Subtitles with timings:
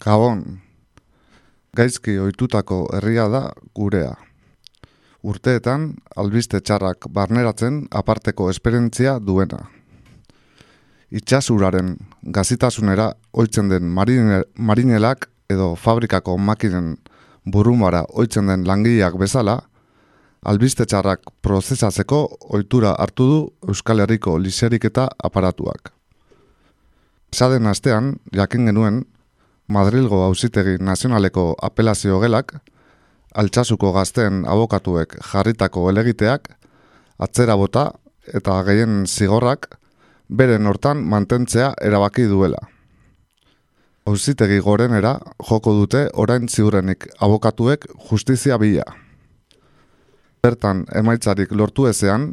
[0.00, 0.60] Gabon,
[1.76, 3.42] gaizki ohitutako herria da
[3.76, 4.14] gurea.
[5.20, 9.58] Urteetan, albiste txarrak barneratzen aparteko esperientzia duena.
[11.12, 16.96] Itxasuraren gazitasunera oitzen den marine, marinelak edo fabrikako makinen
[17.44, 19.58] burumara oitzen den langileak bezala,
[20.40, 25.92] albiste txarrak prozesatzeko ohitura hartu du Euskal Herriko liserik eta aparatuak.
[27.36, 29.04] Zaden astean, jakin genuen,
[29.70, 32.56] Madrilgo auzitegi nazionaleko apelazio gelak,
[33.38, 36.48] altxasuko gazten abokatuek jarritako elegiteak,
[37.22, 37.84] atzera bota
[38.34, 39.68] eta gehien zigorrak,
[40.28, 42.58] beren hortan mantentzea erabaki duela.
[44.10, 45.12] Auzitegi gorenera
[45.48, 48.88] joko dute orain ziurrenik abokatuek justizia bila.
[50.42, 52.32] Bertan emaitzarik lortu ezean,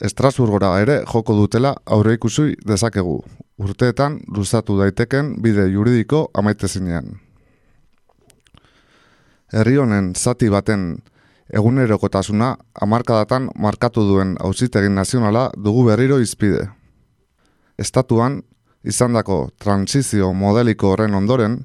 [0.00, 3.18] Estrasburgora ere joko dutela aurre ikusi dezakegu,
[3.58, 7.18] urteetan luzatu daiteken bide juridiko amaitezinean.
[9.52, 10.98] Herri honen zati baten
[11.54, 16.68] egunerokotasuna hamarkadatan markatu duen auzitegin nazionala dugu berriro izpide.
[17.78, 18.42] Estatuan,
[18.84, 21.58] izandako transizio modeliko horren ondoren,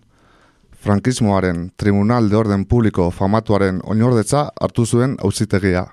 [0.83, 5.86] frankismoaren tribunal de orden publiko famatuaren oinordetza hartu zuen auzitegia.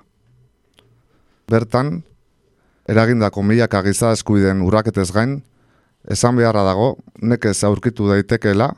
[1.51, 2.01] Bertan,
[2.87, 5.41] eragindako milaka giza eskuiden urraketez gain,
[6.09, 8.71] esan beharra dago, nekez aurkitu daitekeela,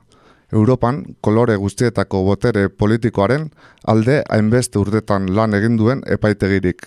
[0.54, 3.48] Europan kolore guztietako botere politikoaren
[3.90, 6.86] alde hainbeste urtetan lan egin duen epaitegirik.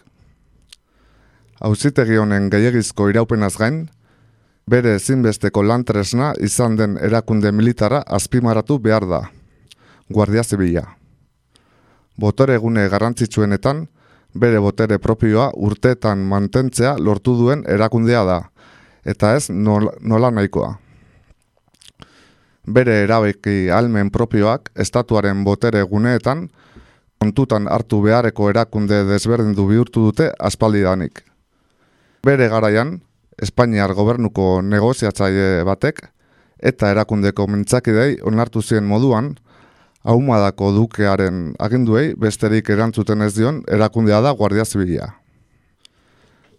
[1.60, 3.86] Hauzitegi honen gehiagizko iraupenaz gain,
[4.70, 9.20] bere ezinbesteko lantresna izan den erakunde militara azpimaratu behar da.
[10.10, 10.84] Guardia Zibila.
[12.16, 13.86] Botere egune garrantzitsuenetan,
[14.34, 18.38] bere botere propioa urteetan mantentzea lortu duen erakundea da,
[19.06, 20.74] eta ez nola nahikoa.
[22.66, 26.48] Bere erabeki almen propioak estatuaren botere guneetan
[27.22, 31.22] kontutan hartu beharreko erakunde desberdindu bihurtu dute aspaldidanik.
[32.26, 33.00] Bere garaian,
[33.36, 35.98] Espainiar gobernuko negoziatzaile batek
[36.56, 39.34] eta erakundeko mintzakidei onartu zien moduan,
[40.06, 45.08] Aumadako dukearen aginduei besterik erantzuten ez dion erakundea da Guardia Zibilia.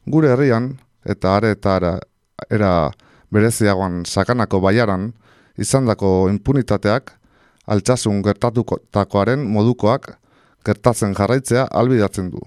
[0.05, 0.73] Gure herrian,
[1.05, 1.93] eta are eta ara,
[2.49, 2.91] era
[3.31, 5.11] bereziagoan sakanako baiaran,
[5.57, 7.11] izandako impunitateak,
[7.67, 10.13] altxasun gertatutakoaren modukoak
[10.65, 12.41] gertatzen jarraitzea albidatzen du.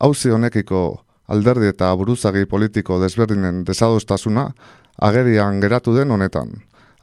[0.00, 4.50] Hauzi honekiko alderdi eta buruzagi politiko desberdinen desadostasuna
[5.00, 6.50] agerian geratu den honetan.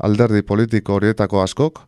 [0.01, 1.79] Alderdi politiko horietako askok,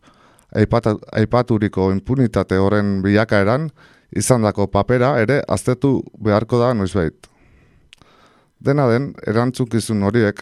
[0.53, 3.69] aipaturiko impunitate horren bilakaeran
[4.15, 7.32] izandako papera ere aztetu beharko da noizbait.
[8.63, 10.37] Dena den, erantzukizun horiek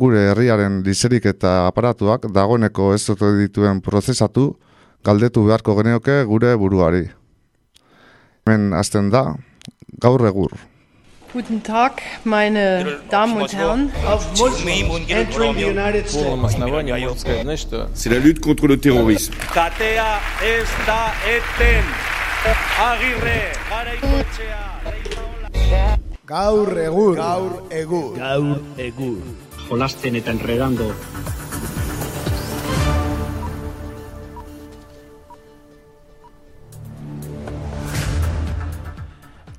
[0.00, 4.46] gure herriaren lizerik eta aparatuak dagoeneko ez ote dituen prozesatu
[5.04, 7.02] galdetu beharko geneoke gure buruari.
[8.46, 9.34] Hemen hasten da,
[10.00, 10.56] gaur egur.
[11.34, 13.90] Guten Tag, meine Damen und Herren.
[15.08, 17.66] Entering the United States.
[17.94, 19.34] C'est la lutte contre le terrorisme.
[19.52, 21.84] Katea ez da eten.
[22.78, 25.93] Agirre, garaikoetxea, reizaola.
[26.24, 27.16] Gaur egur.
[27.16, 28.14] Gaur egur.
[28.16, 29.18] Gaur egur.
[29.68, 30.88] jolasten eta enredando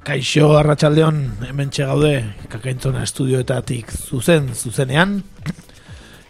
[0.05, 2.13] Kaixo Arratsaldeon hemen gaude
[2.49, 5.23] Kakaintzona estudioetatik zuzen zuzenean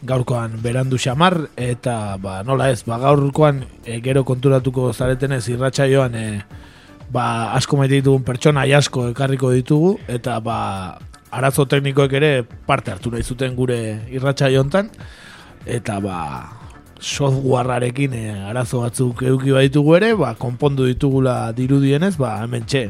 [0.06, 6.28] gaurkoan berandu xamar eta ba, nola ez ba, gaurkoan e, gero konturatuko zaretenez irratsaioan e,
[7.16, 10.58] ba, asko maite ditugun pertsona asko ekarriko ditugu eta ba,
[11.32, 12.32] arazo teknikoek ere
[12.68, 13.80] parte hartu nahi zuten gure
[14.12, 14.92] irratsaio hontan
[15.66, 16.18] eta ba
[17.00, 22.90] softwarearekin e, arazo batzuk eduki baditugu ere ba, konpondu ditugula dirudienez ba, hemen txe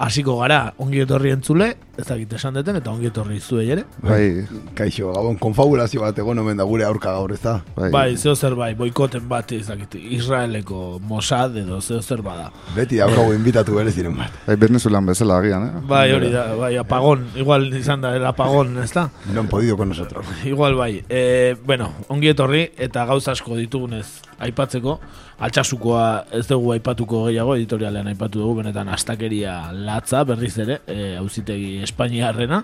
[0.00, 3.84] hasiko gara ongi etorri entzule, ez dakit esan deten, eta ongi etorri zuei ere.
[4.02, 4.46] Bai,
[4.78, 7.58] Kaixo, gabon, konfabulazio bat egon omen da gure aurka gaur, ez da?
[7.76, 12.50] bai, Bai, zeo zer bai, boikoten bat ez dakit, Israeleko Mossad edo zeo zer bada.
[12.76, 14.34] Beti daukagu invitatu bere ziren bat.
[14.46, 15.84] bai Venezuelan bezala agian, eh?
[15.88, 19.10] Bai, hori da, bai, apagón, igual izan da, el apagón, ez da?
[19.32, 20.26] No han podido con nosotros.
[20.44, 24.06] Igual bai, e, bueno, ongi etorri eta gauza asko ditugunez
[24.40, 24.98] aipatzeko,
[25.40, 26.04] altxasukoa
[26.36, 32.62] ez dugu aipatuko gehiago, editorialean aipatu dugu, benetan astakeria latza berriz ere, e, auzitegi Espainiarrena,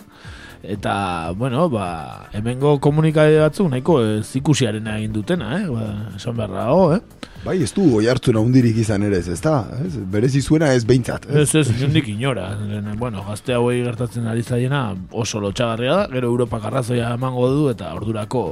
[0.67, 5.67] eta, bueno, ba, hemengo komunikade batzu nahiko ez ikusiaren egin dutena, eh?
[5.71, 5.87] Ba,
[6.17, 7.33] esan beharra dago, eh?
[7.47, 9.61] Bai, ez du oi hartzuna hundirik izan ere ez, ez da?
[9.85, 11.29] Ez, berezi zuena ez behintzat.
[11.31, 12.49] Ez, ez, inondik inora.
[12.59, 17.69] Lehen, Bueno, gazte hauei gertatzen ari zaiena oso lotxagarria da, gero Europak arrazoia emango du
[17.71, 18.47] eta ordurako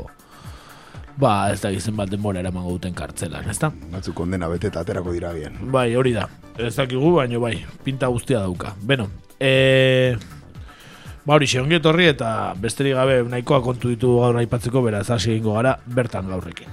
[1.17, 3.71] ba ez da gizen bat denbora eramango duten kartzelan, ezta?
[3.93, 5.59] Batzu kondena bete eta aterako dira bien.
[5.75, 6.29] Bai, hori da.
[6.59, 7.57] Ez dakigu, baino bai,
[7.87, 8.75] pinta guztia dauka.
[8.83, 10.15] Beno, e...
[11.25, 12.31] Ba hori, ongi etorri eta
[12.61, 16.69] besterik gabe nahikoa kontu ditu gaur aipatzeko beraz hasi egingo gara bertan gaurrekin.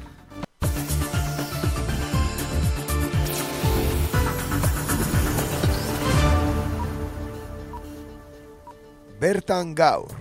[9.22, 10.21] Bertan gaur.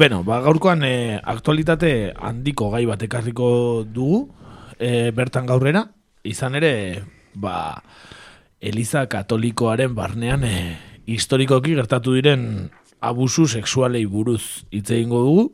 [0.00, 3.48] Beno, ba, gaurkoan e, aktualitate handiko gai bat ekarriko
[3.84, 4.22] dugu
[4.80, 5.82] e, bertan gaurrera.
[6.24, 7.02] Izan ere,
[7.36, 7.82] ba,
[8.64, 10.54] Eliza Katolikoaren barnean e,
[11.04, 12.70] historikoki gertatu diren
[13.04, 15.44] abusu sexualei buruz hitz egingo dugu.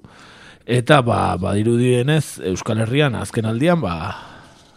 [0.62, 3.96] Eta, ba, badirudienez, Euskal Herrian azken aldian, ba,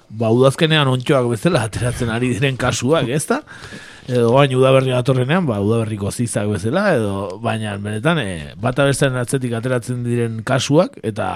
[0.09, 3.43] ba, udazkenean ontxoak bezala ateratzen ari diren kasuak, ezta?
[4.09, 9.53] edo bain udaberri datorrenean, ba, udaberriko zizak bezala, edo baina benetan, e, bata bestean atzetik
[9.53, 11.29] ateratzen diren kasuak, eta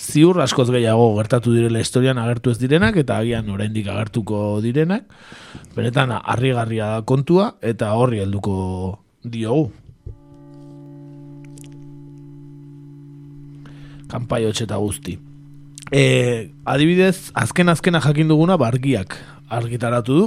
[0.00, 5.10] ziur askoz gehiago gertatu direla historian agertu ez direnak, eta agian oraindik agertuko direnak,
[5.74, 9.68] benetan harrigarria da kontua, eta horri helduko diogu.
[14.10, 15.18] Kampai eta guzti.
[15.90, 19.14] E, adibidez, azken-azkena jakin duguna, bargiak
[19.50, 20.26] argitaratu du,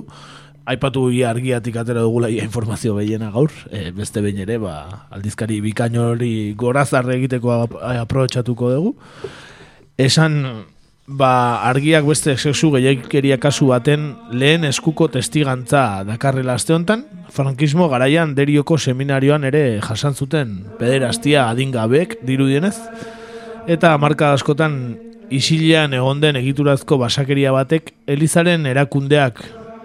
[0.65, 5.59] aipatu ia argiatik atera dugula ia informazio behiena gaur, e, beste behin ere, ba, aldizkari
[5.61, 7.55] bikaino hori gorazarre egiteko
[7.99, 8.93] aprobetsatuko dugu.
[9.99, 10.65] Esan,
[11.07, 18.35] ba, argiak beste sexu gehiagikeria kasu baten lehen eskuko testigantza dakarrela aste honetan, frankismo garaian
[18.35, 22.77] derioko seminarioan ere jasan zuten pederastia adingabek dirudienez,
[23.67, 24.95] eta marka askotan
[25.33, 29.43] isilean egon den egiturazko basakeria batek Elizaren erakundeak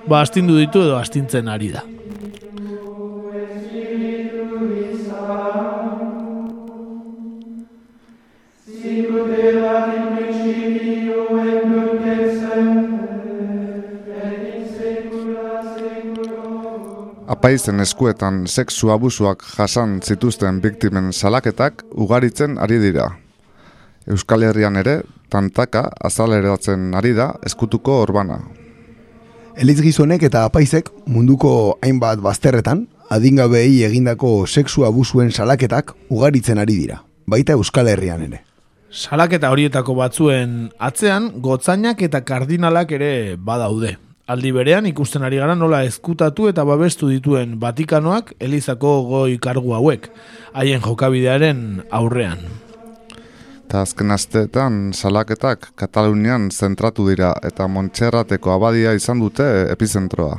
[0.09, 1.85] ba astindu ditu edo astintzen ari da.
[17.29, 23.11] Apaizen eskuetan sexu abusuak jasan zituzten biktimen salaketak ugaritzen ari dira.
[24.09, 28.41] Euskal Herrian ere, tantaka azaleratzen ari da eskutuko orbana.
[29.59, 31.51] Eliz gizonek eta apaizek munduko
[31.83, 38.45] hainbat bazterretan, adingabei egindako sexu abusuen salaketak ugaritzen ari dira, baita Euskal Herrian ere.
[38.95, 43.97] Salaketa horietako batzuen atzean, gotzainak eta kardinalak ere badaude.
[44.31, 50.07] Aldi berean ikusten ari gara nola ezkutatu eta babestu dituen Vatikanoak Elizako goi kargu hauek,
[50.55, 52.47] haien jokabidearen aurrean.
[53.69, 60.39] Eta azken asteetan salaketak Katalunian zentratu dira eta Montserrateko abadia izan dute epizentroa.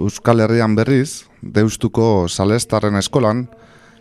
[0.00, 3.44] Euskal Herrian berriz, Deustuko Salestarren eskolan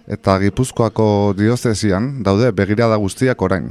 [0.08, 3.68] eta Gipuzkoako diozesian daude begirada guztiak orain.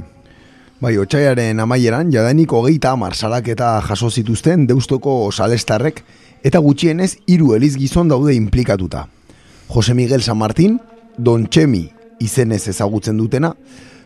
[0.77, 6.03] Bai, otxaiaren amaieran, jadanik hogeita amar salaketa jaso zituzten Deustoko Salestarrek
[6.45, 9.07] eta gutxienez hiru eliz gizon daude implikatuta.
[9.73, 10.77] Jose Miguel San Martín,
[11.17, 11.87] Don Txemi
[12.21, 13.55] izenez ezagutzen dutena,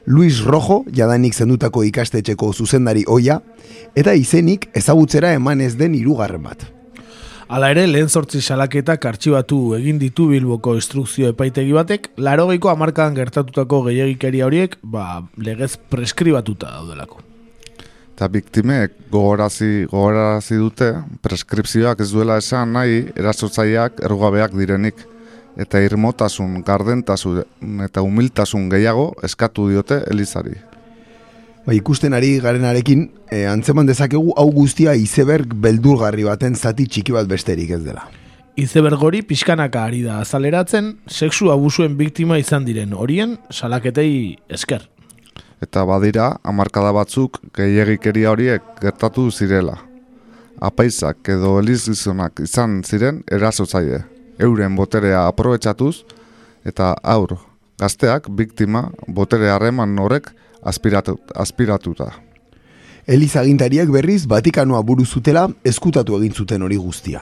[0.05, 3.39] Luis Rojo, jadanik zendutako ikastetxeko zuzendari oia,
[3.97, 6.67] eta izenik ezagutzera eman ez den irugarren bat.
[7.45, 13.83] Hala ere, lehen sortzi salaketak artxibatu egin ditu bilboko instrukzio epaitegi batek, larogeiko amarkadan gertatutako
[13.89, 17.21] gehiagikeria horiek, ba, legez preskribatuta daudelako.
[18.15, 20.93] Eta biktimeek gogorazi, gogorazi dute,
[21.25, 25.05] preskripzioak ez duela esan nahi, erasotzaileak errugabeak direnik
[25.57, 30.55] eta irmotasun, gardentasun eta humiltasun gehiago eskatu diote Elizari.
[31.65, 37.27] Ba, ikusten ari garenarekin, e, antzeman dezakegu hau guztia izeberg beldurgarri baten zati txiki bat
[37.27, 38.05] besterik ez dela.
[38.55, 44.85] Izeberg hori pixkanaka ari da azaleratzen, sexu abusuen biktima izan diren horien salaketei esker.
[45.63, 49.79] Eta badira, amarkada batzuk gehiagikeria horiek gertatu zirela.
[50.61, 54.05] Apaizak edo elizizonak izan ziren erasotzaile
[54.39, 56.03] euren boterea aprobetsatuz
[56.65, 57.37] eta aur
[57.79, 60.31] gazteak biktima botere harreman horrek
[60.63, 62.11] aspiratu, aspiratuta.
[63.07, 67.21] Eliza agintariak berriz Vatikanoa buru zutela eskutatu egin zuten hori guztia.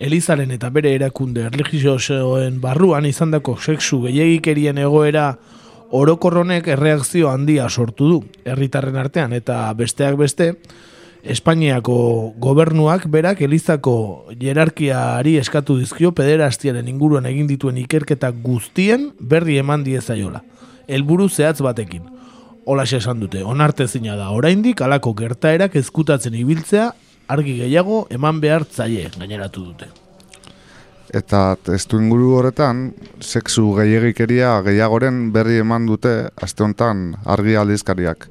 [0.00, 5.34] Elizaren eta bere erakunde erligiosoen barruan izandako sexu gehiagikerien egoera
[5.90, 10.54] orokorronek erreakzio handia sortu du herritarren artean eta besteak beste
[11.22, 19.84] Espainiako gobernuak berak elizako jerarkiari eskatu dizkio pederastiaren inguruan egin dituen ikerketa guztien berri eman
[19.84, 20.40] diezaiola.
[20.88, 22.08] Helburu zehatz batekin.
[22.64, 26.90] Ola esan dute, onarte zina da, oraindik alako gertaerak ezkutatzen ibiltzea
[27.28, 29.88] argi gehiago eman behar zaie, gaineratu dute.
[31.12, 38.28] Eta testu inguru horretan, sexu gehiagikeria gehiagoren berri eman dute aste honetan argi aldizkariak.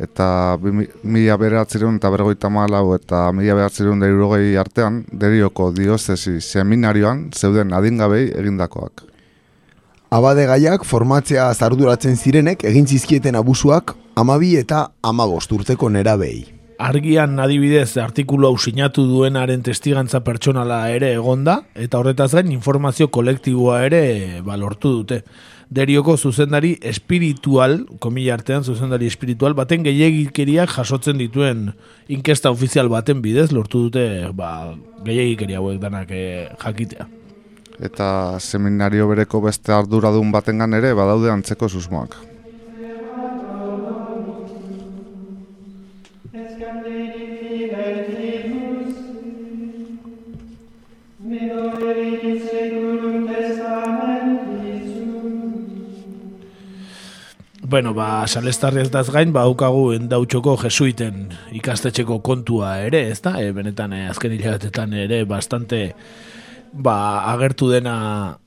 [0.00, 0.56] Eta
[1.02, 7.72] mila beratzerun eta bergoita malau eta mila beratzerun da irurogei artean, derioko diozesi seminarioan zeuden
[7.72, 9.04] adingabei egindakoak.
[10.12, 16.42] Abade gaiak formatzea zarduratzen zirenek egin zizkieten abusuak amabi eta amabost urteko nerabei.
[16.82, 23.84] Argian adibidez artikulu hau sinatu duenaren testigantza pertsonala ere egonda, eta horretaz gain informazio kolektiboa
[23.86, 24.02] ere
[24.44, 25.22] ba, lortu dute.
[25.72, 31.70] Derioko zuzendari espiritual, komila artean zuzendari espiritual, baten gehiagikeriak jasotzen dituen
[32.12, 34.04] inkesta ofizial baten bidez lortu dute
[34.36, 34.74] ba,
[35.06, 37.08] gehiagikeria hauek danak eh, jakitea.
[37.80, 42.18] Eta seminario bereko beste arduradun batengan ere badaude antzeko susmoak.
[57.72, 63.32] Bueno, ba, salestarri ez daz gain, ba, daukagu endautxoko jesuiten ikastetxeko kontua ere, ez da?
[63.40, 65.78] E, benetan, e, azken hilabetetan ere, bastante
[66.76, 67.94] ba, agertu dena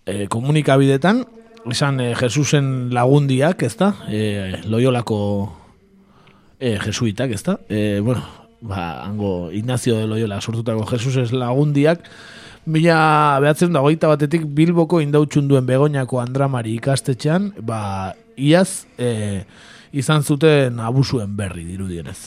[0.06, 1.24] e, komunikabidetan,
[1.74, 3.96] esan e, Jesusen lagundiak, ez da?
[4.06, 5.18] E, loiolako
[6.60, 7.58] e, jesuitak, ez da?
[7.66, 8.22] E, bueno,
[8.62, 12.06] ba, hango Ignacio de Loyola sortutako Jesuses lagundiak,
[12.66, 19.44] Mila behatzen da hogeita batetik Bilboko indautxun duen Begoñako Andramari ikastetxean, ba, iaz e,
[19.94, 22.18] izan zuten abusuen berri dirudienez.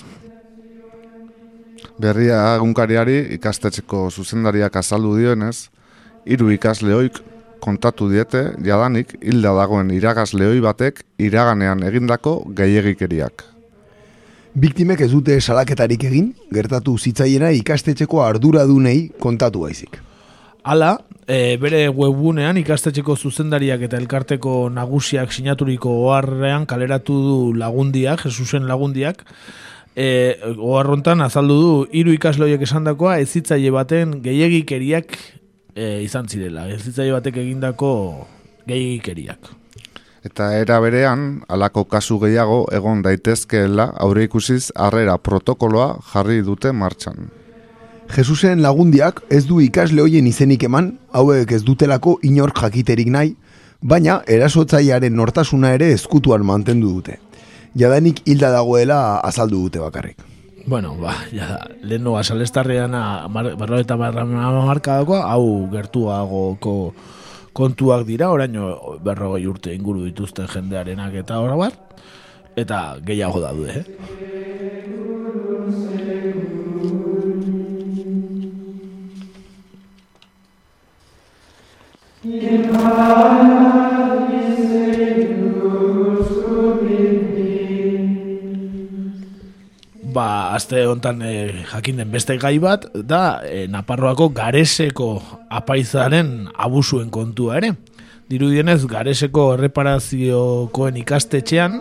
[1.99, 5.73] Berria egunkariari ikastetxeko zuzendariak azaldu dioenez,
[6.23, 7.18] hiru ikasleoik
[7.59, 13.42] kontatu diete jadanik hilda dagoen iragasleoi batek iraganean egindako gehiegikeriak.
[14.54, 19.99] Biktimek ez dute salaketarik egin, gertatu zitzaiena ikastetxeko arduradunei kontatu baizik.
[20.68, 28.66] Hala, e, bere webgunean ikastetxeko zuzendariak eta elkarteko nagusiak sinaturiko oharrean kaleratu du lagundiak, Jesusen
[28.68, 29.22] lagundiak,
[29.96, 35.16] e, oharrontan azaldu du hiru ikasloiek esandakoa ezitzaile baten gehiegikeriak
[35.72, 37.94] e, izan zirela, ezitzaile batek egindako
[38.68, 39.48] gehiegikeriak.
[40.28, 47.38] Eta era berean, halako kasu gehiago egon daitezkeela aurre ikusiz harrera protokoloa jarri dute martxan.
[48.09, 53.35] Jesusen lagundiak ez du ikasle hoien izenik eman, hauek ez dutelako inork jakiterik nahi,
[53.83, 57.19] baina erasotzailearen nortasuna ere ezkutuan mantendu dute.
[57.79, 60.25] Jadanik hilda dagoela azaldu dute bakarrik.
[60.69, 62.97] Bueno, ba, ja lehen noa salestarrean
[63.33, 66.75] barro eta marka dago, hau gertuagoko
[67.53, 71.73] kontuak dira, oraino berrogei urte inguru dituzten jendearenak eta hor bar,
[72.57, 74.67] eta gehiago daude, eh?
[90.02, 97.06] Ba, azte hontan e, jakin den beste gai bat, da e, Naparroako gareseko apaizaren abusuen
[97.14, 97.76] kontua ere.
[98.26, 101.78] Dirudienez, gareseko erreparaziokoen ikastetxean,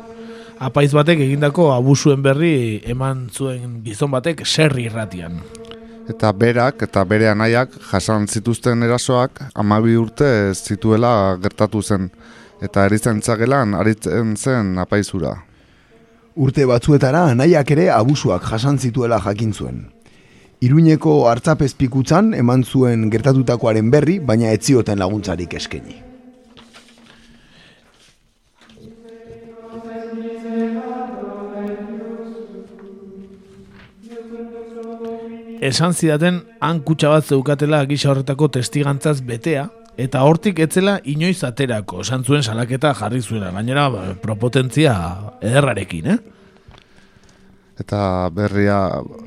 [0.62, 5.42] apaiz batek egindako abusuen berri eman zuen gizon batek serri irratian.
[6.08, 12.08] Eta berak eta bere anaiak jasan zituzten erasoak amabi urte zituela gertatu zen.
[12.64, 15.36] Eta erizaintza gelan aritzen zen apaizura.
[16.36, 19.86] Urte batzuetara anaiak ere abusuak jasan zituela jakin zuen.
[20.64, 26.07] Iruñeko hartzapezpikutzan eman zuen gertatutakoaren berri, baina ez zioten laguntzarik eskaini.
[35.62, 42.04] Esan zidaten han kutsa bat zeukatela gisa horretako testigantzaz betea, eta hortik etzela inoiz aterako,
[42.06, 44.94] esan zuen salaketa jarri zuela, gainera ba, propotentzia
[45.42, 46.18] ederrarekin, eh?
[47.82, 48.78] Eta berria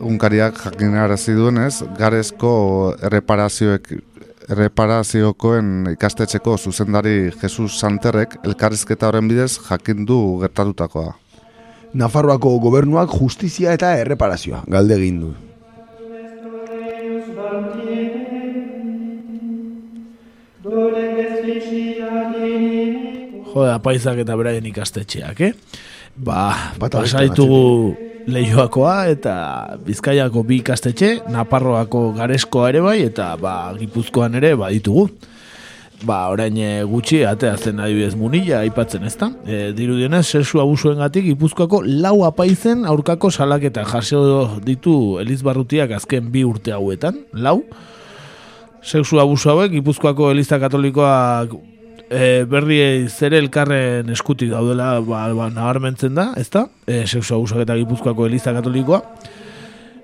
[0.06, 2.52] unkariak jakinarazi duenez, garezko
[3.02, 3.92] erreparazioek
[4.50, 11.12] erreparaziokoen ikastetxeko zuzendari Jesus Santerrek elkarrizketa horren bidez jakin du gertatutakoa.
[11.94, 15.30] Nafarroako gobernuak justizia eta erreparazioa galde egin du.
[23.50, 25.52] Jode, apaizak eta beraien ikastetxeak, eh?
[26.14, 27.96] Ba, pasaitugu
[28.30, 29.34] Leioakoa eta
[29.82, 35.08] Bizkaiako bi ikastetxe, Naparroako gareskoa ere bai, eta ba, Gipuzkoan ere baditugu.
[36.06, 39.26] ba, orain eh, gutxi, atea zen adibidez munila, aipatzen ezta.
[39.44, 46.44] E, dirudienez, sexu abusuen gatik, ipuzkoako lau apaizen aurkako salaketa jaso ditu Elizbarrutiak azken bi
[46.48, 47.58] urte hauetan, lau.
[48.82, 51.52] Sexu abusu hauek, ipuzkoako Eliza Katolikoak
[52.10, 56.66] e, berri zere elkarren eskutik daudela ba, ba, nabarmentzen da, ezta?
[56.86, 59.02] E, sexu abusuak eta Gipuzkoako Eliza Katolikoa.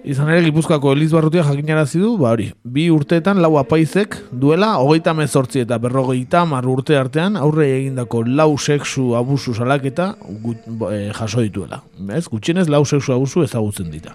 [0.06, 5.16] Izan ere, Gipuzkoako Eliz Barrutia jakinarazi du, ba hori, bi urteetan lau apaizek duela, hogeita
[5.18, 10.12] mezortzi eta berrogeita mar urte artean, aurre egindako lau sexu abusu salaketa
[10.45, 11.83] gut, e, jaso dituela.
[12.14, 14.14] Ez, gutxienez lau sexu abusu ezagutzen dita.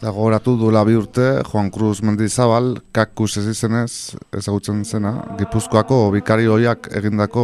[0.00, 6.46] Da gogoratu duela bi urte, Juan Cruz Mendizabal, kakus ez izenez, ezagutzen zena, Gipuzkoako bikari
[6.48, 7.42] horiak egindako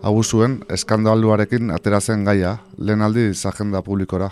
[0.00, 4.30] abusuen eskandaluarekin aterazen gaia, lehen aldiz agenda publikora.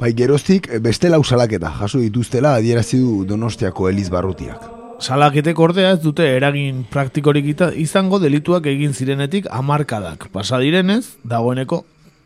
[0.00, 4.64] Bai, geroztik beste lau salaketa jaso dituztela adierazi du Donostiako Eliz Barrutiak.
[5.04, 7.44] Salaketek ordea ez dute eragin praktikorik
[7.76, 10.30] izango delituak egin zirenetik hamarkadak.
[10.32, 11.82] Pasa direnez, dagoeneko,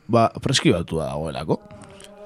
[0.07, 1.59] ba, preskibatu dagoelako.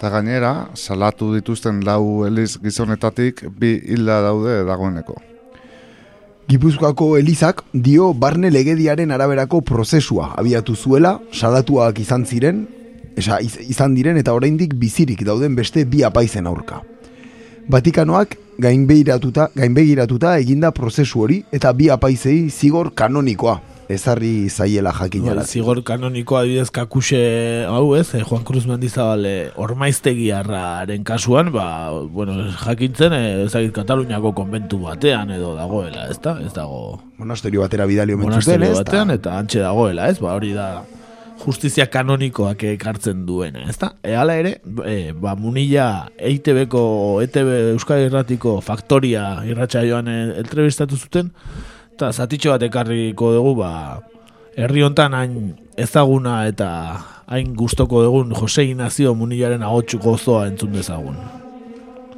[0.03, 5.15] Eta gainera, salatu dituzten lau eliz gizonetatik bi hilda daude dagoeneko.
[6.51, 12.65] Gipuzkoako Elizak dio barne legediaren araberako prozesua abiatu zuela, salatuak izan ziren,
[13.15, 16.83] esa, iz, izan diren eta oraindik bizirik dauden beste bi apaizen aurka.
[17.71, 25.45] Vatikanoak gainbegiratuta, gainbegiratuta eginda prozesu hori eta bi apaizei zigor kanonikoa ezarri zaiela Bueno, jakinara.
[25.45, 32.51] zigor kanoniko adibidez kakuse hau ez, eh, Juan Cruz Mendizabal eh, ormaiztegiarraren kasuan, ba, bueno,
[32.65, 36.39] jakintzen, eh, ezagit Kataluniako konbentu batean edo dagoela, ez da?
[36.41, 38.79] Ez dago Monasterio batera bidali omen monasterio ez?
[38.79, 40.19] batean eta antxe dagoela, ez?
[40.19, 40.85] Ba, hori da
[41.43, 43.93] justizia kanonikoak ekartzen duena, ez da?
[44.03, 44.55] E, ere,
[44.87, 46.83] e, ba, munila EITB-ko,
[47.25, 51.33] ETB Euskal Irratiko faktoria irratxa joan eh, entrevistatu zuten,
[51.95, 54.01] eta zatitxo bat ekarriko dugu, ba,
[54.57, 55.37] herri hontan hain
[55.77, 56.71] ezaguna eta
[57.27, 61.17] hain gustoko dugun Jose Ignacio Munilaren ahotsu gozoa entzun dezagun.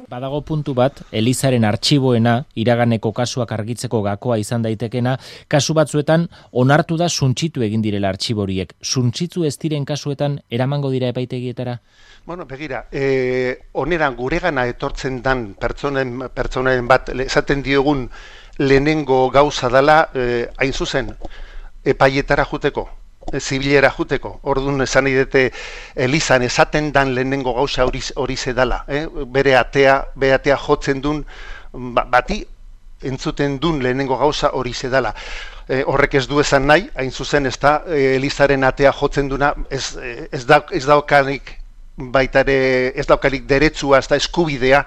[0.05, 5.15] Badago puntu bat, Elizaren artxiboena, iraganeko kasuak argitzeko gakoa izan daitekena,
[5.49, 8.75] kasu batzuetan onartu da suntxitu egin direla artxiboriek.
[8.81, 11.79] Suntxitu ez diren kasuetan eramango dira epaitegietara?
[12.25, 18.09] Bueno, begira, eh, oneran guregana etortzen dan pertsonen, pertsonen bat esaten diogun
[18.57, 21.15] lehenengo gauza dala, eh, hain zuzen,
[21.83, 22.89] epaietara juteko,
[23.31, 24.39] eh, zibilera juteko.
[24.43, 25.51] Orduan esan idete
[25.95, 29.07] Elizan esaten dan lehenengo gauza hori hori dala, eh?
[29.27, 31.25] bere atea, bere atea jotzen dun
[31.73, 32.45] ba, bati
[33.01, 35.13] entzuten dun lehenengo gauza hori dala.
[35.67, 39.53] E, horrek ez du esan nahi, hain zuzen ez da, e, Elizaren atea jotzen duna,
[39.69, 41.55] ez, eh, ez, da, ez daukanik
[41.97, 44.83] baitare, ez daukanik deretsua, ez da eskubidea,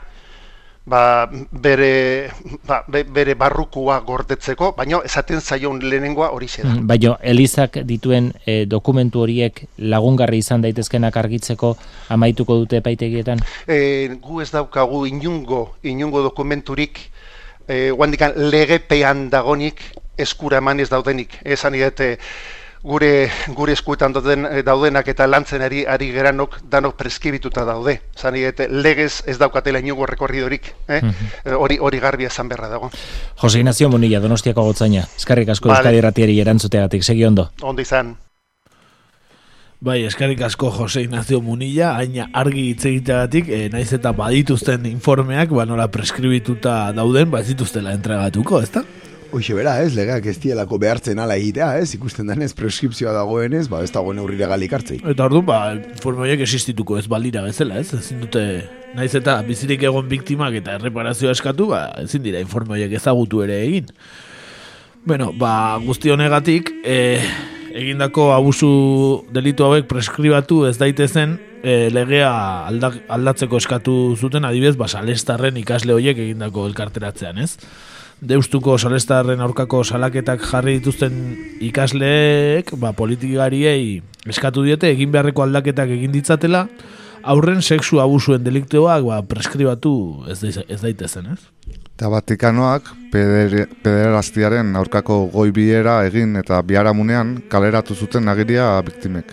[0.89, 2.31] ba, bere,
[2.67, 6.69] ba, be- bere barrukua gordetzeko, baina esaten zaion lehenengoa hori da.
[6.73, 11.77] Mm, Baina Elizak dituen e, dokumentu horiek lagungarri izan daitezkenak argitzeko
[12.09, 13.39] amaituko dute epaitegietan?
[13.69, 16.99] e, gu ez daukagu inungo, inungo dokumenturik,
[17.69, 19.83] e, guandikan legepean dagonik
[20.19, 21.37] eskura eman ez daudenik.
[21.45, 22.19] Esan idete,
[22.83, 27.99] gure, gure eskuetan dauden, daudenak eta lantzen ari, ari geranok danok preskibituta daude.
[28.17, 30.73] Esan idete, legez ez daukatela inungo rekorridorik.
[30.89, 31.03] Eh?
[31.45, 32.91] E, Hori hori garbi esan beharra dago.
[33.43, 35.05] Jose Ignacio Munilla, Donostiako gotzaina.
[35.17, 35.81] Eskarrik asko Vale.
[35.81, 37.51] Euskadi Irratiari erantzuteagatik, segi ondo.
[37.63, 38.17] Ondo izan.
[39.81, 45.55] Bai, eskerrik asko Jose Ignacio Munilla, hain argi hitz egiteagatik, e, naiz eta badituzten informeak,
[45.55, 48.83] ba nola preskribituta dauden, ba ez dituztela entregatuko, ezta?
[49.29, 53.83] Hoxe bera, ez, legeak ez dielako behartzen ala egitea, ez, ikusten denez, preskripzioa dagoenez, ba,
[53.85, 55.03] ez dago neurri legalik hartzei.
[55.05, 57.93] Eta orduan, ba, informe horiek existituko ez balira bezala, ez?
[57.99, 58.45] Ezin dute,
[58.97, 63.61] naiz eta bizirik egon biktimak eta erreparazioa eskatu, ba, ezin dira informe horiek ezagutu ere
[63.67, 63.93] egin.
[65.05, 65.53] Bueno, ba,
[65.85, 67.21] guzti honegatik, e,
[67.77, 68.73] egindako abusu
[69.37, 72.33] delitu hauek preskribatu ez daitezen e, legea
[72.71, 77.59] aldak, aldatzeko eskatu zuten adibidez, ba, salestarren ikasle horiek egindako elkarteratzean, ez?
[78.19, 81.19] Deustuko salestarren aurkako salaketak jarri dituzten
[81.63, 86.65] ikasleek, ba, politikariei eskatu diete egin beharreko aldaketak egin ditzatela,
[87.23, 89.93] aurren sexu abusuen deliktoak ba, preskribatu
[90.33, 91.39] ez, daiz- ez daitezen, ez?
[91.95, 99.31] Eta Vatikanoak pederaztiaren aurkako goibiera egin eta biharamunean kaleratu zuten agiria biktimek.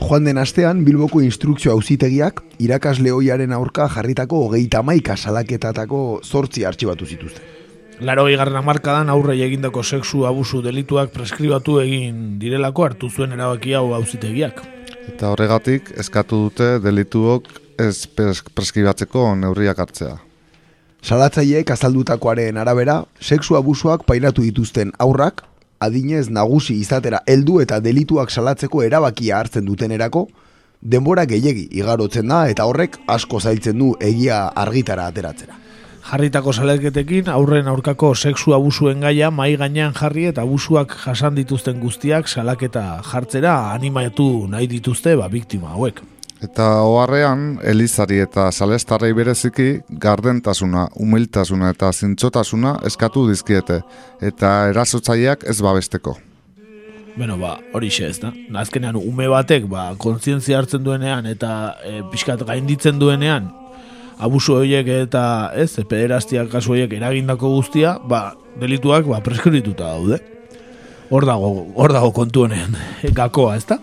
[0.00, 7.04] Joan den astean, Bilboko instrukzio auzitegiak irakasle hoiaren aurka jarritako hogeita maika salaketatako zortzi artxibatu
[7.04, 7.57] zituzten.
[8.00, 13.88] Laro garren amarkadan aurrei egindako sexu abusu delituak preskribatu egin direlako hartu zuen erabaki hau
[13.96, 14.62] auzitegiak.
[15.08, 17.48] Eta horregatik eskatu dute delituok
[17.82, 20.14] ez pres- preskribatzeko neurriak hartzea.
[21.02, 25.42] Salatzaileek azaldutakoaren arabera, sexu abusuak pairatu dituzten aurrak,
[25.80, 30.28] adinez nagusi izatera heldu eta delituak salatzeko erabakia hartzen dutenerako,
[30.82, 35.54] denbora gehiegi igarotzen da eta horrek asko zailtzen du egia argitara ateratzera.
[36.08, 42.30] Jarritako saleketekin aurren aurkako sexu abusuen gaia mai gainean jarri eta abusuak jasan dituzten guztiak
[42.32, 46.00] salaketa jartzera animatu nahi dituzte ba, biktima hauek.
[46.40, 53.82] Eta oharrean, Elizari eta Salestarrei bereziki gardentasuna, humiltasuna eta zintzotasuna eskatu dizkiete,
[54.22, 56.16] eta erasotzaileak ez babesteko.
[57.18, 58.32] Bueno, ba, hori xe ez da.
[58.62, 63.50] Azkenean, ume batek, ba, kontzientzia hartzen duenean eta e, pixkat gainditzen duenean,
[64.18, 70.20] abusu horiek eta ez, pederaztiak kasu horiek eragindako guztia, ba, delituak ba, preskrituta daude.
[71.08, 72.76] Hor dago, hor dago kontu honean,
[73.20, 73.78] gakoa, ez da?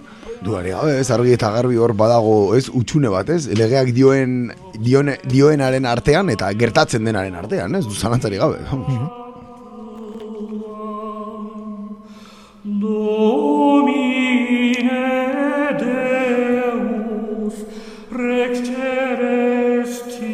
[0.45, 3.47] Duari gabe, ez argi eta garbi hor badago, ez, utxune bat, ez?
[3.57, 7.85] Legeak dioen, dione, dioenaren artean eta gertatzen denaren artean, ez?
[7.87, 9.23] Du zalantzari gabe, vamos.
[12.81, 13.95] Domine
[15.81, 17.55] Deus,
[18.11, 20.24] rex celestis,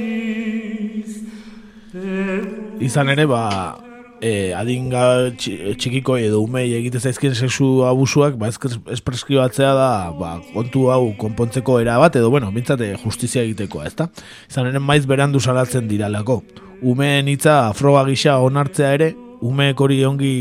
[2.81, 3.77] Izan ere, ba,
[4.21, 8.57] e, adinga txi- txikiko edo umei egite zaizkien sexu abusuak, ba, ez,
[8.93, 14.09] ez preskribatzea da, ba, kontu hau konpontzeko era bat, edo, bueno, bintzate justizia egitekoa, ezta?
[14.49, 16.41] Izan ere, maiz berandu salatzen diralako.
[16.81, 20.33] Umeen hitza froga gisa onartzea ere, umeek hori ongi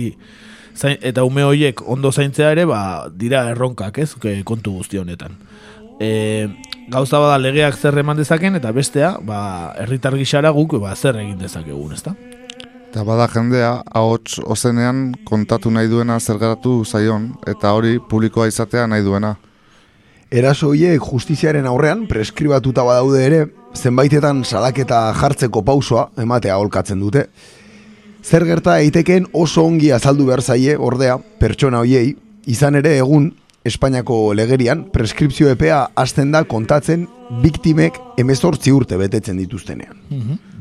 [0.76, 5.36] zain, eta ume horiek ondo zaintzea ere, ba, dira erronkak, ez, kontu guzti honetan.
[6.00, 6.48] E,
[6.88, 9.40] gauza bada legeak zer eman dezaken, eta bestea, ba,
[9.80, 12.14] herritar gisara guk, ba, zer egin dezakegun, ezta?
[12.90, 19.04] Eta bada jendea, ahots ozenean kontatu nahi duena zergaratu zaion, eta hori publikoa izatea nahi
[19.06, 19.36] duena.
[20.30, 23.38] Eraso horiek justiziaren aurrean preskribatuta badaude ere,
[23.78, 27.28] zenbaitetan salaketa jartzeko pausoa ematea holkatzen dute.
[28.26, 32.16] Zer gerta eitekeen oso ongi azaldu behar zaie, ordea, pertsona hoiei,
[32.50, 37.02] izan ere egun Espainiako legerian preskripzio epea hasten da kontatzen
[37.42, 39.98] biktimek emezortzi urte betetzen dituztenean.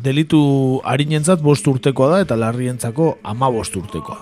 [0.04, 0.42] Delitu
[0.84, 4.20] harinentzat bost urtekoa da eta larrientzako ama bost urtekoa.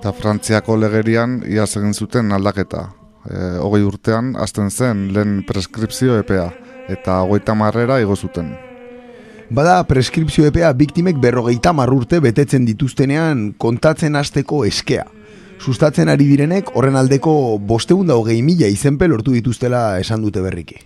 [0.00, 2.88] Eta Frantziako legerian iaz egin zuten aldaketa.
[3.28, 6.48] E, hogei urtean hasten zen lehen preskripzio epea,
[6.88, 8.54] eta hogeita marrera igo zuten.
[9.52, 15.04] Bada preskripzio epea biktimek berrogeita urte betetzen dituztenean kontatzen hasteko eskea.
[15.62, 20.80] Sustatzen ari direnek horren aldeko bosteun da hogei mila izenpe lortu dituztela esan dute berriki.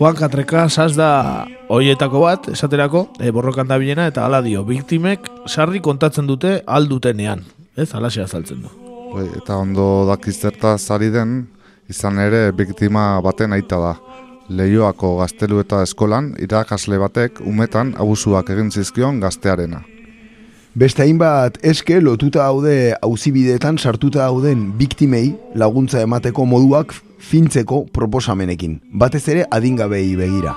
[0.00, 5.28] Juan Katreka saz da hoietako bat, esaterako, e, borrokan da bilena, eta hala dio, biktimek
[5.46, 7.44] sarri kontatzen dute aldutenean.
[7.76, 8.72] Ez, alaxea azaltzen du.
[9.12, 11.44] Bai, eta ondo dakiz zertaz ari den,
[11.90, 13.94] izan ere biktima baten aita da.
[14.50, 19.84] Leioako gaztelu eta eskolan, irakasle batek umetan abusuak egin zizkion gaztearena.
[20.78, 28.76] Beste hainbat eske lotuta daude auzibideetan sartuta dauden biktimei laguntza emateko moduak fintzeko proposamenekin.
[28.94, 30.54] Batez ere adingabei begira.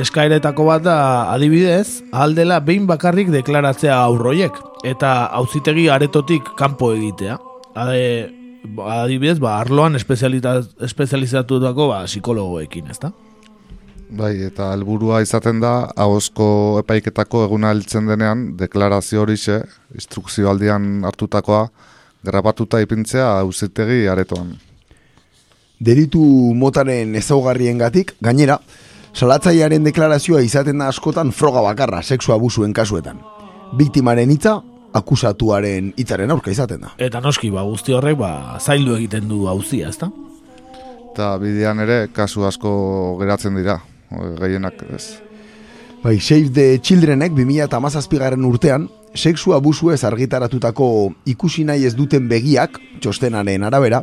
[0.00, 0.96] Eskaeretako bat da
[1.34, 4.56] adibidez, aldela behin bakarrik deklaratzea aurroiek,
[4.88, 7.36] eta auzitegi aretotik kanpo egitea.
[7.76, 8.32] Ade,
[8.80, 13.12] adibidez, ba, arloan espezializatutako ba, psikologoekin, ezta?
[14.10, 19.60] Bai, eta helburua izaten da, ahozko epaiketako eguna heltzen denean, deklarazio horixe,
[19.94, 21.68] instrukzio aldian hartutakoa,
[22.26, 24.56] grabatuta ipintzea auzitegi aretoan.
[25.80, 26.20] Delitu
[26.58, 28.58] motaren ezaugarriengatik gainera,
[29.14, 33.22] salatzailearen deklarazioa izaten da askotan froga bakarra sexu abusuen kasuetan.
[33.78, 34.56] Biktimaren hitza
[34.92, 36.90] akusatuaren hitzaren aurka izaten da.
[36.98, 40.10] Eta noski, ba, guzti horrek, ba, zaildu egiten du auzia, ezta?
[41.12, 42.72] Eta bidean ere, kasu asko
[43.22, 43.78] geratzen dira,
[44.10, 45.20] gehienak ez.
[46.02, 52.28] Bai, Save the Childrenek 2008 garren urtean, sexu abusu ez argitaratutako ikusi nahi ez duten
[52.28, 54.02] begiak, txostenaren arabera,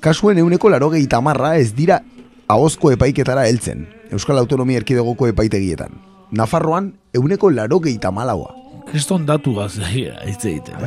[0.00, 2.00] kasuen euneko larogei tamarra ez dira
[2.48, 5.98] ahozko epaiketara heltzen, Euskal Autonomia Erkidegoko epaitegietan.
[6.32, 8.54] Nafarroan, euneko larogei tamalaua.
[8.88, 9.74] Kriston datu gaz,
[10.28, 10.80] hitz egiten.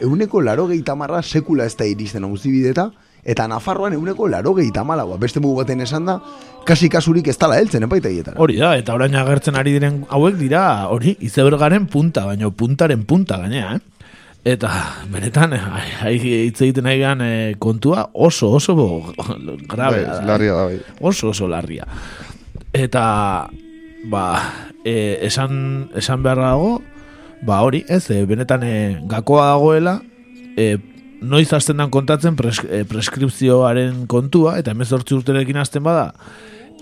[0.00, 2.90] Euneko larogei tamarra sekula ez da iristen auzibideta,
[3.22, 5.16] eta Nafarroan euneko larogei tamalaua.
[5.20, 6.18] Beste mugu baten esan da,
[6.66, 8.36] kasi kasurik ez dala heltzen epaitegietan.
[8.42, 13.38] Hori da, eta orain agertzen ari diren hauek dira, hori, izebergaren punta, baino puntaren punta
[13.44, 13.88] gainea, eh?
[14.42, 14.68] Eta,
[15.06, 15.54] benetan,
[16.10, 18.86] hitz egiten nahi gehan, eh, kontua oso, oso bo,
[19.70, 20.00] grabe.
[20.02, 20.26] Bai, da, eh?
[20.26, 20.80] larria da, bai.
[20.98, 21.86] Oso, oso larria.
[22.74, 23.04] Eta,
[24.10, 24.24] ba,
[24.82, 26.80] e, esan, esan beharra dago,
[27.46, 28.74] ba hori, ez, e, benetan e,
[29.06, 30.00] gakoa dagoela,
[30.56, 30.74] e,
[31.22, 36.10] noiz hasten dan kontatzen pres, e, preskripzioaren kontua, eta emezortzi urterekin hasten bada,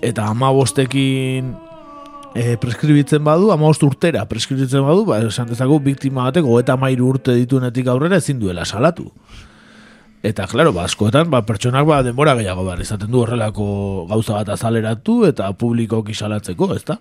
[0.01, 1.53] eta ama bostekin
[2.35, 7.35] e, preskribitzen badu, ama urtera preskribitzen badu, ba, esan dezagu biktima batek, eta mairu urte
[7.37, 9.11] dituenetik aurrera ezin duela salatu.
[10.21, 14.51] Eta, klaro, ba, askoetan, ba, pertsonak ba, denbora gehiago behar izaten du horrelako gauza bat
[14.53, 16.99] azaleratu eta publiko kisalatzeko, ez da?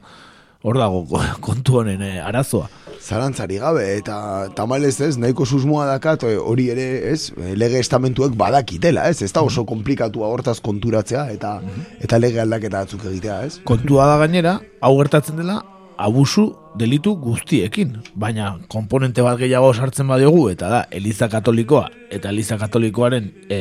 [0.64, 1.04] Hor dago
[1.44, 2.68] kontu honen eh, arazoa.
[3.00, 8.36] Zarantzari gabe, eta tamalez ez, nahiko susmoa dakat, eh, hori ere, ez, eh, lege estamentuek
[8.36, 11.60] badakitela, ez, ez da oso komplikatua hortaz konturatzea, eta
[12.00, 13.60] eta lege aldaketa batzuk egitea, ez?
[13.64, 15.62] Kontua da gainera, hau gertatzen dela,
[16.00, 22.56] abusu delitu guztiekin, baina komponente bat gehiago sartzen badiogu, eta da, Eliza Katolikoa, eta Eliza
[22.60, 23.60] Katolikoaren e,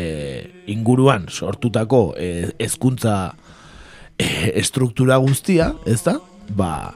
[0.71, 3.15] inguruan sortutako e, ezkuntza
[4.15, 4.29] e,
[4.61, 6.19] estruktura guztia, ez da?
[6.55, 6.93] Ba,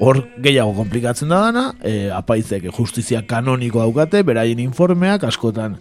[0.00, 5.78] hor gehiago komplikatzen da dana, e, apaizek justizia kanoniko daukate, beraien informeak, askotan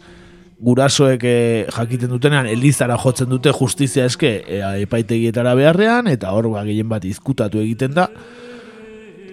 [0.63, 6.63] gurasoek e, jakiten dutenean elizara jotzen dute justizia eske e, epaitegietara beharrean, eta hor ba,
[6.67, 8.09] gehien bat izkutatu egiten da,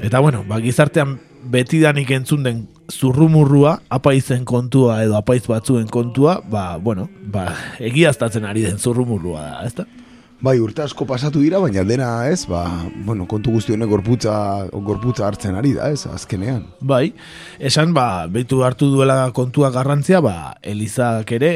[0.02, 1.20] Eta bueno, ba, gizartean
[1.52, 8.66] betidanik entzun den zurrumurrua, apaizen kontua edo apaiz batzuen kontua, ba, bueno, ba, egiaztatzen ari
[8.66, 9.86] den zurrumurrua da, ezta?
[10.42, 12.64] Bai, urte asko pasatu dira, baina dena ez, ba,
[13.06, 14.32] bueno, kontu guzti honek gorputza,
[14.74, 16.64] gorputza hartzen ari da, ez, azkenean.
[16.82, 17.12] Bai,
[17.62, 21.52] esan, ba, behitu hartu duela kontua garrantzia, ba, Elizak ere,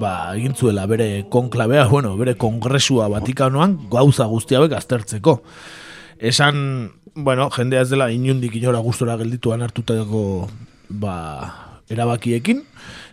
[0.00, 5.42] ba, egin zuela bere konklabea, bueno, bere kongresua Vatikanoan gauza guztiabek aztertzeko.
[6.16, 6.56] Esan,
[7.12, 10.22] bueno, jendea ez dela inundik inora gustora geldituan hartutako
[10.88, 11.18] ba,
[11.92, 12.64] erabakiekin,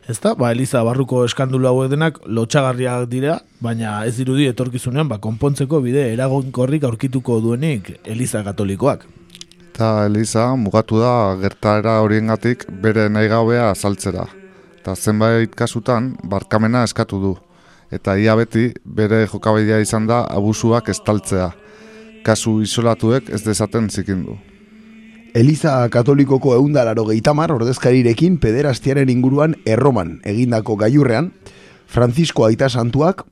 [0.07, 5.19] ez da, ba, Eliza barruko eskandulu hauek denak lotxagarriak dira, baina ez dirudi etorkizunean, ba,
[5.23, 9.07] konpontzeko bide eragonkorrik aurkituko duenik Eliza katolikoak.
[9.73, 14.27] Eta Eliza mugatu da gertaera horiengatik bere nahi gabea azaltzera.
[14.77, 17.33] Eta zenbait kasutan barkamena eskatu du.
[17.93, 21.51] Eta ia beti bere jokabidea izan da abusuak estaltzea.
[22.23, 24.37] Kasu isolatuek ez dezaten zikindu.
[25.33, 31.31] Eliza katolikoko eundalaro geitamar ordezkarirekin pederastiaren inguruan erroman egindako gaiurrean,
[31.89, 33.23] Francisco Aita Santuak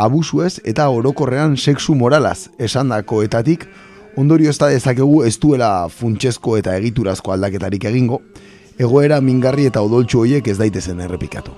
[0.00, 3.68] abusuez eta orokorrean sexu moralaz esandakoetatik
[4.16, 8.22] ondorio ez da dezakegu ez duela funtsezko eta egiturazko aldaketarik egingo,
[8.80, 11.52] egoera mingarri eta odoltsu hoiek ez daitezen errepikatu.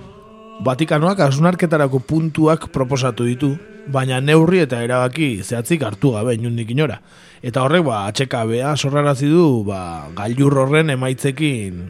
[0.66, 3.54] Vatikanoak asunarketarako puntuak proposatu ditu,
[3.86, 6.98] baina neurri eta erabaki zehatzik hartu gabe inundik inora.
[7.42, 11.80] Eta horrek, ba, atxekabea sorrarazi du, ba, gailur horren emaitzekin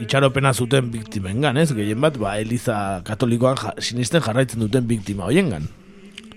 [0.00, 1.72] itxaropena zuten biktimengan, ez?
[1.74, 5.66] Gehien bat, ba, Eliza katolikoak ja, sinisten jarraitzen duten biktima hoiengan.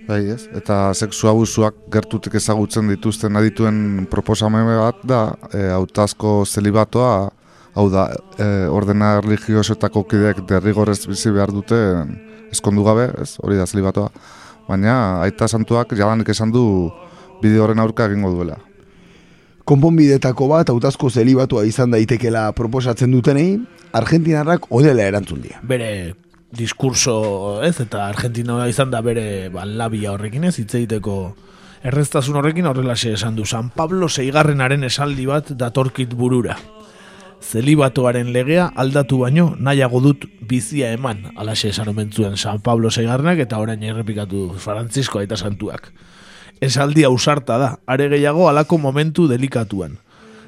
[0.07, 0.47] Bai, ez?
[0.57, 5.21] Eta sexu abusuak gertutik ezagutzen dituzten adituen proposamen bat da,
[5.53, 7.29] e, autazko zelibatoa,
[7.77, 8.09] hau da,
[8.41, 11.77] e, ordena religiosoetako kideek derrigorrez bizi behar dute
[12.49, 13.35] eskondu gabe, ez?
[13.45, 14.09] Hori da zelibatoa.
[14.65, 16.65] Baina, aita santuak jadanik esan du
[17.41, 18.59] bide horren aurka egingo duela.
[19.63, 23.61] Konponbidetako bat hautazko zelibatua izan daitekela proposatzen dutenei,
[23.95, 25.61] Argentinarrak odela erantzun dira.
[25.63, 26.15] Bere
[26.53, 31.17] diskurso, ez, eta Argentina izan da bere ba, labia horrekin ez, hitz egiteko
[31.83, 33.45] erreztasun horrekin horrelaxe esan du.
[33.45, 36.57] San Pablo seigarrenaren esaldi bat datorkit burura.
[37.43, 43.59] Zelibatoaren legea aldatu baino nahiago dut bizia eman, alaxe esan omentzuen San Pablo seigarrenak eta
[43.59, 45.91] orain errepikatu Francisco eta santuak.
[46.63, 49.97] Esaldi ausarta da, are gehiago alako momentu delikatuan.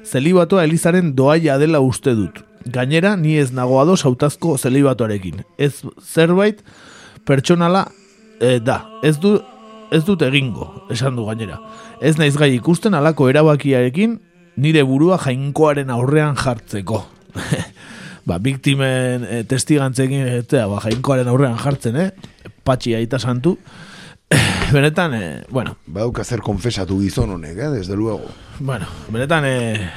[0.06, 2.40] Zelibatoa Elizaren doaia dela uste dut.
[2.72, 5.42] Gainera, ni ez nago ados hautazko zelibatoarekin.
[5.58, 6.62] Ez zerbait
[7.26, 7.86] pertsonala
[8.40, 8.80] eh, da.
[9.02, 9.36] Ez du
[9.92, 11.60] ez dut egingo, esan du gainera.
[12.00, 14.16] Ez naiz gai ikusten alako erabakiarekin
[14.62, 17.02] nire burua jainkoaren aurrean jartzeko.
[18.28, 22.10] ba, biktimen e, testigantzekin eta ba, jainkoaren aurrean jartzen, eh?
[22.66, 23.56] Patxi aita santu.
[24.72, 25.76] benetan, eh, bueno.
[25.86, 28.26] Bauka zer konfesatu gizon honek, eh, desde luego.
[28.58, 29.90] Bueno, benetan, eh,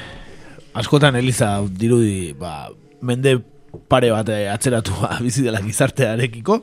[0.74, 2.68] askotan Eliza dirudi, ba,
[3.00, 3.40] mende
[3.88, 6.62] pare bat eh, atzeratu ba, bizi dela gizartearekiko,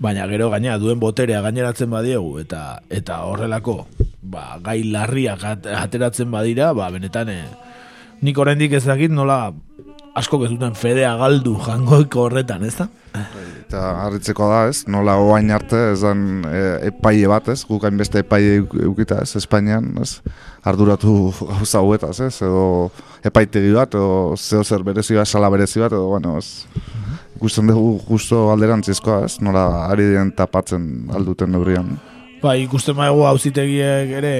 [0.00, 3.86] baina gero gaina duen boterea gaineratzen badiegu eta eta horrelako
[4.20, 7.44] ba, gai larriak at- ateratzen badira, ba, benetan eh,
[8.20, 9.52] nik oraindik ez dakit nola
[10.16, 12.88] asko ez duten fedea galdu jangoiko horretan, ez da?
[13.66, 14.84] Eta harritzeko da, ez?
[14.86, 17.64] Nola oain arte, ez dan e, epaile bat, ez?
[17.66, 19.32] Guk hainbeste epaile eukita, ez?
[19.40, 20.20] Espainian, ez?
[20.70, 22.36] Arduratu gauza hauetaz, ez?
[22.46, 22.92] Edo
[23.26, 26.62] epaitegi bat, edo zeo zer berezi bat, sala berezi bat, edo, bueno, ez?
[27.40, 29.40] Ikusten dugu justo alderantzizkoa, ez?
[29.42, 31.96] Nola ari diren tapatzen alduten neurrian.
[32.44, 34.34] Ba, ikusten baigu hauzitegiek ere,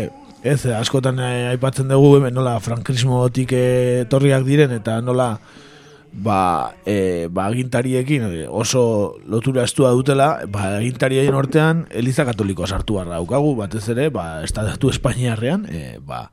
[0.46, 5.32] ez, askotan eh, aipatzen dugu hemen nola frankismotik eh, etorriak diren eta nola
[6.16, 13.20] ba, e, ba agintariekin oso lotura estua dutela, ba agintarien ortean Eliza Katoliko sartu barra
[13.20, 16.31] daukagu, batez ere, ba estatu Espainiarrean, e, ba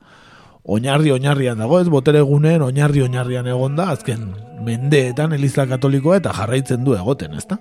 [0.64, 4.30] oinarri oinarrian dago, ez botere egunen oinarri oinarrian egonda, azken
[4.64, 7.60] mendeetan Eliza Katolikoa eta jarraitzen du egoten, ezta?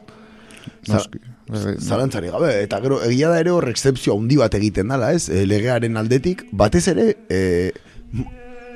[0.87, 1.01] Za,
[1.75, 5.27] Zalantzari gabe, eta gero egia da ere hor excepzio handi bat egiten dala, ez?
[5.27, 7.73] E, legearen aldetik, batez ere, e,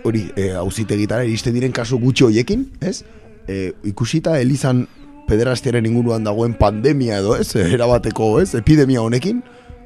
[0.03, 2.99] hori, e, auzitegitara iristen diren kasu gutxi hoiekin, ez?
[3.47, 4.85] E, ikusita Elizan
[5.27, 7.53] pederastiaren inguruan dagoen pandemia edo, ez?
[7.55, 8.53] Erabateko, ez?
[8.55, 9.41] Epidemia honekin,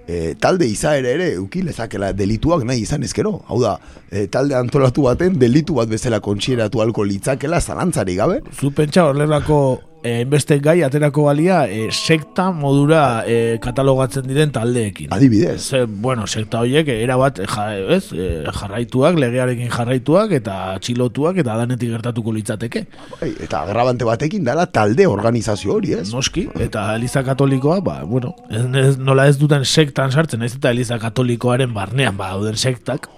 [0.08, 3.38] e, talde izaere ere uki lezakela delituak nahi izan ezkero.
[3.50, 3.78] Hau da,
[4.10, 8.42] e, talde antolatu baten delitu bat bezala kontsieratu alko litzakela zalantzari gabe.
[8.54, 9.62] Zu pentsa horrelako
[10.04, 15.12] eh, beste gai aterako balia eh, sekta modura eh, katalogatzen diren taldeekin.
[15.14, 15.60] Adibidez.
[15.62, 21.94] Ze, bueno, sekta horiek erabat ja, ez, eh, jarraituak, legearekin jarraituak eta txilotuak eta danetik
[21.94, 22.86] gertatuko litzateke.
[23.20, 26.10] Bai, eta agrabante batekin dala talde organizazio hori, ez?
[26.14, 30.74] Noski, eta Eliza Katolikoa, ba, bueno, ez, ez, nola ez duten sektan sartzen, ez eta
[30.74, 33.10] Eliza Katolikoaren barnean ba, dauden sektak,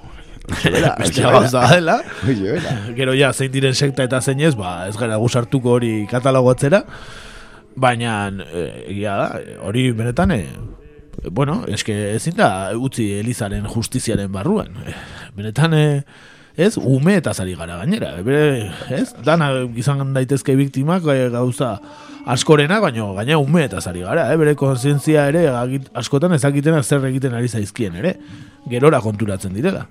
[0.49, 0.95] Bera.
[2.97, 6.84] Gero ja, zein diren sekta eta zein ez, ba, ez gara gusartuko hori katalogotzera,
[7.79, 10.43] baina e, egia da, hori benetan, e,
[11.32, 14.75] bueno, eske ezin da utzi Elizaren justiziaren barruan.
[14.84, 14.97] E,
[15.38, 16.03] benetan, e,
[16.58, 18.13] ez, ume eta zari gara gainera.
[18.25, 21.77] Bere, ez, dana izan daitezke biktimak gauza
[22.29, 24.38] askorena, baino gaina ume eta zari gara, eh?
[24.39, 28.17] bere kontzientzia ere agit, askotan ezakiten zer egiten ari zaizkien ere.
[28.69, 29.88] Gerora konturatzen direla.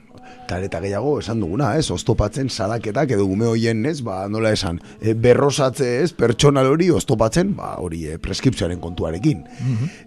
[0.53, 4.81] Eta eta gehiago esan duguna, ez, oztopatzen salaketak edo gume hoien, ez, ba, nola esan,
[5.01, 9.45] e, berrosatze, ez, pertsonal hori oztopatzen, ba, hori e, preskripzioaren kontuarekin.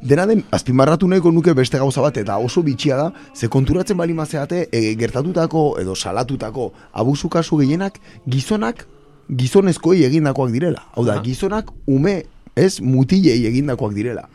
[0.06, 4.14] Dena den, azpimarratu nahiko nuke beste gauza bat, eta oso bitxia da, ze konturatzen bali
[4.14, 7.98] mazeate, e, gertatutako edo salatutako abusu kasu gehienak
[8.30, 8.86] gizonak
[9.30, 10.86] gizonezkoi egindakoak direla.
[10.94, 11.26] Hau da, Aha.
[11.26, 12.20] gizonak ume,
[12.56, 14.28] ez, mutilei egindakoak direla.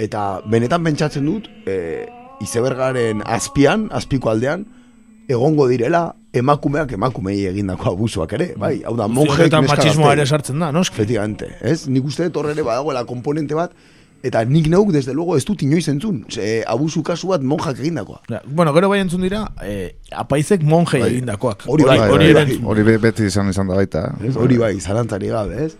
[0.00, 2.06] Eta benetan pentsatzen dut, e,
[2.44, 4.66] izebergaren azpian, azpiko aldean,
[5.28, 10.12] egongo direla emakumeak emakumei egindako abusuak ere, bai, hau da, monjek Eta gazteei.
[10.12, 10.94] ere sartzen da, noski.
[11.00, 11.88] Efectivamente, ez?
[11.88, 13.72] Nik uste dut ere badagoela komponente bat,
[14.22, 18.20] eta nik neuk, desde luego, ez dut inoiz entzun, ze abusu kasu bat monjak egindakoa.
[18.28, 21.10] Ja, bueno, gero bai entzun dira, eh, apaizek monje Bai.
[21.14, 21.62] egindakoak.
[21.66, 22.44] Hori bai, hori bai, bai.
[22.56, 24.14] bai, hori be- beti izan izan da baita.
[24.22, 24.32] eh?
[24.36, 25.76] Hori bai, zalantzari gabe, ez?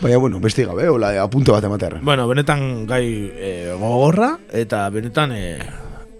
[0.00, 2.02] Baina, bueno, beste gabe, hola, apunte bat ematearen.
[2.04, 5.58] Bueno, benetan gai eh, gogorra, eta benetan, eh,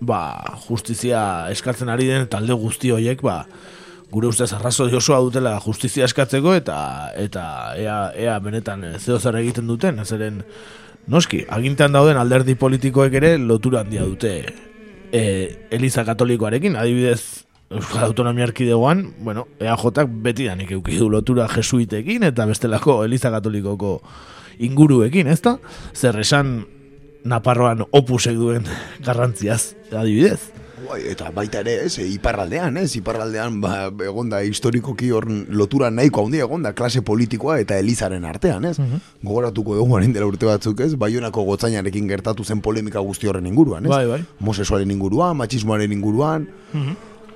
[0.00, 0.20] ba,
[0.66, 3.44] justizia eskatzen ari den talde guzti horiek, ba,
[4.10, 6.78] gure ustez arrazoi osoa dutela justizia eskatzeko, eta
[7.18, 7.44] eta
[7.78, 10.42] ea, ea benetan zeo zer egiten duten, zeren
[11.10, 14.34] noski, agintean dauden alderdi politikoek ere lotura handia dute
[15.12, 15.22] e,
[15.70, 22.46] Eliza Katolikoarekin, adibidez Euskal Autonomia Erkidegoan, bueno, EAJak beti danik euki du lotura jesuitekin eta
[22.50, 24.00] bestelako Eliza Katolikoko
[24.58, 25.58] inguruekin, ezta?
[25.94, 26.64] Zer esan
[27.24, 28.64] Naparroan opusek duen
[29.04, 30.40] garrantziaz, adibidez.
[30.80, 33.74] Bai, eta baita ere, ez, e, iparraldean, ez, iparraldean, ba,
[34.06, 38.76] egonda historikoki hor lotura nahiko handia egonda, klase politikoa eta elizaren artean, ez?
[39.22, 43.86] Gogoratuko dugu harin dela urte batzuk, ez, baionako gotzainarekin gertatu zen polemika guzti horren inguruan,
[43.86, 43.92] ez?
[43.92, 44.20] Bai, bai.
[44.40, 46.48] Homosexualen inguruan, machismoaren inguruan,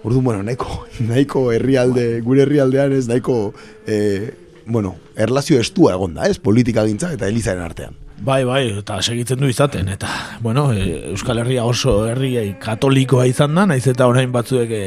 [0.04, 3.54] Orduan, bueno, nahiko, nahiko herrialde, gure herrialdean ez, nahiko,
[3.86, 4.34] eh,
[4.66, 7.96] bueno, erlazio estua egonda, ez, politika gintza eta elizaren artean.
[8.22, 10.08] Bai, bai, eta segitzen du izaten, eta,
[10.40, 14.84] bueno, e, Euskal Herria oso herri katolikoa izan da, naiz eta orain batzuek e,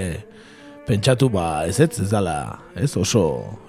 [0.88, 2.38] pentsatu, ba, ez ez, ez dala,
[2.76, 3.26] ez, oso,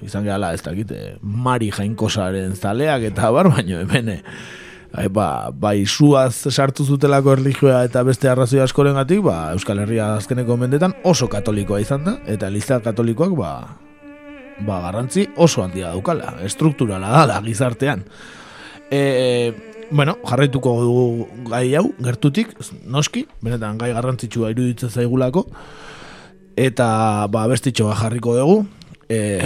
[0.06, 5.82] izan gehala, ez dakit, e, Mari jainkosaren zaleak, eta bar, baino, hemen, e, ba, bai
[5.90, 11.82] suaz sartu zutelako erlijioa eta beste arrazoi askorengatik, ba, Euskal Herria azkeneko mendetan oso katolikoa
[11.82, 13.52] izan da, eta eliza katolikoak, ba,
[14.62, 18.06] ba, garrantzi oso handia daukala, estrukturala dala gizartean.
[18.90, 19.54] E,
[19.90, 22.52] bueno, jarraituko dugu gai hau, gertutik,
[22.84, 25.46] noski, benetan gai garrantzitsua iruditzen zaigulako,
[26.58, 28.62] eta ba, bestitxo bat jarriko dugu,
[29.08, 29.40] e,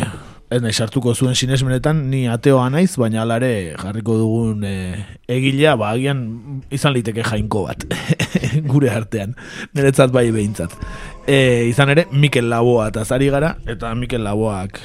[0.53, 4.77] ez nahi sartuko zuen sinesmenetan, ni ateoa naiz, baina alare jarriko dugun e,
[5.33, 6.25] egilea, ba, agian
[6.71, 7.87] izan liteke jainko bat,
[8.73, 9.37] gure artean,
[9.75, 10.75] niretzat bai behintzat.
[11.27, 14.83] E, izan ere, Mikel Laboa eta zari gara, eta Mikel Laboak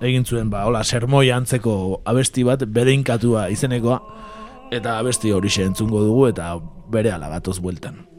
[0.00, 4.00] egin zuen, ba, hola, sermoi antzeko abesti bat, bedeinkatua izenekoa,
[4.72, 6.54] eta abesti hori entzungo dugu, eta
[6.90, 8.09] bere alagatoz bueltan.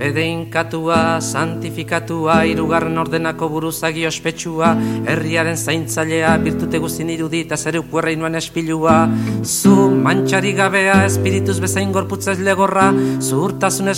[0.00, 4.70] Bedeinkatua, santifikatua, irugarren ordenako buruzagi ospetsua,
[5.12, 8.94] herriaren zaintzailea, birtute guztin irudita, zeru puerreinuan espilua.
[9.44, 12.86] Zu, mantxari gabea, espirituz bezain gorputzez legorra,
[13.20, 13.42] zu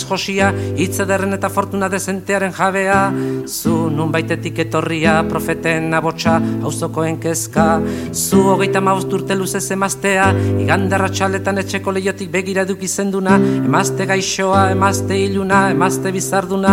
[0.09, 2.99] josia, hitz ederren eta fortuna dezentearen jabea.
[3.47, 7.79] Zu, nun baitetik etorria, profeten abotsa, auzokoen kezka.
[8.11, 14.69] Zu, hogeita maust urte luzez emaztea, igandarra txaletan etxeko leiotik begira duk izenduna, emazte gaixoa,
[14.75, 16.71] emazte iluna, emazte gazte bizarduna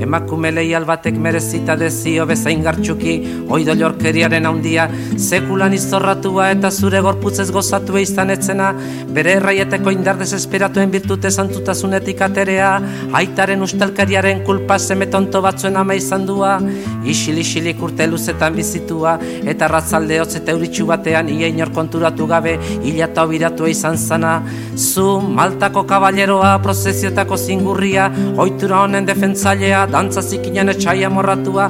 [0.00, 3.14] emakume leial batek merezita dezio bezain gartxuki
[3.52, 4.86] oido lorkeriaren handia.
[5.20, 8.70] Sekulan izorratua eta zure gorputzez gozatu izan etzena
[9.16, 12.70] bere erraieteko indar desesperatuen birtute santutasunetik aterea.
[13.20, 16.56] Aitaren ustelkariaren kulpa semetonto batzuen ama izan dua.
[17.04, 22.56] Isil isilik urte luzetan bizitua eta ratzalde hotz eta euritxu batean ia inor konturatu gabe
[22.80, 24.38] hila eta obiratua izan zana.
[24.74, 28.08] Zu maltako kaballeroa prozesioetako zingurria
[28.54, 31.64] oitura honen defentzailea dantza zikinan etxaia morratua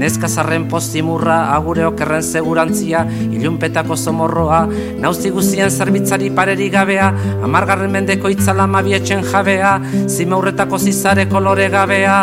[0.00, 4.62] neska zarren postimurra agure okerren segurantzia ilunpetako somorroa
[5.04, 7.12] nauzi guzien zerbitzari pareri gabea
[7.44, 9.76] amargarren mendeko itzala mabietxen jabea
[10.08, 12.18] zimaurretako zizare kolore gabea.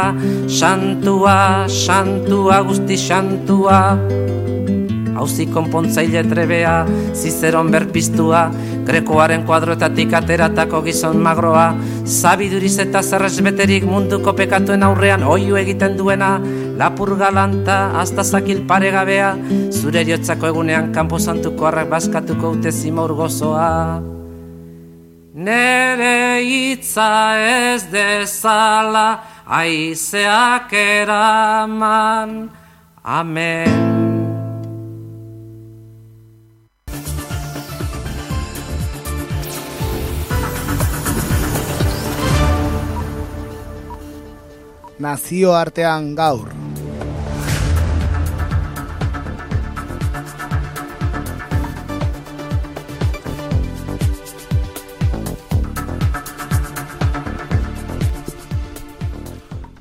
[0.49, 3.81] Santua, santua, guzti santua
[5.17, 6.75] hauzi konpontzaile trebea,
[7.13, 8.47] zizeron berpiztua,
[8.87, 11.71] grekoaren kuadroetatik ateratako gizon magroa,
[12.05, 16.37] zabiduriz eta zerresbeterik munduko pekatuen aurrean oiu egiten duena,
[16.77, 19.33] lapur galanta, hasta zakil paregabea,
[19.71, 23.73] zure eriotzako egunean kanpo santuko harrak baskatuko ute zimaur gozoa.
[25.37, 29.07] Nere hitza ez dezala,
[29.45, 32.49] aizeak eraman,
[33.03, 33.96] amen.
[44.99, 46.49] Nazioartean gaur.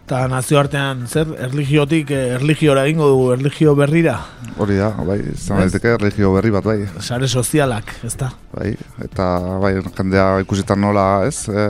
[0.06, 4.20] Eta nazioartean zer, erligiotik, eh, erligiora egingo du, erligio berrira.
[4.56, 6.76] Hori da, bai, zan daiteke erligio berri bat, bai.
[7.02, 8.30] Sare sozialak, ez da.
[8.52, 8.70] Bai,
[9.02, 9.26] eta
[9.58, 11.66] bai, jendea ikusitan nola, ez, e,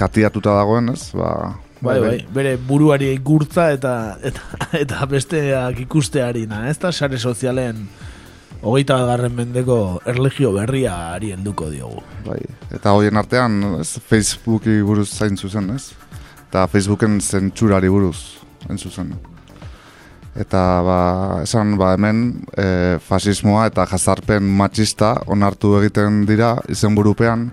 [0.00, 1.28] katiatuta dagoen, ez, ba,
[1.84, 4.42] Bai, bai, bere buruari gurtza eta eta,
[4.84, 7.84] eta besteak ikusteari na, ez da sare sozialen
[8.64, 9.78] hogeita garren mendeko
[10.08, 12.00] erlegio berria ari helduko diogu.
[12.24, 12.40] Bai,
[12.72, 15.92] eta hoien artean ez, Facebooki buruz zain zuzen, ez?
[16.48, 18.16] Eta Facebooken zentsurari buruz
[18.64, 19.12] zain zuzen.
[20.34, 20.98] Eta ba,
[21.44, 22.24] esan ba, hemen
[22.58, 22.66] e,
[23.04, 27.50] fasismoa eta jazarpen matxista onartu egiten dira izenburupean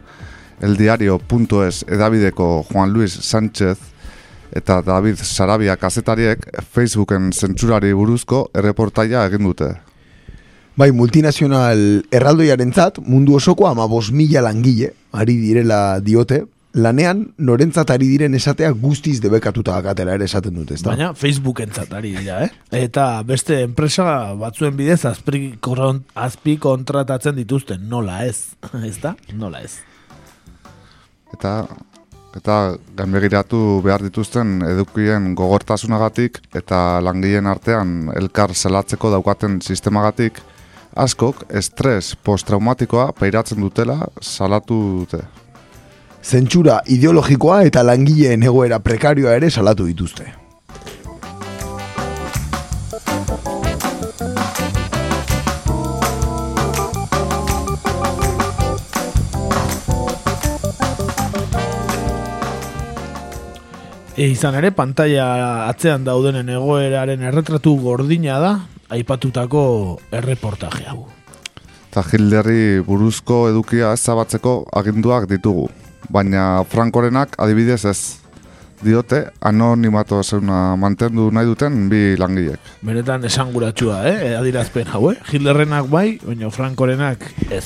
[0.62, 3.78] eldiario.es edabideko Juan Luis Sánchez
[4.52, 6.44] eta David Sarabia kazetariek
[6.74, 9.72] Facebooken zentzurari buruzko erreportaia egin dute.
[10.80, 18.08] Bai, multinazional erraldoiaren zat, mundu osoko ama mila langile, ari direla diote, lanean norentzat ari
[18.08, 20.90] diren esatea guztiz debekatuta akatera ere esaten dute, ezta?
[20.90, 22.50] Baina Facebook entzat ari dira, eh?
[22.72, 25.58] Eta beste enpresa batzuen bidez azpi,
[26.16, 28.56] azpi kontratatzen dituzten, nola ez,
[28.92, 29.16] ezta?
[29.36, 29.80] Nola ez.
[31.34, 31.68] Eta
[32.38, 40.40] eta gainbegiratu behar dituzten edukien gogortasunagatik eta langileen artean elkar zelatzeko daukaten sistemagatik
[40.96, 45.24] askok estres posttraumatikoa peiratzen dutela salatu dute.
[46.24, 50.41] Zentsura ideologikoa eta langileen egoera prekarioa ere salatu dituzte.
[64.22, 68.52] E, izan ere, pantalla atzean daudenen egoeraren erretratu gordina da,
[68.94, 69.64] aipatutako
[70.14, 71.08] erreportaje hau.
[71.88, 75.66] Eta Hilderri buruzko edukia ez zabatzeko aginduak ditugu,
[76.14, 77.98] baina Frankorenak adibidez ez
[78.86, 82.62] diote anonimatu zeuna mantendu nahi duten bi langilek.
[82.86, 84.36] Benetan esanguratsua, eh?
[84.38, 85.18] Adirazpen hau, eh?
[85.34, 87.66] Hitlerrenak bai, baina Frankorenak ez.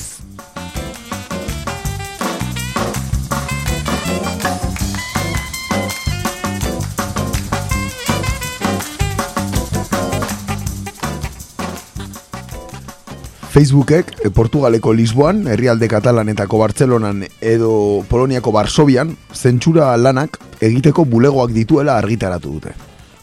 [13.56, 21.94] Facebookek e, Portugaleko Lisboan, herrialde Katalanetako Bartzelonan edo Poloniako Barsobian zentsura lanak egiteko bulegoak dituela
[21.96, 22.74] argitaratu dute.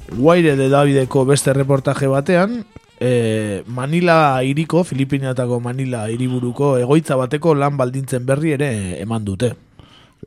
[0.09, 2.63] Guaire de Davideko beste reportaje batean,
[2.97, 8.71] e, Manila iriko, Filipinatako Manila iriburuko egoitza bateko lan baldintzen berri ere
[9.03, 9.51] eman dute.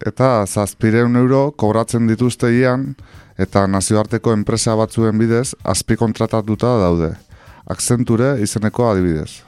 [0.06, 2.92] Eta zazpireun euro kobratzen dituzte ian,
[3.42, 7.10] eta nazioarteko enpresa batzuen bidez azpi kontratatuta daude.
[7.66, 9.45] Akzenture izeneko adibidez.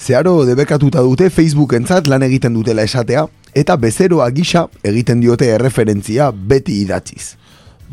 [0.00, 6.30] Zeharo debekatuta dute Facebook entzat lan egiten dutela esatea, eta bezeroa gisa egiten diote erreferentzia
[6.32, 7.34] beti idatziz.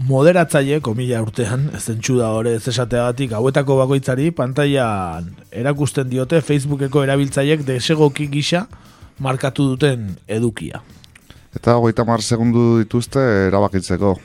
[0.07, 7.65] Moderatzaile, komila urtean, zentsu da hori ez esateagatik, hauetako bakoitzari, pantailan erakusten diote Facebookeko erabiltzaiek
[7.67, 8.67] desegoki gisa
[9.19, 10.79] markatu duten edukia.
[11.57, 14.15] Eta hogeita mar segundu dituzte erabakitzeko.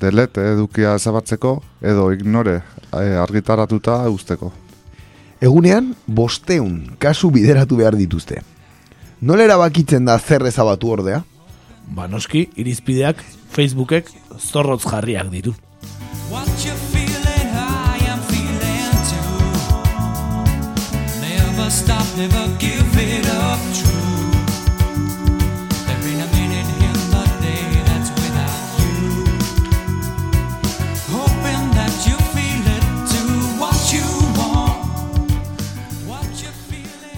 [0.00, 1.50] delete edukia ezabatzeko
[1.82, 4.50] edo ignore e, argitaratuta usteko.
[5.44, 8.38] Egunean, bosteun kasu bideratu behar dituzte.
[9.20, 11.20] Nola erabakitzen da zer ezabatu ordea?
[11.96, 13.20] Ba noski, irizpideak
[13.52, 14.08] Facebookek
[14.40, 15.54] zorrotz jarriak ditu.
[21.74, 22.83] Stop, never give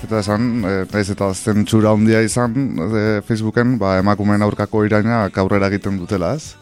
[0.06, 5.66] Eta esan, e, naiz eta zentsura handia izan e, Facebooken, ba, emakumeen aurkako irainak aurrera
[5.72, 6.54] egiten dutela, ez?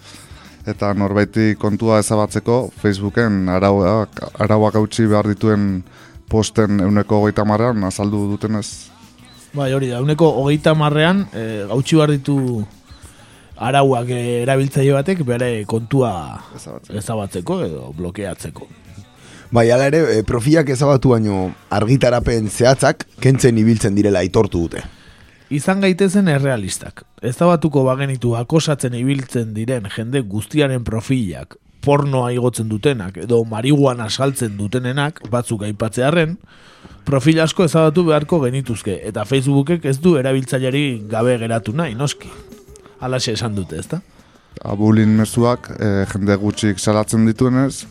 [0.65, 5.83] Eta norbaiti kontua ezabatzeko Facebooken arauak, arauak hautsi behar dituen
[6.33, 8.65] posten euneko hogeita marrean azaldu dutenez.
[9.53, 12.39] Bai, hori da, uneko hogeita marrean, e, gautxi behar ditu
[13.61, 16.15] arauak erabiltzaile batek bere kontua
[16.97, 18.73] ezabatzeko edo blokeatzeko.
[19.55, 24.81] Bai, ala ere, e, profilak ezabatu baino argitarapen zehatzak kentzen ibiltzen direla aitortu dute.
[25.55, 27.05] Izan gaitezen errealistak.
[27.23, 31.55] Ezabatuko bagenitu akosatzen ibiltzen diren jende guztiaren profilak,
[31.87, 36.35] pornoa igotzen dutenak edo marihuana saltzen dutenenak, batzuk aipatzearren,
[37.07, 42.33] profil asko ezabatu beharko genituzke, eta Facebookek ez du erabiltzaileari gabe geratu nahi, noski.
[42.99, 44.03] Alaxe esan dute, ezta?
[44.67, 47.85] Abulin mezuak e, jende gutxik salatzen dituenez,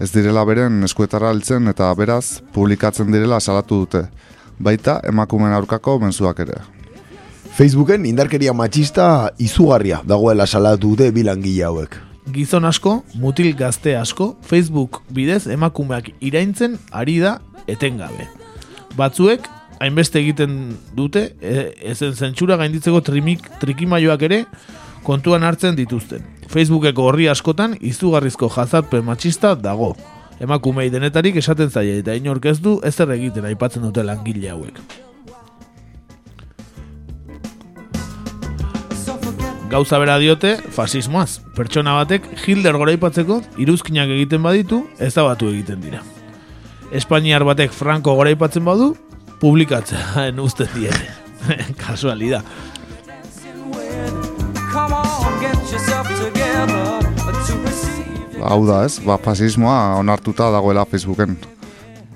[0.00, 4.06] ez direla beren eskuetara altzen eta beraz publikatzen direla salatu dute.
[4.60, 6.60] Baita emakumen aurkako menzuak ere.
[7.56, 9.04] Facebooken indarkeria matxista
[9.38, 11.98] izugarria dagoela salatu dute bilangile hauek.
[12.32, 17.38] Gizon asko, mutil gazte asko, Facebook bidez emakumeak iraintzen ari da
[17.68, 18.28] etengabe.
[18.96, 19.48] Batzuek,
[19.80, 24.44] hainbeste egiten dute, e, ezen zentsura gainditzeko trimik, trikimaioak ere
[25.06, 26.24] kontuan hartzen dituzten.
[26.50, 29.94] Facebookeko horri askotan izugarrizko jazarpen matxista dago.
[30.40, 34.80] Emakumei denetarik esaten zaie eta inork ez du ezer egiten aipatzen dute langile hauek.
[39.70, 41.38] Gauza bera diote fasismoaz.
[41.54, 46.00] Pertsona batek Hitler goraipatzeko iruzkinak egiten baditu, ezabatu egiten dira.
[46.90, 48.96] Espainiar batek Franco goraipatzen badu,
[49.38, 51.06] publikatzen uste diete.
[51.84, 52.42] Kasualida.
[58.42, 61.36] Hau da ez, ba, fasismoa onartuta dagoela Facebooken.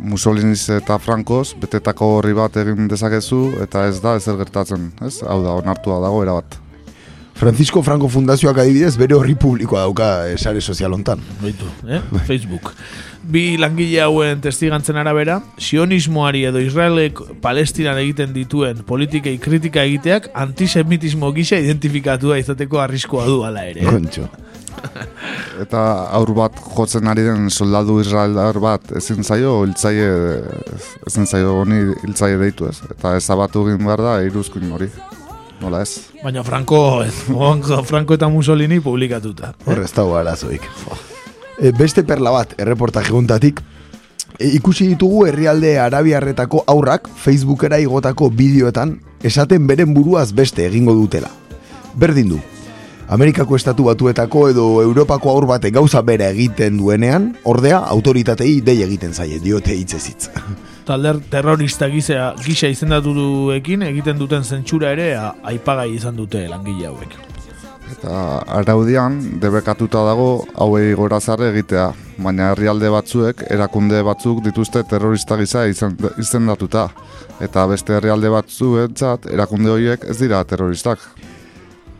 [0.04, 5.20] Mussoliniz eta Frankoz betetako horri bat egin dezakezu eta ez da ezer gertatzen, ez?
[5.22, 6.58] Hau da, onartua dago erabat.
[7.34, 11.18] Francisco Franco Fundazioak adibidez bere horri publikoa dauka eh, sare sozial hontan.
[11.42, 11.98] Baitu, eh?
[12.28, 12.70] Facebook.
[13.24, 21.32] Bi langile hauen testigantzen arabera, sionismoari edo Israelek Palestinan egiten dituen politikei kritika egiteak antisemitismo
[21.34, 23.82] gisa identifikatua izateko arriskoa du ala ere.
[23.82, 23.90] eh?
[23.90, 24.28] Kontxo.
[25.64, 25.80] Eta
[26.16, 30.08] aur bat jotzen ari den soldadu israeldar bat ezin zaio hiltzaile
[31.08, 32.78] ezin zaio honi hiltzaile deitu ez.
[32.90, 34.90] Eta ezabatu egin behar da iruzkin hori.
[35.62, 36.10] Nola ez?
[36.22, 37.04] Baina Franco,
[37.86, 39.54] Franco eta Mussolini publikatuta.
[39.64, 40.66] Hor ez dago arazoik.
[41.58, 43.62] E, beste perla bat, erreportaje guntatik,
[44.38, 51.30] e, ikusi ditugu herrialde arabiarretako aurrak Facebookera igotako bideoetan esaten beren buruaz beste egingo dutela.
[51.94, 52.42] Berdin du.
[53.08, 59.12] Amerikako estatu batuetako edo Europako aur batek gauza bera egiten duenean, ordea autoritatei dei egiten
[59.12, 60.30] zaie, diote hitzez hitz.
[60.88, 67.14] Talder terrorista gisa, gisa izendatu duekin egiten duten zentsura ere aipagai izan dute langile hauek.
[67.92, 68.16] Eta
[68.56, 71.90] araudian debekatuta dago hauei gorazarre egitea,
[72.24, 76.88] baina herrialde batzuek erakunde batzuk dituzte terrorista gisa izen- izendatuta.
[77.44, 81.04] Eta beste herrialde batzuentzat erakunde horiek ez dira terroristak.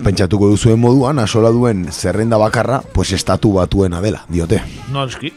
[0.02, 4.60] Pentsatuko duzuen moduan, asola duen zerrenda bakarra, pues estatu batuena dela, diote.
[4.92, 5.30] Noski.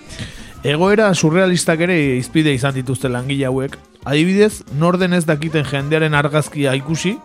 [0.65, 3.77] Egoera surrealistak ere izpide izan dituzte langile hauek.
[4.07, 7.17] Adibidez, norden ez dakiten jendearen argazkia ikusi,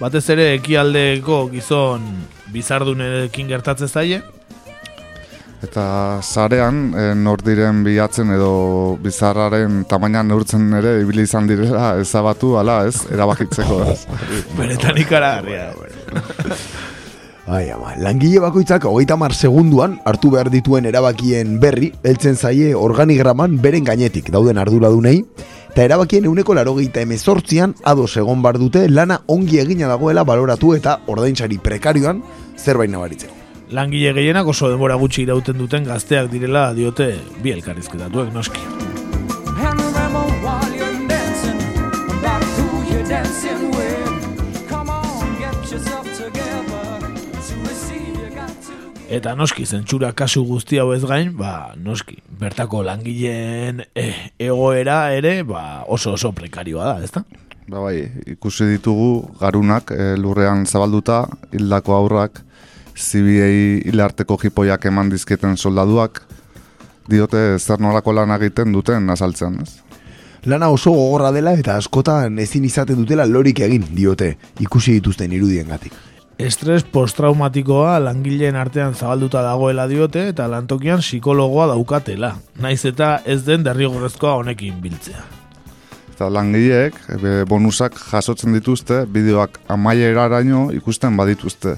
[0.00, 2.04] batez ere ekialdeko gizon
[2.50, 4.22] bizardunekin gertatzen zaie,
[5.60, 12.54] Eta sarean, e, nor diren bilatzen edo bizarraren tamaina neurtzen ere ibili izan direla ezabatu
[12.56, 13.80] ala ez, erabakitzeko
[14.56, 15.66] beretan ikaragarria.
[17.50, 23.56] Ai, ama, langile bakoitzak hogeita mar segunduan hartu behar dituen erabakien berri, heltzen zaie organigraman
[23.58, 25.16] beren gainetik dauden arduradunei,
[25.72, 31.00] eta erabakien euneko larogeita emezortzian ados egon bar dute lana ongi egina dagoela baloratu eta
[31.10, 32.22] ordainsari prekarioan
[32.54, 33.34] zerbait nabaritzeko.
[33.74, 38.99] Langile gehienak oso denbora gutxi irauten duten gazteak direla diote bi elkarrizketatuek noski.
[49.10, 55.40] Eta noski, zentsura kasu guzti hau ez gain, ba, noski, bertako langileen eh, egoera ere,
[55.42, 57.24] ba, oso oso prekarioa da, ezta?
[57.66, 59.08] Ba bai, ikusi ditugu
[59.40, 62.38] garunak e, lurrean zabalduta, hildako aurrak,
[62.94, 66.22] zibiei hilarteko jipoiak eman dizketen soldaduak,
[67.10, 69.80] diote zer nolako lan egiten duten azaltzen, ez?
[70.46, 75.98] Lana oso gogorra dela eta askotan ezin izaten dutela lorik egin diote ikusi dituzten irudiengatik.
[76.40, 82.30] Estres posttraumatikoa langileen artean zabalduta dagoela diote eta lantokian psikologoa daukatela.
[82.64, 85.20] Naiz eta ez den derrigorrezkoa honekin biltzea.
[86.14, 91.74] Eta langileek be, bonusak jasotzen dituzte, bideoak amaieraraino ikusten badituzte.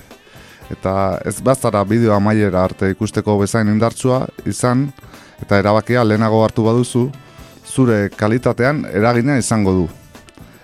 [0.70, 0.94] Eta
[1.26, 4.92] ez bazara bideo amaiera arte ikusteko bezain indartsua izan,
[5.42, 7.08] eta erabakia lehenago hartu baduzu,
[7.66, 9.90] zure kalitatean eragina izango du.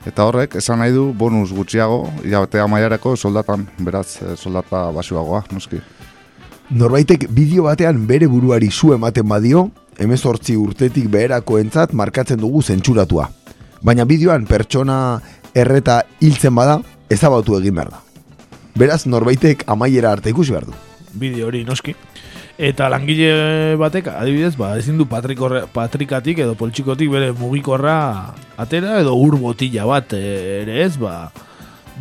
[0.06, 5.80] Eta horrek, esan nahi du bonus gutxiago, hilabete amaiarako soldatan, beraz, eh, soldata basuagoa, noski.
[6.70, 13.28] Norbaitek bideo batean bere buruari zu ematen badio, emezortzi urtetik beherako entzat markatzen dugu zentsuratua.
[13.82, 15.20] Baina bideoan pertsona
[15.54, 16.80] erreta hiltzen bada,
[17.10, 18.02] ezabatu egin behar da.
[18.78, 20.76] Beraz, norbaitek amaiera arte ikusi behar du.
[21.18, 21.94] Bideo hori noski.
[22.58, 29.36] Eta langile batek, adibidez, ba, ezin du patrikatik edo poltsikotik bere mugikorra atera edo ur
[29.38, 31.30] botila bat eh, ere ez, ba,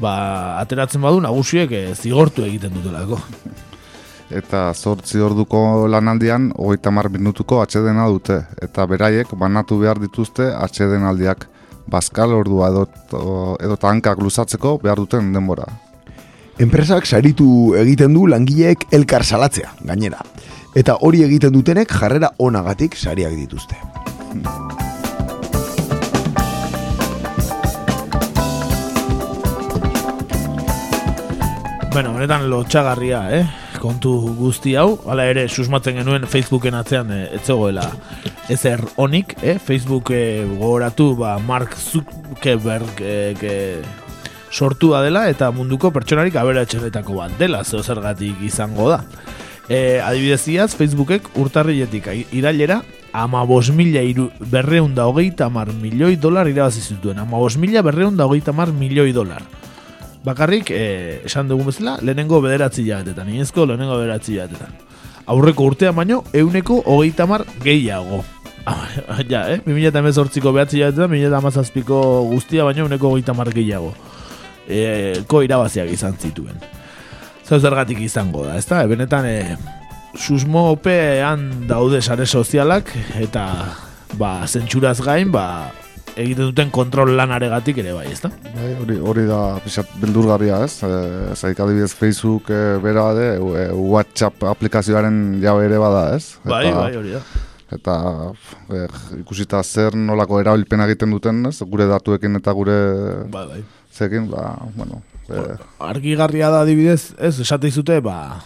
[0.01, 0.15] ba,
[0.57, 3.21] ateratzen badu nagusiek eh, zigortu egiten dutelako.
[4.33, 8.41] Eta zortzi orduko lanaldian, hogeita mar minutuko atxedena dute.
[8.57, 11.45] Eta beraiek banatu behar dituzte atxedenaldiak.
[11.87, 12.87] Bazkal ordua edo,
[13.63, 15.69] edo hankak luzatzeko behar duten denbora.
[16.57, 20.23] Enpresak saritu egiten du langileek elkar salatzea, gainera.
[20.73, 23.77] Eta hori egiten dutenek jarrera onagatik sariak dituzte.
[31.93, 33.45] Bueno, benetan lotxagarria, eh?
[33.77, 37.85] Kontu guzti hau, hala ere susmatzen genuen Facebooken atzean eh, ez zegoela
[38.49, 39.59] ezer onik, eh?
[39.61, 43.77] Facebook eh, gogoratu ba, Mark Zuckerberg eh,
[44.51, 49.01] sortua dela eta munduko pertsonarik aberatxenetako bat dela, zeo zergatik izango da.
[49.67, 52.81] E, adibidez iaz, Facebookek urtarrietik irailera
[53.13, 57.19] ama bos mila iru, berreunda hogeita mar milioi dolar irabazi zituen.
[57.19, 59.43] Ama bos mila berreunda hogeita mar milioi dolar.
[60.23, 64.73] Bakarrik, e, esan dugun bezala, lehenengo bederatzi jabetetan, inezko lehenengo bederatzi jabetetan.
[65.27, 68.23] Aurreko urtea baino, euneko hogeita mar gehiago.
[69.31, 69.61] ja, eh?
[69.65, 73.95] 2018ko behatzi jabetetan, 2018ko guztia baino, euneko hogeita mar gehiago
[74.67, 76.59] e, ko irabaziak izan zituen.
[77.47, 78.83] Zer zergatik izango da, ezta?
[78.83, 79.57] E, benetan, e,
[80.17, 83.47] susmopean daude sare sozialak, eta
[84.19, 85.71] ba, zentsuraz gain, ba,
[86.17, 88.31] egiten duten kontrol lanaregatik ere bai, ezta?
[88.55, 90.79] Bai, hori, hori da pixat beldurgarria, ez?
[90.83, 96.35] E, zaik adibidez Facebook e, bera de, e, WhatsApp aplikazioaren jabe ere bada, ez?
[96.47, 97.23] Bai, bai, hori da.
[97.77, 97.95] Eta
[98.71, 98.85] e,
[99.21, 101.59] ikusita zer nolako erabilpena egiten duten, ez?
[101.67, 102.79] Gure datuekin eta gure...
[103.31, 103.65] Bai, bai
[103.97, 105.01] zekin, ba, bueno...
[105.27, 105.43] E...
[105.83, 108.39] Argigarria da adibidez, ez, esate izute, ba,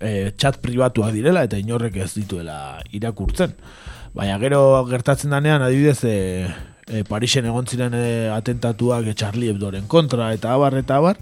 [0.00, 3.54] e, chat pribatuak direla eta inorrek ez dituela irakurtzen.
[4.16, 6.16] Baina gero gertatzen danean, adibidez, e,
[6.86, 11.20] e, Parisen egon ziren e, atentatuak e, Charlie Hebdoren kontra eta abar eta abar,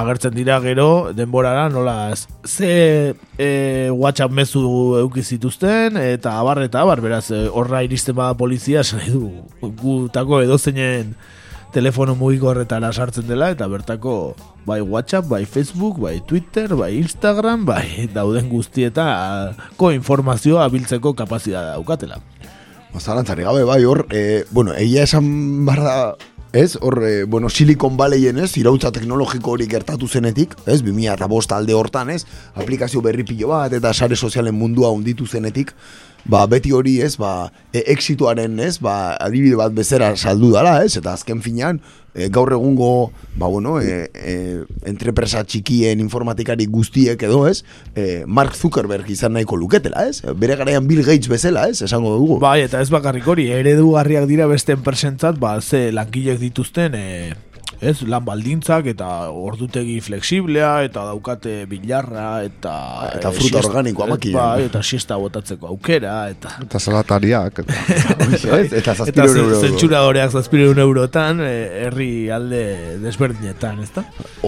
[0.00, 2.14] agertzen dira gero denborara nola
[2.46, 4.62] ze e, WhatsApp mezu
[5.00, 7.02] euki zituzten eta abar eta abar.
[7.02, 11.14] Beraz horra iristen bada polizia esan du gutako edozeinen
[11.72, 14.34] telefono mugiko horretara sartzen dela eta bertako
[14.66, 22.20] bai WhatsApp, bai Facebook, bai Twitter, bai Instagram, bai dauden guztietako informazioa abiltzeko kapazitatea daukatela.
[22.94, 25.30] Mazalantzari gabe bai hor, e, bueno, egia esan
[25.66, 26.16] barra
[26.52, 31.28] Ez, hor, e, bueno, Silicon Valleyen ez, irautza teknologiko hori gertatu zenetik, ez, 2000 eta
[31.30, 32.24] bost alde hortan, ez,
[32.58, 35.70] aplikazio berri pilo bat, eta sare sozialen mundua unditu zenetik,
[36.24, 40.96] ba, beti hori, ez, ba, e, exituaren, ez, ba, adibide bat bezera saldu dala, ez,
[41.00, 41.80] eta azken finean,
[42.14, 44.36] e, gaur egungo, ba, bueno, e, e,
[44.88, 47.62] entrepresa txikien informatikari guztiek edo, ez,
[47.94, 52.40] e, Mark Zuckerberg izan nahiko luketela, ez, bere garaian Bill Gates bezala, ez, esango dugu.
[52.42, 57.49] Bai, eta ez bakarrik hori, eredugarriak dira beste enpresentzat, ba, ze lankilek dituzten, e,
[57.80, 62.72] ez, lan baldintzak eta ordutegi flexiblea eta daukate bilarra eta
[63.16, 67.78] eta fruta organikoa maki ba, eta siesta botatzeko aukera eta eta salatariak eta
[68.82, 69.60] eta zazpiru euro.
[69.60, 74.04] zentsuradoreak zazpiru eurotan herri alde desberdinetan ezta?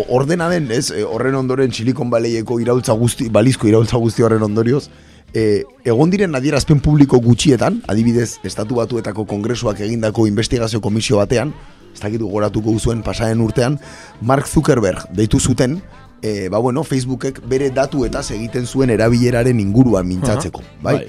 [0.08, 4.88] Ordena den ez horren ondoren Silicon Valleyeko iraultza guzti balizko iraultza guzti horren ondorioz
[5.32, 11.54] E, egon diren adierazpen publiko gutxietan, adibidez, estatu batuetako kongresuak egindako investigazio komisio batean,
[11.93, 13.78] ez dakitu goratuko zuen pasaren urtean,
[14.20, 15.80] Mark Zuckerberg deitu zuten,
[16.22, 20.95] e, ba, bueno, Facebookek bere datu eta egiten zuen erabileraren inguruan mintzatzeko, bai?
[21.03, 21.07] bai.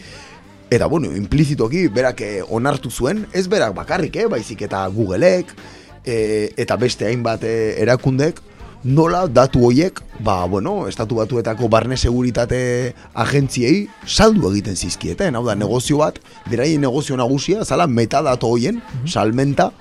[0.73, 5.51] Eta, bueno, implizitoki, berak eh, onartu zuen, ez berak bakarrik, eh, baizik eta Googleek,
[6.05, 8.41] eh, eta beste hainbat eh, erakundek,
[8.83, 15.55] nola datu hoiek, ba, bueno, estatu batuetako barne seguritate agentziei saldu egiten zizkieten, hau da,
[15.55, 16.19] negozio bat,
[16.51, 19.71] beraien negozio nagusia, zala metadato hoien, salmenta,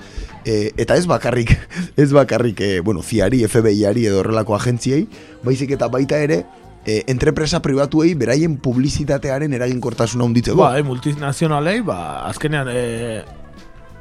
[0.45, 1.55] e, eta ez bakarrik,
[2.03, 5.07] ez bakarrik, e, bueno, ziari, FBI-ari edo horrelako agentziei,
[5.43, 6.45] baizik eta baita ere,
[6.87, 10.63] e, entrepresa pribatuei beraien publizitatearen eraginkortasuna hunditzeko.
[10.63, 11.99] Ba, eh, multinazionalei, ba,
[12.29, 13.42] azkenean, e,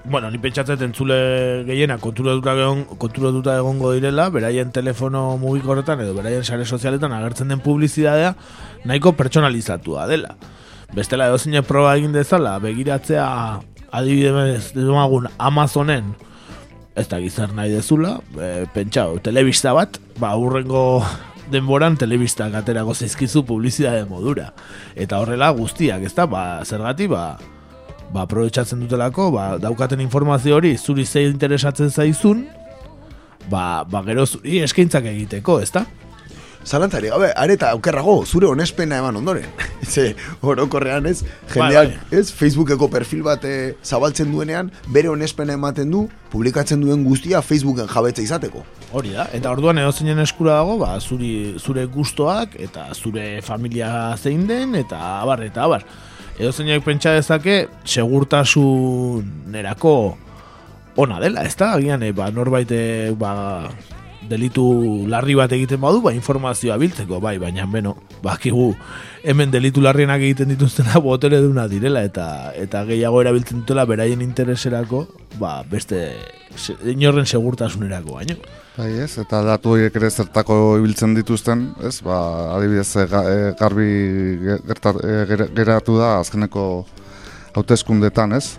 [0.05, 1.17] bueno, ni pentsatzen entzule
[1.67, 7.61] gehiena konturatuta egon, konturatuta egongo direla, beraien telefono mugikorretan edo beraien sare sozialetan agertzen den
[7.61, 8.33] publizitatea
[8.85, 10.35] nahiko pertsonalizatua dela.
[10.95, 13.27] Bestela edo proba egin dezala, begiratzea
[13.91, 16.15] adibidez demagun Amazonen
[16.95, 21.03] ez da gizar nahi dezula, e, pentsau, telebista bat, ba, urrengo
[21.51, 24.51] denboran telebistak aterako zaizkizu publizitate modura.
[24.95, 27.37] Eta horrela guztiak, ez da, ba, zergati, ba,
[28.13, 32.45] ba, aprobetsatzen dutelako, ba, daukaten informazio hori zuri zei interesatzen zaizun,
[33.49, 35.85] ba, ba gero zuri eskaintzak egiteko, ez da?
[36.61, 39.47] Zalantzari, gabe, areta aukerrago, zure onespena eman ondoren.
[39.93, 40.11] Ze,
[40.45, 46.83] orokorrean ez, jendeak, ez, Facebookeko perfil bat eh, zabaltzen duenean, bere onespena ematen du, publikatzen
[46.83, 48.61] duen guztia Facebooken jabetza izateko.
[48.93, 54.13] Hori da, eta orduan edo zeinen eskura dago, ba, zuri, zure gustoak, eta zure familia
[54.21, 55.87] zein den, eta abar, eta abar.
[56.39, 59.95] Edo zeinak pentsa dezake, segurtasunerako
[61.01, 61.67] ona dela, ez da?
[61.77, 63.31] Agian, e, ba, norbait, e, ba,
[64.31, 64.63] delitu
[65.11, 68.71] larri bat egiten badu, ba, informazioa biltzeko, bai, baina, beno, bakigu,
[69.27, 72.25] hemen delitu larrienak egiten dituztena botere duna direla, eta
[72.55, 75.03] eta gehiago erabiltzen dutela beraien intereserako,
[75.39, 76.01] ba, beste,
[76.55, 78.39] se, inorren segurtasunerako, baino.
[78.77, 82.17] Bai ez, eta datu horiek ere zertako ibiltzen dituzten, ez, ba,
[82.55, 83.87] adibidez, e, e, garbi
[84.47, 86.65] ge- gerta, e, ger- geratu da azkeneko
[87.55, 88.53] hauteskundetan, ez?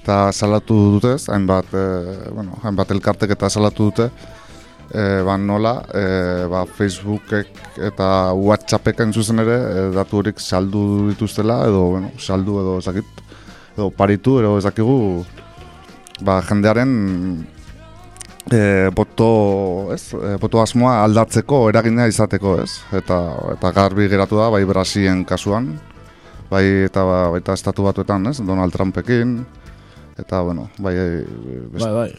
[0.00, 4.06] Eta salatu dute, ez, hainbat, e, bueno, hainbat elkartek eta salatu dute,
[4.90, 6.04] e, ba, nola, e,
[6.50, 12.78] ba, Facebookek eta Whatsappek zuzen ere e, datu horik saldu dituztela, edo, bueno, saldu edo
[12.78, 13.22] ezakit,
[13.76, 15.24] edo paritu, edo ezakigu,
[16.26, 17.46] ba, jendearen
[18.50, 22.80] e, boto, ez, e, boto asmoa aldatzeko eragina izateko, ez?
[22.96, 23.20] Eta
[23.54, 25.72] eta garbi geratu da bai Brasilen kasuan,
[26.50, 28.40] bai eta ba, baita estatu batuetan, ez?
[28.42, 29.40] Donald Trumpekin
[30.18, 30.96] eta bueno, bai
[31.78, 32.12] Bai, bai.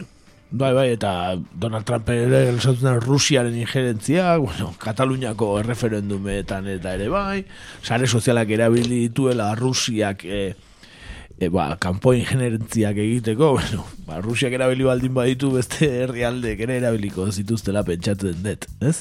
[0.54, 7.08] Bai, bai, eta Donald Trump ere esaten da Rusiaren injerentzia, bueno, Kataluniako erreferendumetan eta ere
[7.08, 7.46] bai,
[7.80, 10.42] sare sozialak erabili dituela Rusiak e,
[11.40, 17.32] e, ba, kanpo injerentziak egiteko, bueno, ba, Rusiak erabili baldin baditu beste herrialdek ere erabiliko
[17.32, 18.98] zituztela pentsatzen dut, ez?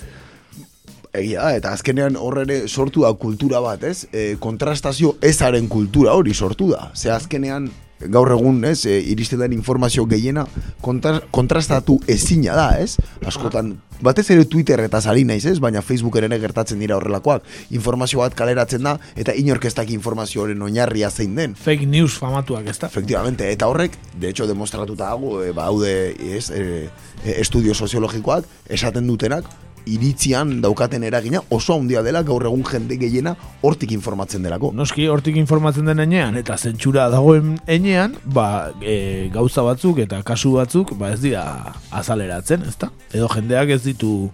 [1.19, 4.07] Egia eta azkenean horre ere sortu da kultura bat, ez?
[4.15, 6.93] E, kontrastazio ezaren kultura hori sortu da.
[6.95, 7.73] Ze azkenean
[8.09, 10.47] gaur egun, ez, e, iristen den informazio gehiena
[10.81, 12.97] kontra, kontrastatu ezina da, ez?
[13.27, 15.59] Askotan, batez ere Twitter eta zari naiz, ez?
[15.61, 17.45] Baina Facebookeren ere gertatzen dira horrelakoak.
[17.77, 21.57] Informazio bat kaleratzen da, eta inorkestak informazio horren oinarria zein den.
[21.59, 22.89] Fake news famatuak, ez da?
[22.89, 26.89] Efectivamente, eta horrek, de hecho, demostratuta dago, e, baude, ez, e,
[27.25, 29.49] e, estudio soziologikoak, esaten dutenak,
[29.87, 34.73] iritzian daukaten eragina oso handia dela gaur egun jende gehiena hortik informatzen delako.
[34.77, 40.53] Noski hortik informatzen den enean eta zentsura dagoen enean, ba, e, gauza batzuk eta kasu
[40.59, 42.91] batzuk ba ez dira azaleratzen, ezta?
[43.13, 44.31] Edo jendeak ez ditu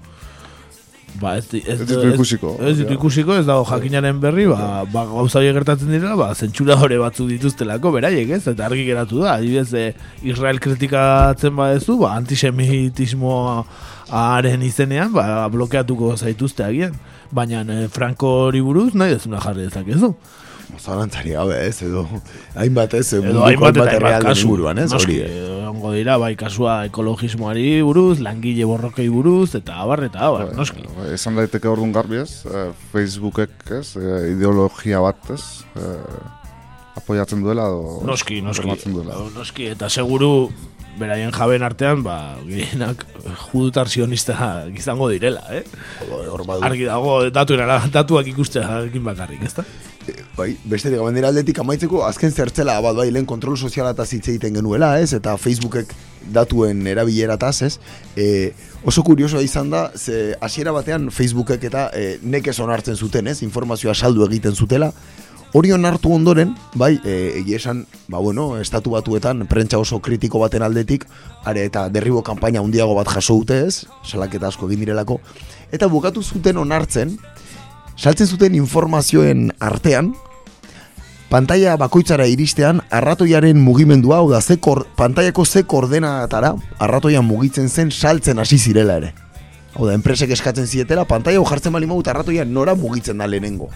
[1.20, 2.56] ba ez, di- ez, Ez ditu ikusiko.
[2.60, 6.76] Ez, ditu ikusiko, ez dago jakinaren berri, ba, ba gauza horiek gertatzen direla, ba zentsura
[6.76, 8.42] hore batzuk dituztelako beraiek, ez?
[8.52, 9.86] Eta argi geratu da, adibidez e,
[10.28, 12.18] Israel kritikatzen badezu, ba
[14.10, 16.94] antisemitismoaren izenean, ba blokeatuko zaituzte agian.
[17.32, 20.14] Baina e, Franco hori buruz nahi dezuna jarri dezakezu.
[20.80, 22.02] Zalantzari gabe, ez, edo
[22.58, 25.44] hainbat ez, Edo munduko hainbat eta hainbat errealden kasu, inguruan, ez, noski, hori.
[25.62, 30.82] egongo dira, bai, kasua ekologismoari buruz, langile borrokei buruz, eta abar, eta abar, noski.
[30.96, 35.42] Bai, esan daiteke orduan garbi ez, e, Facebookek ez, e, ideologia bat ez,
[35.78, 35.92] e,
[36.98, 39.22] apoiatzen duela edo Noski, noski, duela.
[39.36, 40.50] noski, eta seguru
[40.98, 43.04] beraien jaben artean, ba, gehienak
[43.50, 45.64] judutar sionista izango direla, eh?
[46.60, 47.58] Argi dago, datu
[47.92, 49.64] datuak ikustea egin bakarrik, ezta?
[50.36, 54.54] Bai, beste diga, bandera aldetik amaitzeko, azken zertzela, bat bai, lehen kontrol sozialataz hitz egiten
[54.54, 55.92] genuela, ez, eta Facebookek
[56.32, 57.72] datuen erabilerataz, ez,
[58.14, 58.52] e,
[58.86, 63.94] oso kuriosoa izan da, ze hasiera batean Facebookek eta e, nekez onartzen zuten, ez, informazioa
[63.94, 64.92] saldu egiten zutela,
[65.56, 70.60] hori onartu ondoren, bai, e, egia esan, ba bueno, estatu batuetan, prentsa oso kritiko baten
[70.66, 71.06] aldetik,
[71.48, 75.16] are eta derribo kanpaina handiago bat jaso dute ez, salaketa asko egin direlako,
[75.72, 77.16] eta bukatu zuten onartzen,
[77.96, 80.12] saltzen zuten informazioen artean,
[81.32, 87.90] pantalla bakoitzara iristean, arratoiaren mugimendua, hau da, ze kor, pantaiako ze koordenatara, arratoian mugitzen zen,
[87.90, 89.14] saltzen hasi zirela ere.
[89.72, 93.70] Hau da, enpresek eskatzen zietela, pantalla jartzen bali eta arratoian nora mugitzen da lehenengo.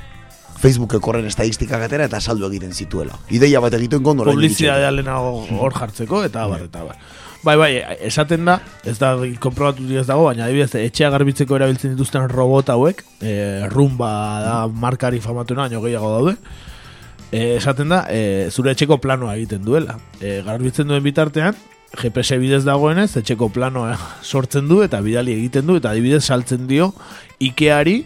[0.60, 3.16] Facebookek horren estadistikak atera eta saldu egiten zituela.
[3.32, 4.26] Ideia bat egiten gondo.
[4.28, 6.98] Publizidadea lehenago hor jartzeko, eta bar, eta bar.
[7.40, 7.70] Bai, bai,
[8.04, 13.00] esaten da, ez da konprobatu ez dago, baina adibidez, etxea garbitzeko erabiltzen dituzten robot hauek,
[13.24, 13.32] e,
[13.72, 14.10] rumba
[14.44, 16.36] da markari famatuena, baino gehiago daude,
[17.32, 19.96] e, esaten da, e, zure etxeko planoa egiten duela.
[20.20, 21.56] E, garbitzen duen bitartean,
[21.96, 26.92] GPS bidez dagoenez, etxeko planoa sortzen du eta bidali egiten du, eta adibidez saltzen dio
[27.40, 28.02] Ikeari,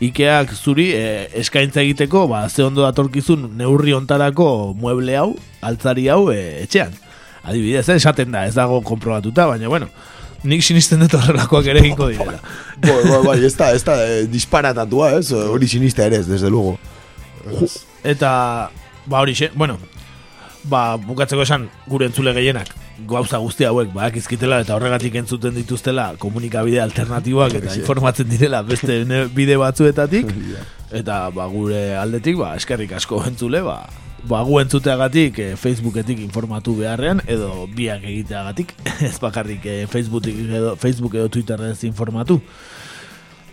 [0.00, 1.04] Ikeak zuri e,
[1.40, 5.30] eskaintza egiteko, ba, ze ondo datorkizun neurri ontarako mueble hau,
[5.64, 6.92] altzari hau e, etxean.
[7.46, 9.88] Adibidez, eh, esaten da, ez dago konprobatuta, baina bueno,
[10.44, 12.42] nik sinisten dut horrelakoak ere egingo direla.
[12.84, 16.50] bai, bai, bai, ez da, ez da, eh, disparatatua, ez, hori siniste ere ez, desde
[16.50, 16.76] luego.
[18.04, 18.32] Eta,
[19.06, 19.78] ba hori bueno,
[20.64, 22.74] ba, bukatzeko esan gure entzule gehienak
[23.04, 29.02] gauza guzti hauek ba, izkitela eta horregatik entzuten dituztela komunikabide alternatiboak eta informatzen direla beste
[29.36, 30.32] bide batzuetatik.
[30.96, 33.82] Eta ba, gure aldetik ba, eskerrik asko entzule ba,
[34.24, 38.74] ba, gu entzuteagatik eh, Facebooketik informatu beharrean edo biak egiteagatik
[39.08, 42.40] ez bakarrik eh, Facebooketik edo, Facebook edo Twitterrez informatu.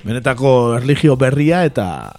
[0.04, 2.12] Benetako erligio berria eta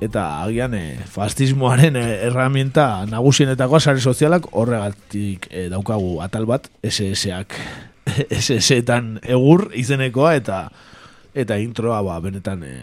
[0.00, 7.56] eta agian e, fascismoaren e, herramienta nagusienetakoa sare sozialak horregatik e, daukagu atal bat SS-ak
[8.28, 10.60] SS-etan egur izenekoa eta
[11.36, 12.74] eta introa ba, benetan e,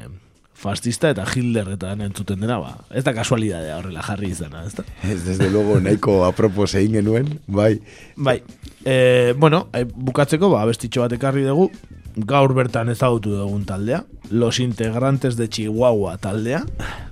[0.64, 2.76] fascista eta Hitlerretan entzuten dena ba.
[2.94, 4.86] Ez da kasualidadea horrela jarri izana, ez da?
[5.04, 7.76] Ez, desde luego, nahiko apropos egin genuen, bai.
[8.16, 8.40] Bai,
[8.86, 11.70] e, bueno, bukatzeko, ba, bestitxo bat ekarri dugu,
[12.16, 16.64] gaur bertan ezagutu dugun taldea, Los Integrantes de Chihuahua taldea,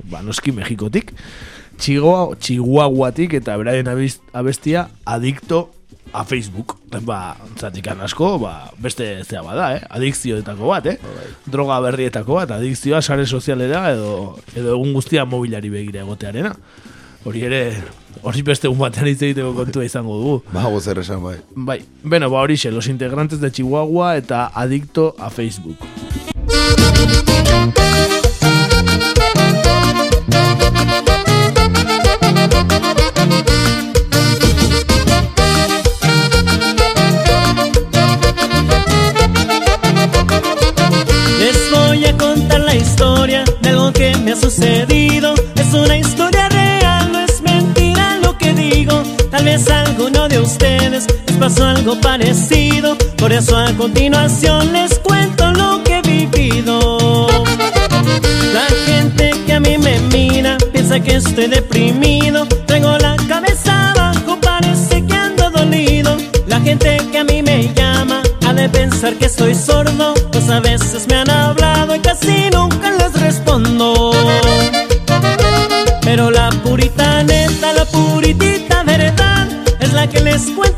[0.10, 1.14] ba, noski Mexikotik,
[1.82, 3.88] Chihuahua, Chihuahuatik eta beraien
[4.34, 5.72] abestia Adicto
[6.14, 6.78] a Facebook.
[7.02, 9.82] Ba, zatikan asko, ba, beste zea bada, eh?
[9.90, 10.98] Adikzioetako bat, eh?
[11.48, 16.54] Droga berrietako bat, adikzioa sare sozialera edo, edo egun guztia mobilari begira egotearena.
[17.24, 17.60] Hori ere,
[18.26, 20.38] hori beste egun batean hitz egiteko kontua izango dugu.
[20.50, 21.36] Ba, gozer esan, bai.
[21.54, 25.78] Bai, bueno, ba hori xe, los integrantes de Chihuahua eta adicto a Facebook.
[41.40, 45.36] Les voy a contar la historia de algo que me ha sucedido.
[45.56, 45.98] Es una
[51.42, 52.96] pasó algo parecido.
[53.18, 57.28] Por eso a continuación les cuento lo que he vivido.
[58.54, 62.46] La gente que a mí me mira piensa que estoy deprimido.
[62.68, 66.16] Tengo la cabeza abajo, parece que ando dolido.
[66.46, 70.14] La gente que a mí me llama ha de pensar que soy sordo.
[70.32, 74.12] Pues a veces me han hablado y casi nunca les respondo.
[76.04, 79.48] Pero la purita neta, la puritita verdad
[79.80, 80.71] es la que les cuento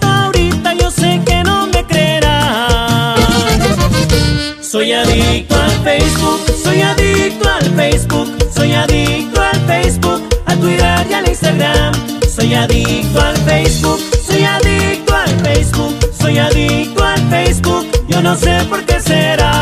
[6.04, 11.94] Facebook, soy adicto al Facebook, soy adicto al Facebook, a Twitter y al Instagram.
[12.28, 18.66] Soy adicto al Facebook, soy adicto al Facebook, soy adicto al Facebook, yo no sé
[18.70, 19.53] por qué será.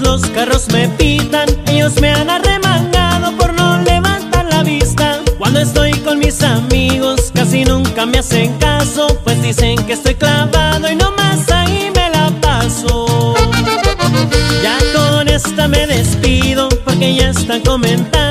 [0.00, 1.48] Los carros me pitan.
[1.66, 5.20] Ellos me han arremangado por no levantar la vista.
[5.38, 9.06] Cuando estoy con mis amigos, casi nunca me hacen caso.
[9.24, 13.34] Pues dicen que estoy clavado y nomás ahí me la paso.
[14.62, 18.21] Ya con esta me despido porque ya están comentando.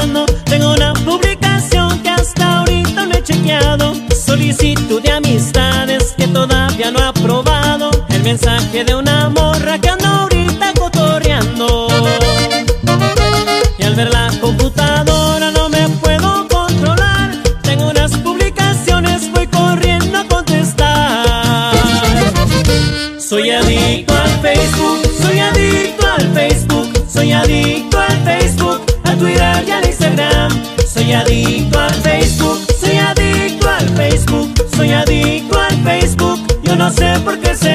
[36.91, 37.70] Sé por qué será.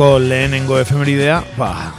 [0.00, 1.92] Gaurko lehenengo efemeridea, ba,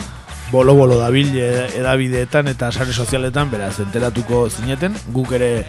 [0.51, 5.67] bolo-bolo dabil e- edabideetan eta sare sozialetan, beraz, enteratuko zineten, guk ere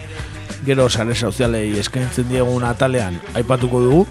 [0.64, 4.06] gero sare sozialei eskaintzen diegun atalean aipatuko dugu.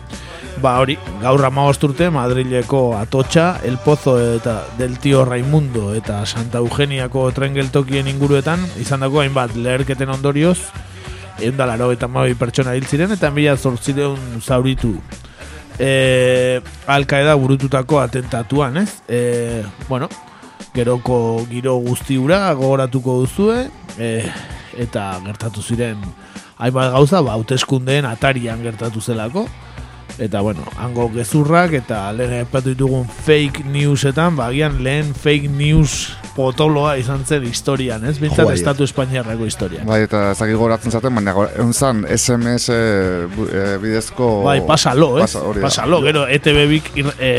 [0.62, 6.60] Ba hori, gaur amagost urte Madrileko Atotxa, El Pozo eta Del Tio Raimundo eta Santa
[6.60, 10.60] Eugeniako tren geltokien inguruetan izandako hainbat leherketen ondorioz
[11.40, 14.94] eundalaro eta mabi pertsona hil ziren eta mila zortzireun zauritu
[15.82, 19.02] e, Alkaeda burututako atentatuan, ez?
[19.10, 20.10] E, bueno,
[20.76, 23.66] geroko giro guztiura gogoratuko duzue
[23.98, 24.12] e,
[24.80, 26.00] eta gertatu ziren
[26.62, 29.48] hainbat gauza, ba, hauteskundeen atarian gertatu zelako
[30.20, 36.12] eta bueno, hango gezurrak eta lehen epatu ditugun fake newsetan, ba, agian lehen fake news
[36.36, 38.18] potoloa izan zen historian, ez?
[38.22, 38.54] Bintzat bai.
[38.56, 39.86] estatu espainiarrako historian.
[39.88, 42.70] Bai, eta ezagik goratzen zaten, baina go- egon zan SMS
[43.36, 44.30] bu- eh, bidezko...
[44.46, 45.26] Bai, pasalo, ez?
[45.26, 45.66] Pasa, hori da.
[45.68, 47.32] pasalo, gero ETV bik e,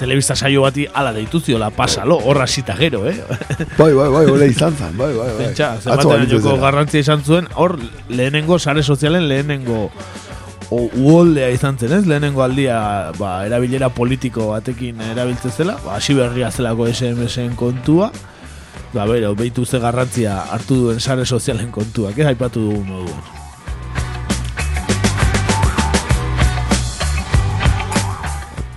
[0.00, 3.14] telebista saio bati ala deitu ziola, pasalo, horra zita gero, eh?
[3.78, 5.44] Bai, bai, bai, ole izan zen, bai, bai, bai.
[5.44, 9.90] Pentsa, zenbaten balitz joko garrantzia izan zuen, hor lehenengo sare sozialen lehenengo
[10.70, 12.04] o, uholdea izan zen, ez?
[12.06, 18.10] Lehenengo aldia ba, erabilera politiko batekin erabiltzen zela, ba, hasi berria zelako SMS-en kontua,
[18.94, 22.30] ba, bero, behitu ze garrantzia hartu duen sare sozialen kontuak, ez?
[22.32, 23.43] Aipatu dugu moduan.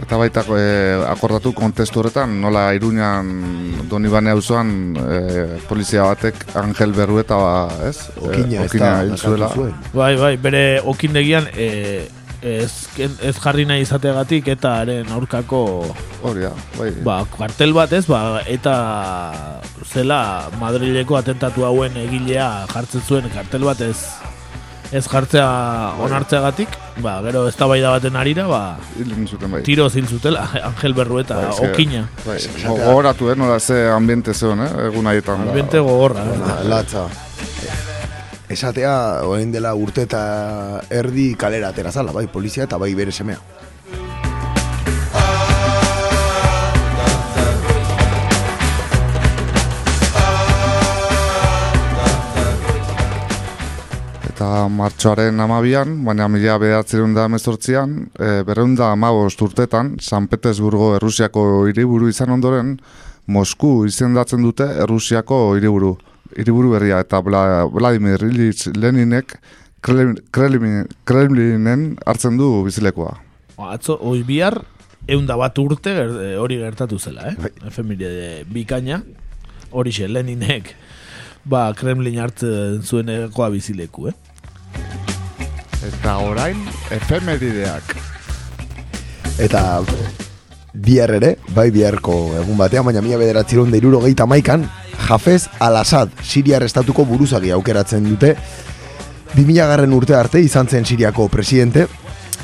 [0.08, 3.28] Eta baita eh, akordatu kontestu horretan, nola Iruñan
[3.92, 8.06] Donibane auzoan eh, polizia batek Angel Berrueta, ba, ez?
[8.16, 9.50] Okina, ez okina da, zuela.
[9.52, 9.74] zuen.
[9.92, 11.68] Bai, bai, bere okindegian e,
[12.40, 12.72] ez,
[13.04, 15.60] ez jarri nahi izateagatik eta haren aurkako
[16.24, 16.94] Hori da, bai.
[17.04, 18.78] ba, kartel bat ez, ba, eta
[19.92, 20.22] zela
[20.62, 23.98] Madrileko atentatu hauen egilea jartzen zuen kartel bat ez
[24.92, 25.48] ez jartzea
[26.00, 26.70] onartzeagatik,
[27.04, 28.78] ba, gero eztabaida baten arira, ba,
[29.28, 29.62] zuten bai.
[29.64, 32.08] tiro zil zutela, Angel Berrueta, Bai, eske- okina.
[32.26, 35.42] Bai, gogoratu, eh, nola ze ambiente zeon, eh, egun haietan.
[35.48, 36.38] Ambiente gogorra, eh.
[36.40, 37.08] La- Latza.
[38.50, 43.38] Esatea, orain dela urte eta erdi kalera atera zala, bai, polizia eta bai bere semea.
[54.38, 60.92] Eta martxoaren amabian, baina mila behatzerun da emezortzian, e, berreun da amabost urtetan, San Petersburgo
[60.94, 62.76] Errusiako hiriburu izan ondoren,
[63.34, 65.96] Mosku izendatzen dute Errusiako hiriburu.
[66.36, 69.40] Hiriburu berria eta Bla, Vladimir Ilyich Leninek
[69.82, 73.18] Kremlin, Kremlin, Kremlinen hartzen du bizilekoa.
[73.58, 74.60] Ba, Atzo, oi bihar,
[75.10, 77.50] eunda bat urte eh, hori gertatu zela, eh?
[77.72, 78.14] Efemide
[78.54, 79.02] bikaina,
[79.74, 80.76] hori xe, Leninek,
[81.50, 84.18] ba, Kremlin hartzen zuen egoa bizileku, eh?
[85.88, 86.60] Eta orain,
[86.92, 87.96] efemerideak.
[89.40, 89.62] Eta
[90.74, 94.66] bihar ere, bai biharko egun batean, baina mila bederatziron da iruro gehieta maikan,
[95.08, 98.36] Jafez al-Assad, Siriar estatuko buruzagi aukeratzen dute,
[99.36, 101.88] 2000 garren urte arte izan zen Siriako presidente,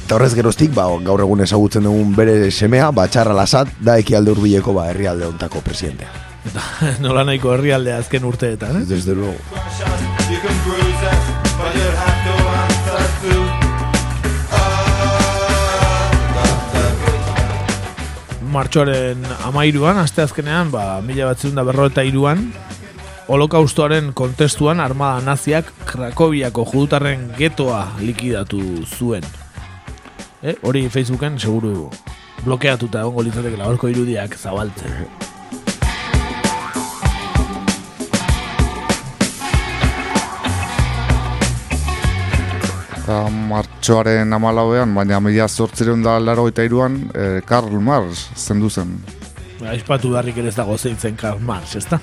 [0.04, 4.76] eta horrez geroztik, ba, gaur egun ezagutzen dugun bere semea, Bachar al-Assad, da ekialde hurbileko
[4.78, 6.12] ba, herrialde ontako presidentea.
[7.04, 8.86] Nola nahiko herrialdea azken urteetan, eh?
[8.88, 9.40] Desde luego.
[18.54, 22.44] Martxoaren amairuan, aste azkenean, ba, mila batzerun da berro eta iruan,
[23.26, 29.26] holokaustoaren kontestuan armada naziak Krakoviako judutarren getoa likidatu zuen.
[30.44, 30.54] Eh?
[30.62, 31.90] Hori Facebooken seguru
[32.44, 35.00] blokeatuta egongo litzateke laborko irudiak zabaltzen.
[43.04, 48.70] eta martxoaren amalauean, baina mila zortzireun da laro eta iruan, e, eh, Karl Marx zendu
[48.70, 48.96] zen.
[49.68, 52.00] Aizpatu beharrik ere ez dago zeintzen Karl Marx, ezta?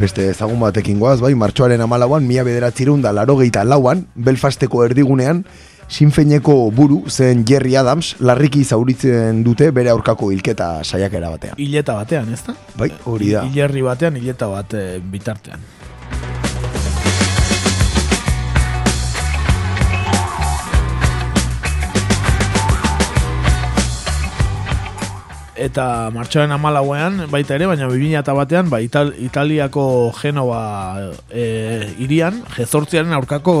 [0.00, 5.44] Beste ezagun batekin goaz, bai, martxoaren amalauan, mila bederatzireun da laro gehieta lauan, Belfasteko erdigunean,
[5.90, 11.58] Sinfeineko buru zen Jerry Adams larriki zauritzen dute bere aurkako hilketa saiakera batean.
[11.58, 12.54] Hileta batean, ez da?
[12.78, 13.42] Bai, hori da.
[13.50, 15.68] Hilerri batean, hileta bat eh, bitartean.
[25.60, 29.84] eta martxoaren amalauean baita ere, baina 2000 batean ba, Ital Italiako
[30.16, 30.62] Genova
[31.28, 31.44] e,
[32.00, 33.56] irian, jezortziaren aurkako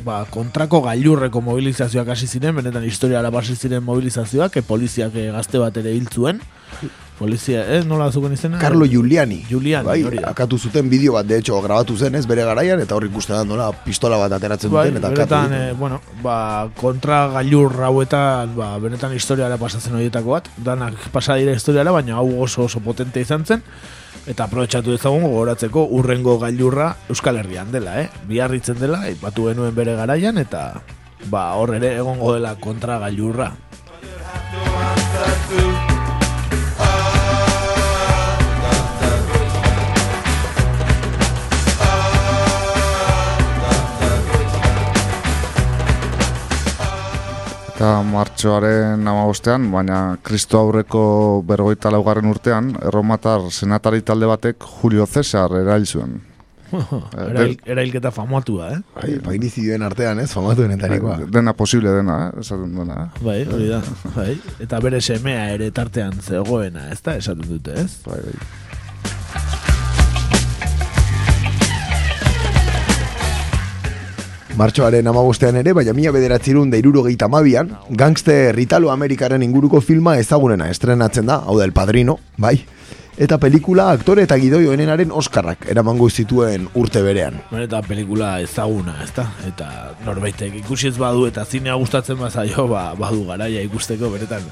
[0.00, 5.60] ba, kontrako gailurreko mobilizazioak hasi ziren, benetan historiara basi ziren mobilizazioak, e, poliziak e, gazte
[5.62, 6.40] bat ere hil zuen.
[7.18, 8.58] Polizia, ez, nola zuken izena?
[8.58, 9.42] Carlo Giuliani.
[9.46, 12.96] Giuliani, bai, hori akatu zuten bideo bat, de hecho, grabatu zen, ez, bere garaian, eta
[12.96, 16.36] horrik ikusten da, nola, pistola bat ateratzen Bai, duten, eta benetan, eh, bueno, ba,
[16.80, 22.26] kontra gailur hauetan, ba, benetan historiara pasatzen horietako bat, danak pasa dira historiara, baina hau
[22.42, 23.62] oso oso potente izan zen,
[24.26, 28.08] eta aprobetxatu dezagun gogoratzeko urrengo gailurra Euskal Herrian dela, eh?
[28.28, 30.82] Biarritzen dela, ipatu genuen bere garaian, eta
[31.30, 33.52] ba, hor ere egongo dela kontra gailurra.
[47.82, 51.00] Eta martxoaren amabostean, baina Kristo aurreko
[51.42, 56.12] bergoita laugarren urtean, erromatar senatari talde batek Julio Cesar erail zuen.
[57.24, 58.78] Erail, erailketa famatua, eh?
[58.94, 61.16] Bai, painizidioen artean, ez, famatuenetarikoa.
[61.34, 62.44] Dena posible dena, eh?
[62.46, 63.00] esaten duena.
[63.02, 63.24] eh?
[63.26, 63.82] Bai, hori da.
[64.14, 64.36] Bai.
[64.62, 67.96] Eta bere semea ere tartean zegoena, ez da, esaten dute, ez?
[68.06, 68.70] Bai, bai.
[74.52, 81.30] Martxoaren amabostean ere, baina mila bederatzerun da irurogeita mabian, gangster Italo-Amerikaren inguruko filma ezagunena estrenatzen
[81.30, 82.58] da, hau da El Padrino, bai?
[83.22, 87.36] Eta pelikula aktore eta gidoi honenaren Oskarrak eramango zituen urte berean.
[87.60, 89.26] Eta pelikula ezaguna, ez da?
[89.48, 89.68] Eta
[90.04, 94.48] norbaitek ikusi ez badu eta zinea gustatzen bazaio, ba, badu garaia ikusteko, beretan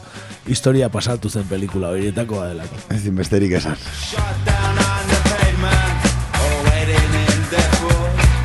[0.48, 2.84] historia pasatu zen pelikula horietakoa delako.
[2.96, 3.76] Ez besterik esan.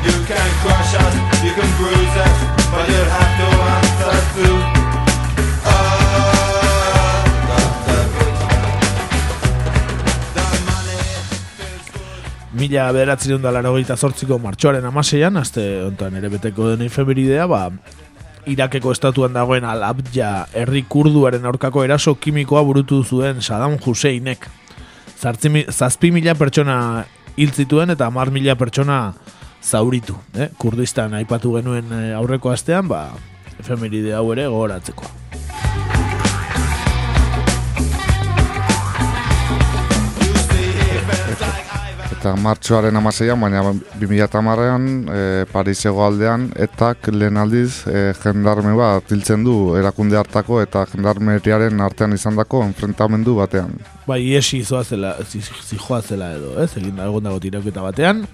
[0.06, 2.38] You can crush us, you can bruise us,
[2.70, 4.48] but you'll have to answer to
[12.56, 17.66] Mila bederatzen da larogeita zortziko martxoaren amaseian, azte ontan ere beteko den efemeridea, ba,
[18.46, 24.46] Irakeko estatuan dagoen Al-Abja herri kurduaren aurkako eraso kimikoa burutu zuen Saddam Husseinek.
[25.18, 26.76] Zazpi mila pertsona
[27.36, 29.00] hil zituen eta hamar mila pertsona
[29.62, 30.16] zauritu.
[30.34, 30.48] Eh?
[30.58, 33.08] Kurdistan aipatu genuen eh, aurreko astean, ba,
[33.60, 35.04] efemeride hau ere gogoratzeko.
[42.16, 43.60] Eta martxoaren amaseian, baina
[44.00, 50.84] 2008an, e, Parisego aldean, etak lehen aldiz e, jendarme bat hiltzen du erakunde hartako eta
[50.92, 53.76] jendarmeriaren artean izandako enfrentamendu batean.
[54.06, 56.70] Bai, iesi zoazela, zi- zijoazela edo, ez?
[56.80, 58.24] Egin da egon dago tiraketa batean.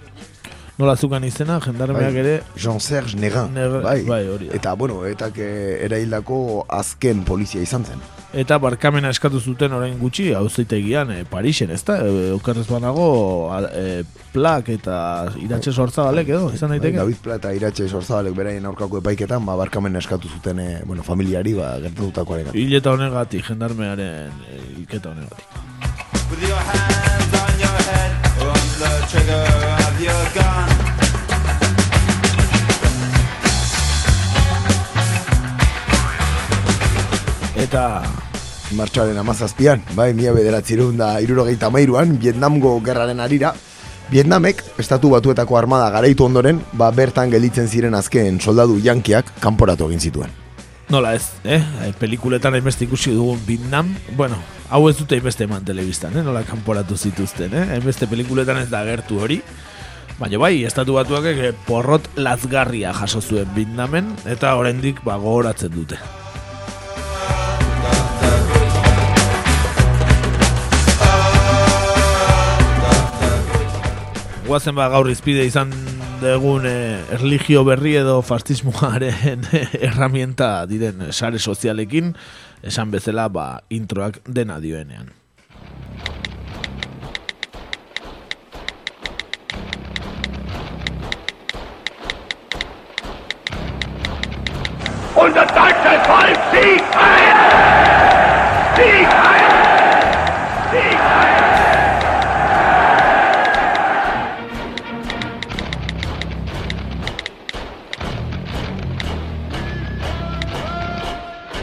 [0.81, 2.41] Nola zukan izena, jendarmeak ere...
[2.57, 3.53] Jean-Serge Negan,
[3.85, 4.01] bai.
[4.09, 4.57] bai, hori da.
[4.57, 8.01] Eta, bueno, etak eh, eraildako azken polizia izan zen.
[8.33, 11.99] Eta barkamena eskatu zuten orain gutxi auzitegian e, Parisen, ezta?
[12.01, 14.97] E, okerrez banago e, plak eta
[15.43, 17.03] iratxe sortzabalek edo, izan Bai, daiteke?
[17.03, 21.75] David Plata iratxe sorzabalek beraien aurkako epaiketan, ba, barkamen eskatu zuten, eh, bueno, familiari, ba,
[21.85, 22.57] gertatutakoaren.
[22.57, 25.47] Hileta honegatik, jendarmearen e, hilketa honegatik.
[28.83, 29.47] The trigger
[29.87, 30.71] of your gun.
[37.63, 38.03] Eta
[38.75, 43.53] martxoaren amazazpian, bai, mila bederatzerun da irurogeita mairuan, Vietnamgo gerraren arira,
[44.11, 50.03] Vietnamek, estatu batuetako armada garaitu ondoren, ba, bertan gelditzen ziren azken soldadu jankiak kanporatu egin
[50.03, 50.35] zituen.
[50.93, 51.63] Nola ez, eh?
[52.01, 54.43] Pelikuletan hainbeste ikusi dugun Vietnam, bueno,
[54.73, 56.25] hau ez dute hainbeste eman telebistan, eh?
[56.25, 57.67] Nola kanporatu zituzten, eh?
[57.75, 59.43] Hainbeste pelikuletan ez da agertu hori.
[60.17, 66.01] Baina bai, estatu batuak eh, porrot lazgarria jaso zuen Vietnamen, eta oraindik ba, gogoratzen dute.
[74.47, 75.73] Guazen ba gaur izpide izan
[76.23, 79.45] dugun eh, erligio berri edo fastismoaren
[79.85, 82.15] herramienta diren sare sozialekin,
[82.63, 85.11] esan bezala ba introak dena dioenean.
[95.15, 95.53] Und das!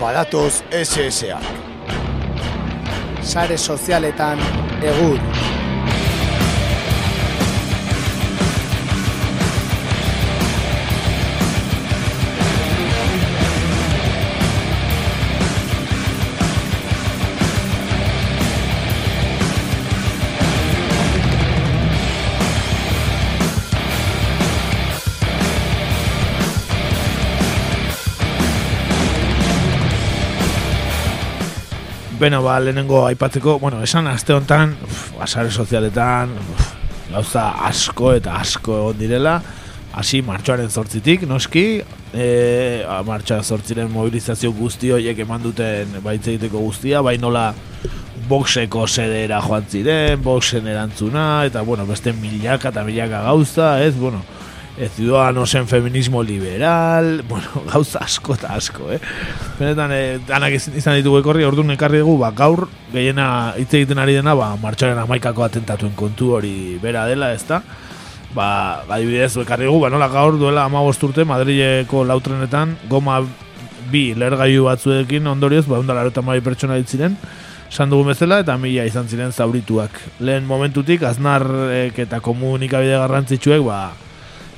[0.09, 1.45] Badatoz SS-ak.
[3.21, 4.41] Sare sozialetan
[4.81, 5.21] egur.
[32.19, 36.65] Beno, ba, lehenengo aipatzeko, bueno, esan aste honetan, uf, basare sozialetan, uf,
[37.13, 39.37] gauza asko eta asko egon direla,
[39.95, 41.63] hasi martxoaren zortzitik, noski,
[42.11, 42.25] e,
[43.07, 47.53] martxoaren zortziren mobilizazio guzti horiek eman duten baitz egiteko guztia, bai nola
[48.27, 54.19] boxeko sedera joan ziren, boxen erantzuna, eta bueno, beste milaka eta milaka gauza, ez, bueno,
[54.77, 58.99] ez ciudadanosen feminismo liberal, bueno, gauza asko eta asko, eh?
[59.59, 64.15] Benetan, eh, danak izan ditugu ekorri, orduan ekarri dugu, ba, gaur, gehiena hitz egiten ari
[64.19, 67.61] dena, ba, martxoaren amaikako atentatuen kontu hori bera dela, ezta?
[68.35, 73.19] Ba, adibidez, ekarri dugu, ba, nola gaur duela ama urte Madrileko lautrenetan, goma
[73.89, 77.17] bi lergailu batzuekin ondorioz, ba, eta mai pertsona ditziren,
[77.69, 79.91] esan dugun bezala, eta mila izan ziren zaurituak.
[80.19, 83.91] Lehen momentutik, aznarek eta komunikabide garrantzitsuek, ba,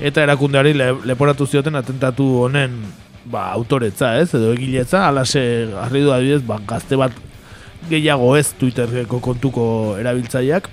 [0.02, 2.74] eta erakundeari le, leporatu zioten atentatu honen
[3.24, 7.14] ba, autoretza, ez, edo egiletza, alase garri du adibidez, ba, gazte bat
[7.90, 9.64] gehiago ez Twitterko kontuko
[10.02, 10.68] erabiltzaileak,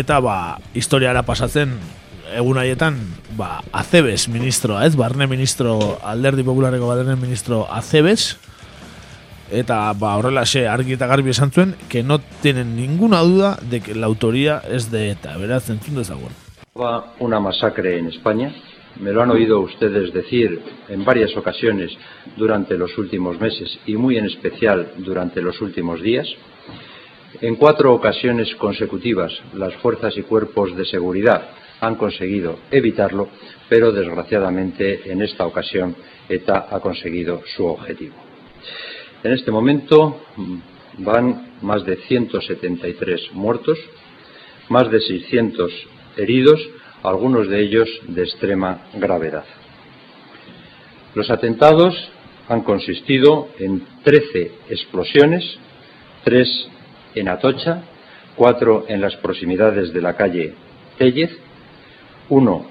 [0.00, 0.36] eta ba,
[0.74, 1.76] historiara pasatzen
[2.36, 2.96] egun haietan,
[3.36, 8.36] ba, Acebes ministroa, ez, barne ministro, alderdi popularreko barne ministro Acebes,
[9.50, 13.80] eta ba, horrela xe argi eta garbi esan zuen, que no tienen ninguna duda de
[13.80, 16.32] que la autoría es de ETA, beraz, entzun dezagun.
[16.72, 18.54] Una masacre en España.
[19.00, 21.90] Me lo han oído ustedes decir en varias ocasiones
[22.36, 26.28] durante los últimos meses y muy en especial durante los últimos días.
[27.40, 33.30] En cuatro ocasiones consecutivas las fuerzas y cuerpos de seguridad han conseguido evitarlo,
[33.68, 35.96] pero desgraciadamente en esta ocasión
[36.28, 38.14] ETA ha conseguido su objetivo.
[39.24, 40.58] En este momento mm,
[40.98, 43.76] van más de 173 muertos,
[44.68, 45.72] más de 600
[46.16, 46.60] heridos,
[47.02, 49.44] algunos de ellos de extrema gravedad.
[51.14, 51.94] Los atentados
[52.48, 55.58] han consistido en 13 explosiones,
[56.24, 56.68] tres
[57.14, 57.82] en Atocha,
[58.36, 60.54] cuatro en las proximidades de la calle
[60.98, 61.30] Tellez,
[62.28, 62.66] uno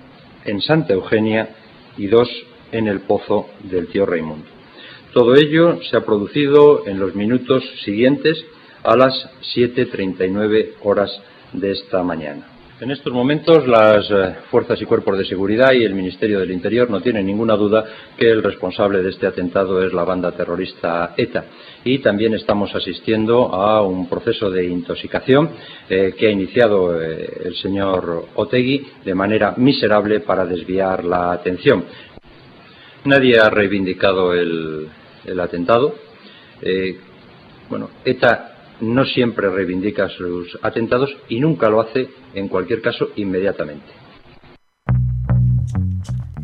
[0.45, 1.55] en Santa Eugenia
[1.97, 2.29] y dos
[2.71, 4.45] en el pozo del tío Raimundo.
[5.13, 8.45] Todo ello se ha producido en los minutos siguientes
[8.83, 9.13] a las
[9.55, 11.11] 7.39 horas
[11.51, 12.59] de esta mañana.
[12.81, 16.89] En estos momentos las eh, fuerzas y cuerpos de seguridad y el Ministerio del Interior
[16.89, 17.84] no tienen ninguna duda
[18.15, 21.43] que el responsable de este atentado es la banda terrorista ETA.
[21.84, 25.49] Y también estamos asistiendo a un proceso de intoxicación
[25.89, 31.84] eh, que ha iniciado eh, el señor Otegui de manera miserable para desviar la atención.
[33.03, 34.88] Nadie ha reivindicado el,
[35.26, 35.95] el atentado.
[37.69, 43.99] Bueno, ETA no siempre reivindica sus atentados y nunca lo hace, en cualquier caso, inmediatamente.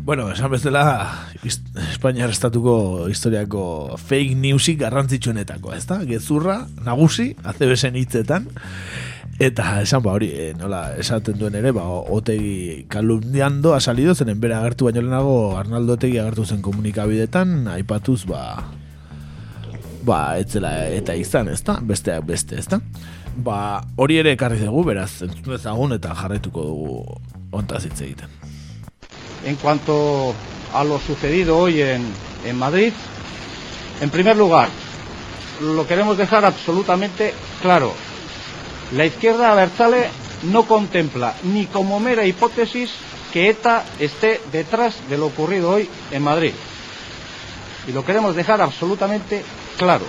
[0.06, 5.98] Bueno, esan bezala Espainiar estatuko historiako fake newsik garrantzitsuenetako, ezta?
[6.06, 8.46] Gezurra, nagusi, azebesen hitzetan,
[9.42, 14.40] eta esan ba hori, eh, nola esaten duen ere, ba, otegi kalumniando ha salido, zenen
[14.40, 18.70] bera agertu baino lehenago Arnaldo Otegi agertu zen komunikabidetan, aipatuz, ba,
[29.44, 30.32] En cuanto
[30.72, 32.02] a lo sucedido hoy en,
[32.44, 32.92] en Madrid,
[34.00, 34.68] en primer lugar,
[35.60, 37.92] lo queremos dejar absolutamente claro.
[38.92, 40.08] La izquierda abertzale
[40.44, 42.90] no contempla ni como mera hipótesis
[43.32, 46.52] que ETA esté detrás de lo ocurrido hoy en Madrid.
[47.88, 49.42] Y lo queremos dejar absolutamente
[49.76, 50.04] claro.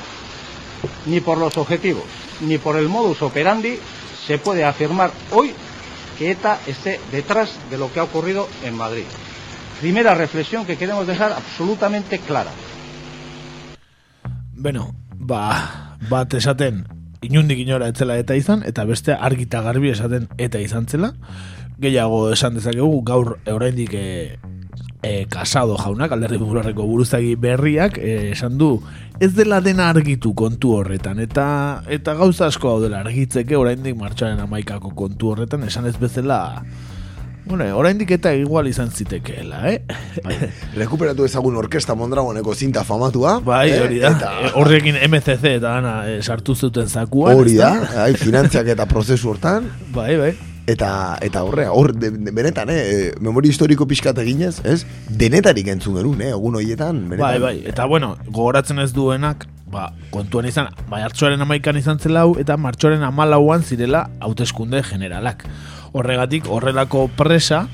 [1.06, 2.06] Ni por los objetivos,
[2.41, 3.77] ni por el modus operandi
[4.26, 5.53] se puede afirmar hoy
[6.18, 9.06] que ETA esté detrás de lo que ha ocurrido en Madrid.
[9.80, 12.52] Primera reflexión que queremos dejar absolutamente clara.
[14.53, 16.88] Beno, ba, bat esaten
[17.22, 21.14] inundik inora etzela eta izan, eta beste argita garbi esaten eta izan zela.
[21.80, 24.38] Gehiago esan dezakegu gaur oraindik e,
[25.06, 28.80] e, kasado jaunak, alderdi popularreko buruzagi berriak, e, esan du
[29.22, 34.40] ez dela dena argitu kontu horretan, eta eta gauza asko hau dela argitzeke oraindik martxaren
[34.41, 36.64] amaikako kontu horretan, esan ez bezala
[37.48, 39.78] Bueno, oraindik eta igual izan zitekeela, eh?
[40.76, 43.38] Rekuperatu ezagun orkesta Mondragoneko zinta famatua.
[43.40, 44.10] Bai, eh, hori da.
[44.18, 47.38] Eta Eh, Horrekin MCC eta ana eh, sartu zuten zakuan.
[47.40, 47.70] hori da,
[48.04, 49.72] ai, finantziak eta prozesu hortan.
[49.95, 50.34] Bai, bai.
[50.68, 54.81] Eta, eta horre, hor, benetan, eh, memoria historiko pixkat eginez, ez?
[55.07, 57.07] Denetarik entzun gerun, eh, egun horietan.
[57.07, 57.23] benetan.
[57.23, 57.61] Bai, bai.
[57.72, 63.03] Eta bueno, gogoratzen ez duenak, ba, kontuan izan, hartxoaren amaikan izan zela hau, eta martxoaren
[63.03, 65.45] amalauan zirela hauteskunde generalak.
[65.94, 67.69] Horregatik, horrelako presa,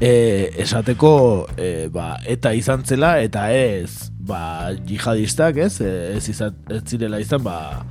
[0.00, 6.54] e, esateko, e, ba, eta izan zela, eta ez, ba, jihadistak, ez, E, ez, izan,
[6.70, 7.82] ez zirela izan, ba,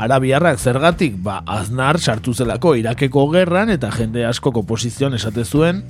[0.00, 5.82] arabiarrak zergatik, ba, aznar sartu zelako Irakeko gerran, eta jende askoko posizioan esate zuen,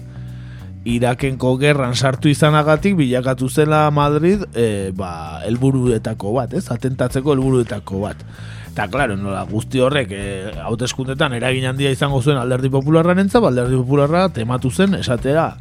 [0.88, 6.64] Irakenko gerran sartu izanagatik bilakatu zela Madrid e, ba, elburuetako bat, ez?
[6.72, 8.24] Atentatzeko helburuetako bat.
[8.70, 10.24] Eta, klaro, nola, guzti horrek e,
[10.64, 15.52] hauteskundetan eragin handia izango zuen alderdi popularra nentza, ba, alderdi popularra tematu zen esatera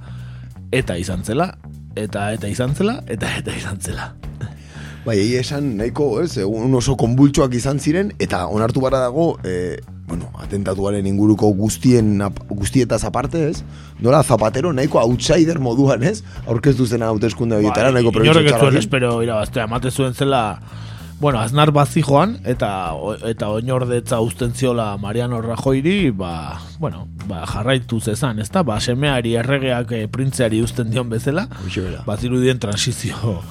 [0.71, 1.51] eta izan zela,
[1.99, 4.13] eta eta izan zela, eta eta izan zela.
[5.09, 9.79] Bai, egia esan nahiko, ez, egun oso konbultsuak izan ziren, eta onartu bara dago, e,
[10.05, 12.11] bueno, atentatuaren inguruko guztien,
[12.51, 13.63] guztietaz aparte, ez,
[14.05, 18.83] nola Zapatero nahiko outsider moduan, ez, aurkeztu zena horietara, nahiko Bai, Inorrek ez zuen txarrakin.
[18.83, 20.43] espero irabaztea, emate zuen zela
[21.19, 22.93] Bueno, aznar bazi joan, eta,
[23.27, 28.63] eta oinordetza uzten ziola Mariano Rajoyri, ba, bueno, ba, jarraitu zezan, ezta?
[28.63, 31.49] Ba, semeari erregeak eh, printzeari uzten dion bezala,
[32.05, 33.41] bazirudien transizio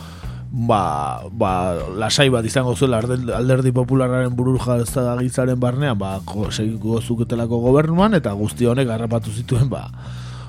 [0.50, 1.52] ba, ba,
[1.96, 6.20] lasai bat izango zuela alderdi, popularraren buru gitzaren barnean, ba,
[6.50, 9.88] segiko zuketelako gobernuan, eta guzti honek harrapatu zituen, ba,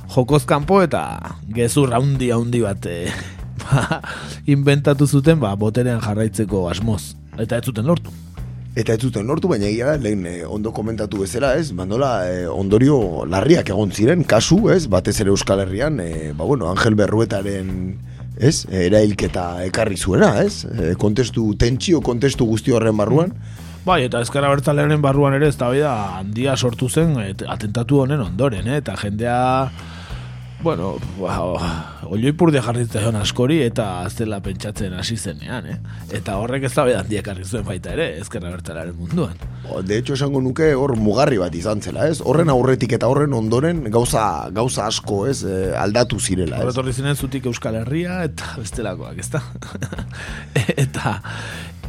[0.09, 3.11] jokoz kanpo eta gezur haundi haundi bat eh,
[3.63, 4.01] ba,
[4.47, 7.15] inventatu zuten ba, boterean jarraitzeko asmoz.
[7.39, 8.11] Eta ez zuten lortu.
[8.77, 12.45] Eta ez zuten lortu, baina egia da, lehen eh, ondo komentatu bezala, ez, bandola eh,
[12.47, 17.71] ondorio larriak egon ziren, kasu, ez, batez ere Euskal Herrian, eh, ba bueno, Angel Berruetaren,
[18.39, 23.35] ez, erailketa ekarri zuena, ez, eh, kontestu, tentsio kontestu guzti horren barruan,
[23.85, 25.69] Bai, eta ezkara bertzalearen barruan ere ez da
[26.19, 28.81] handia sortu zen et, atentatu honen ondoren, eh?
[28.83, 29.69] eta jendea
[30.61, 31.36] bueno, ba,
[32.10, 35.77] olioipurde jarritzen zion askori eta aztela pentsatzen hasi zenean, eh?
[36.15, 39.38] Eta horrek ez da handia ekarri zuen baita ere, ezkerra bertalaren munduan.
[39.69, 42.19] O, De hecho, esango nuke hor mugarri bat izan zela, ez?
[42.26, 45.44] Horren aurretik eta horren ondoren gauza, gauza asko, ez?
[45.48, 46.68] Eh, aldatu zirela, ez?
[46.68, 49.44] Horretorri zinen zutik Euskal Herria eta bestelakoak, ezta?
[50.86, 51.19] eta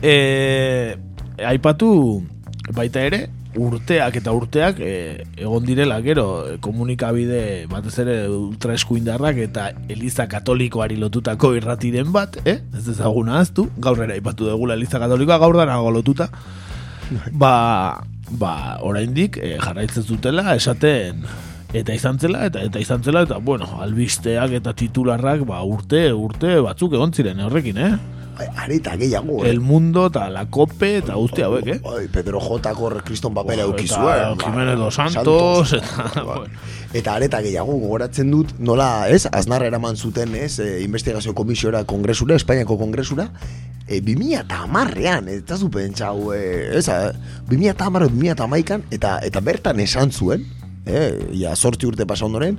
[0.03, 0.17] e,
[1.51, 1.91] aipatu
[2.77, 3.27] baita ere
[3.59, 10.99] urteak eta urteak e, egon direla gero e, komunikabide batez ere ultraeskuindarrak eta Eliza Katolikoari
[11.01, 12.61] lotutako irratiren bat, eh?
[12.77, 16.31] Ez ezaguna aztu, gaur ere aipatu dugula Eliza Katolikoa gaur danago lotuta.
[17.33, 18.55] Ba, ba,
[18.87, 21.27] oraindik e, jarraitzen zutela esaten
[21.75, 26.57] eta izan zela eta eta izan zela eta bueno, albisteak eta titularrak ba urte urte
[26.63, 27.93] batzuk egon ziren horrekin, eh?
[28.57, 29.51] Areta gehiago, eh?
[29.51, 31.79] El Mundo eta La Cope eta guzti hauek, eh?
[31.85, 34.39] Bai, Pedro Jotako kriston papera Oh, euki eta zuen.
[34.41, 36.23] Jimenez ba, dos Santos, eta, Ba.
[36.41, 36.61] bueno.
[36.93, 42.35] Eta areta gehiago gogoratzen dut, nola, ez, aznarra eraman zuten, ez, e, investigazio komisiora kongresura,
[42.35, 43.29] Espainiako kongresura,
[43.87, 47.13] e, 2000 eta amarrean, ez da zu pentsau, e, ez, a,
[47.47, 50.49] 2000 eta amarrean, 2000 eta amaikan, eta, eta bertan esan zuen,
[50.85, 51.05] e,
[51.39, 52.59] ja, sortzi urte pasa ondoren,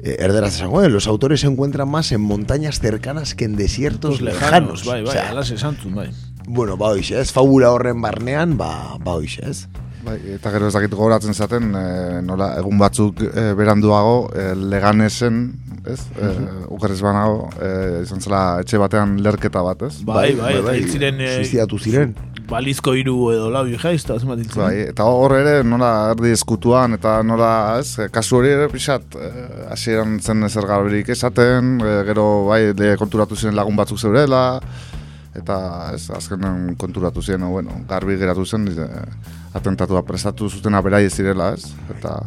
[0.00, 4.20] eh, erderaz esango, eh, los autores se encuentran más en montañas cercanas que en desiertos
[4.20, 4.84] lejanos.
[4.84, 6.10] bai, bai, Osea, alas esan zuen, bai.
[6.48, 9.66] Bueno, ba hoixe, ez, fabula horren barnean, ba, ba hoixe, ez.
[10.06, 15.40] Bai, eta gero ez dakit gogoratzen zaten, e, nola, egun batzuk e, beranduago, e, leganesen,
[15.82, 16.30] ez, e,
[16.70, 19.96] ukerrez banago, e, izan zela etxe batean lerketa bat, ez?
[20.06, 21.18] Bai, bai, eta hil ziren...
[21.20, 22.14] eh, suizidatu ziren.
[22.46, 24.62] Balizko hiru edo lau jaiz, eta zenbat hil ziren.
[24.62, 27.50] Bai, eta hor ere nola erdi eskutuan eta nola,
[27.80, 32.92] ez, kasu hori ere pixat eh, hasieran zen ezer garberik esaten, eh, gero bai le
[33.00, 34.44] konturatu ziren lagun batzuk zeurela
[35.36, 35.58] eta
[35.96, 39.04] ez, azkenen konturatu ziren, bueno, garbi geratu zen eh,
[39.58, 41.74] atentatua prestatu zutena beraiez zirela, ez?
[41.96, 42.20] Eta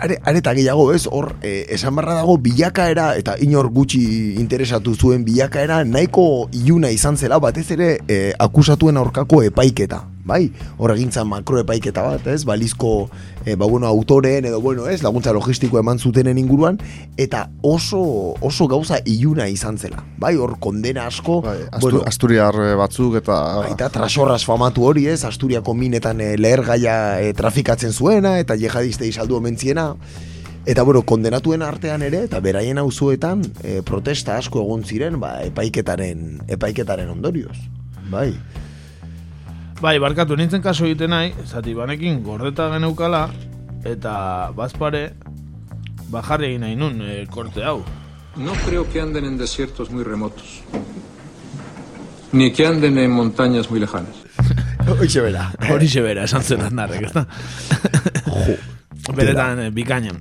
[0.00, 4.00] Are, areta gehiago, ez, hor, eh, esan barra dago bilakaera, eta inor gutxi
[4.40, 6.24] interesatu zuen bilakaera, nahiko
[6.56, 10.00] iluna izan zela, batez ere eh, akusatuen aurkako epaiketa,
[10.30, 10.46] bai?
[10.78, 13.10] Hor egintzan makro epaiketa bat, ez, balizko,
[13.44, 16.78] eh, ba, bueno, autoreen, edo, bueno, ez, laguntza logistiko eman zutenen inguruan,
[17.20, 18.02] eta oso,
[18.40, 20.36] oso gauza iluna izan zela, bai?
[20.40, 21.40] Hor kondena asko,
[21.70, 23.36] Astu, Asturiar eh, batzuk eta...
[23.64, 29.38] Baita trasorras famatu hori ez, Asturiako minetan e, lehergaia e, trafikatzen zuena, eta jihadistei saldu
[29.38, 29.90] omentziena.
[30.68, 36.42] Eta bueno, kondenatuen artean ere, eta beraien auzoetan e, protesta asko egon ziren, ba, epaiketaren,
[36.58, 37.56] epaiketaren ondorioz.
[38.10, 38.34] Bai.
[39.80, 43.22] Bai, barkatu, nintzen kaso egiten nahi, zati banekin gordeta geneukala,
[43.88, 44.12] eta
[44.52, 45.06] bazpare,
[46.12, 47.78] ba jarri egin nahi nun e, korte hau.
[48.36, 50.60] No creo que anden en desiertos muy remotos.
[52.32, 54.20] Ni que anden en montañas muy lejanas.
[55.00, 55.50] Hoxe bera.
[55.70, 57.24] Horixe bera, esan zen aznarrek, ez da?
[59.16, 60.20] benetan, eh, bikainan.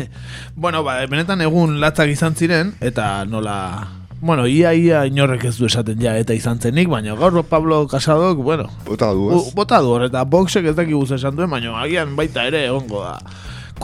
[0.56, 4.03] bueno, ba, benetan egun latzak izan ziren, eta nola...
[4.24, 8.38] Bueno, ia ia inorrek ez du esaten ja eta izan zenik, baina gaur Pablo Casadok,
[8.40, 9.52] bueno, Bota du, ez?
[9.52, 13.18] bota du eta boxek ez dakigu esan duen, baina agian baita ere egongo da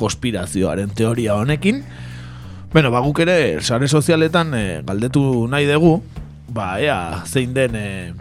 [0.01, 1.83] konspirazioaren teoria honekin.
[2.73, 5.99] Bueno, ba, guk ere sare sozialetan eh, galdetu nahi dugu,
[6.49, 8.13] ba, ea, zein den eh,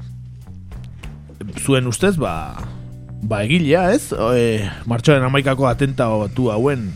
[1.63, 2.57] zuen ustez, ba,
[3.23, 4.11] ba egilea, ez?
[4.35, 6.89] E, martxoaren amaikako atentatu hauen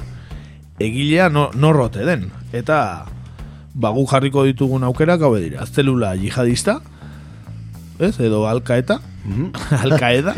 [0.83, 2.27] egilea no, norrote den.
[2.51, 3.05] Eta
[3.73, 5.65] ba, guk jarriko ditugun aukerak hau dira.
[5.65, 6.79] Zelula jihadista,
[7.99, 8.19] ez?
[8.19, 8.99] Edo alkaeta.
[9.83, 10.33] alkaeda.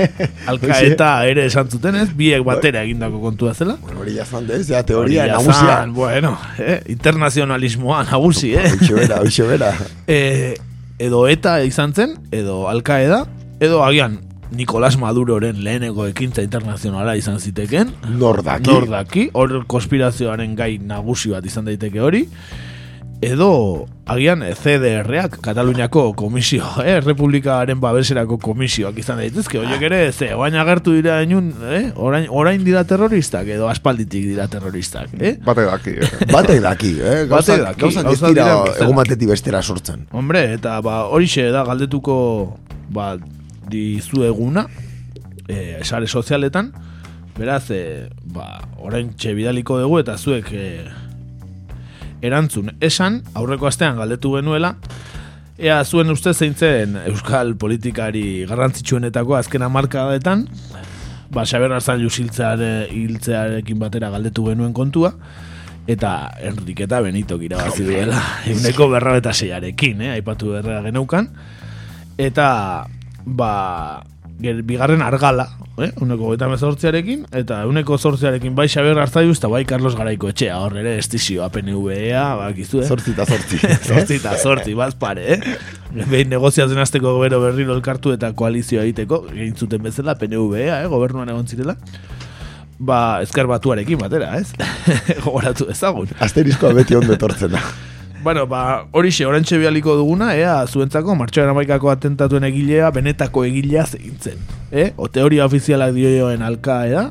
[0.52, 2.10] alkaeta ere esan zuten, ez?
[2.16, 3.78] Biek batera egindako kontua zela.
[3.96, 5.80] Hori jazan dez, ja, teoria nagusia.
[5.94, 6.82] Bueno, eh?
[6.94, 8.70] internazionalismoa nagusi, eh?
[8.76, 9.74] Hoxe bera, hoxe bera.
[10.08, 10.54] e,
[11.02, 13.26] edo eta izan zen, edo alkaeda,
[13.60, 14.22] edo agian
[14.56, 17.92] Nicolás Maduroren leheneko ekintza internazionala izan ziteken.
[18.20, 18.70] Nordaki.
[18.70, 22.24] Nordaki, hor konspirazioaren gai nagusi bat izan daiteke hori.
[23.24, 29.60] Edo, agian eh, CDR-ak, Kataluniako komisio, eh, Republikaren babeserako komisioak izan daitezke.
[29.62, 34.50] Horiek ere, ze, oain agertu dira inun, eh, orain, orain dira terroristak, edo aspalditik dira
[34.52, 35.36] terroristak, eh?
[35.46, 36.12] Batek daki, eh?
[36.36, 37.16] Batek daki, eh?
[37.32, 40.06] Gauzak, daki, gauzak ez dira egun batetik bestera sortzen.
[40.12, 42.18] Hombre, eta ba, horixe da galdetuko
[42.94, 43.16] ba,
[43.72, 44.68] dizueguna
[45.48, 46.74] e, sare sozialetan,
[47.40, 50.68] beraz, e, ba, orain bidaliko dugu eta zuek e,
[52.26, 52.74] erantzun.
[52.84, 54.76] Esan, aurreko astean galdetu genuela,
[55.58, 60.48] ea zuen uste zeintzen euskal politikari garrantzitsuenetako azken hamarkadetan,
[61.32, 65.14] ba, Xaber Arzailu hiltzeare- hiltzearekin batera galdetu genuen kontua,
[65.88, 68.20] eta Enrik eta Benitok irabazi duela
[68.50, 71.30] eguneko berra eta seiarekin, eh, aipatu berra geneukan,
[72.18, 72.50] eta
[73.26, 74.04] ba,
[74.42, 75.46] ger, bigarren argala,
[75.78, 80.58] eh, uneko eta mezortziarekin, eta uneko zortziarekin bai Xaber Arzailu eta bai Carlos Garaiko etxea,
[80.64, 82.90] hor ere estizioa PNV-a, bakizu, eh?
[82.90, 83.62] Zortzi eta zortzi.
[83.90, 85.56] zortzi eta zortzi, bazpare, eh?
[85.96, 90.92] Behin negoziatzen hasteko gero berriro elkartu eta koalizioa egiteko, egin zuten bezala, PNV-a, eh?
[90.92, 91.78] gobernuan egon zirela,
[92.78, 94.52] ba, ezker batuarekin batera, ez?
[95.26, 96.12] Gogoratu ezagun.
[96.20, 97.64] Asterizkoa beti ondo etortzen da.
[98.26, 104.40] Bueno, ba, horixe, orantxe bialiko duguna, ea, zuentzako, martxoaren amaikako atentatuen egilea, benetako egilea zegintzen.
[104.72, 104.88] Eh?
[104.98, 107.04] O teoria ofizialak dioen alkaeda,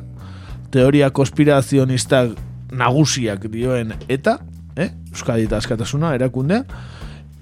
[0.75, 2.33] teoria konspirazionistak
[2.75, 4.41] nagusiak dioen eta,
[4.75, 4.89] eh?
[5.13, 6.65] Euskadi eta askatasuna, erakundea,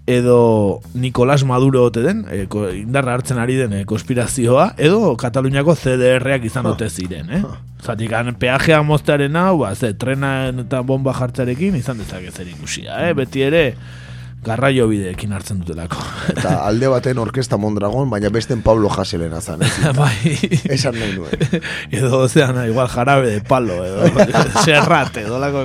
[0.07, 2.47] edo Nicolás Maduro ote den, e,
[2.81, 7.43] indarra hartzen ari den e, konspirazioa, edo Kataluniako CDR-ak izan ote ziren, eh?
[7.83, 13.15] Zatik, peajea moztearen hau, ba, ze, trenan eta bomba jartzarekin izan dezake zer ikusia, eh?
[13.15, 13.65] Beti ere,
[14.43, 16.03] garraio bideekin hartzen dutelako.
[16.33, 19.63] Eta alde baten orkesta Mondragon, baina besten Pablo Haselena zan,
[19.99, 20.35] bai.
[20.71, 21.63] Esan nahi nuen.
[21.91, 24.11] edo, ozean, igual jarabe de palo, edo,
[24.65, 25.65] serrate, edo lako.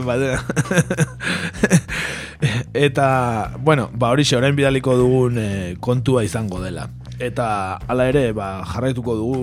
[2.74, 6.88] Eta, bueno, ba horixe orain bidaliko dugun eh, kontua izango dela.
[7.18, 9.42] Eta hala ere, ba, jarraituko dugu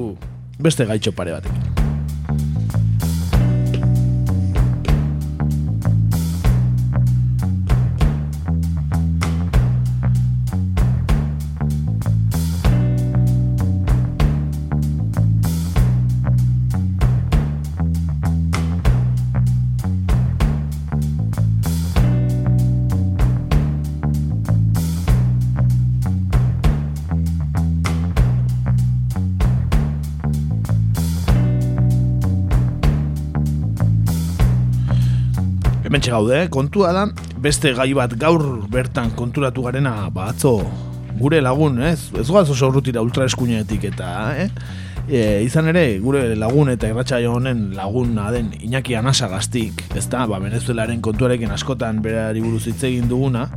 [0.62, 1.93] beste gaitxo pare batekin.
[36.04, 37.02] Hementxe gaude, kontua da,
[37.40, 40.58] beste gai bat gaur bertan konturatu garena, ba, atzo
[41.16, 42.10] gure lagun, ez?
[42.20, 44.50] Ez goaz oso urrutira ultraeskuinetik eta, eh?
[45.08, 50.42] E, izan ere, gure lagun eta irratsaio honen laguna den Iñaki Anasagaztik, ez da, ba,
[50.44, 53.48] Venezuelaren kontuarekin askotan berari buruz hitz egin duguna,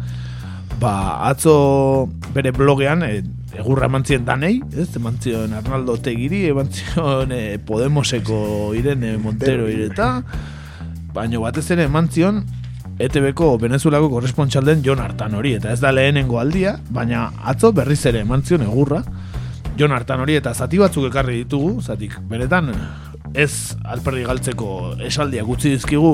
[0.80, 0.95] ba,
[1.28, 3.26] atzo bere blogean, e,
[3.60, 4.94] egurra eman zien danei, ez?
[4.95, 10.14] Eman zion Arnaldo Tegiri, eman zion e, Podemoseko Irene Montero ireta,
[11.18, 12.44] baino batez ere eman zion
[13.02, 18.22] ETB-ko Venezuelako korrespontxalden Jon Artan hori, eta ez da lehenengo aldia, baina atzo berriz ere
[18.26, 19.02] eman zion egurra,
[19.77, 22.72] Jon Artan hori eta zati batzuk ekarri ditugu, zatik, benetan
[23.38, 24.69] ez alperdi galtzeko
[25.10, 26.14] esaldiak utzi dizkigu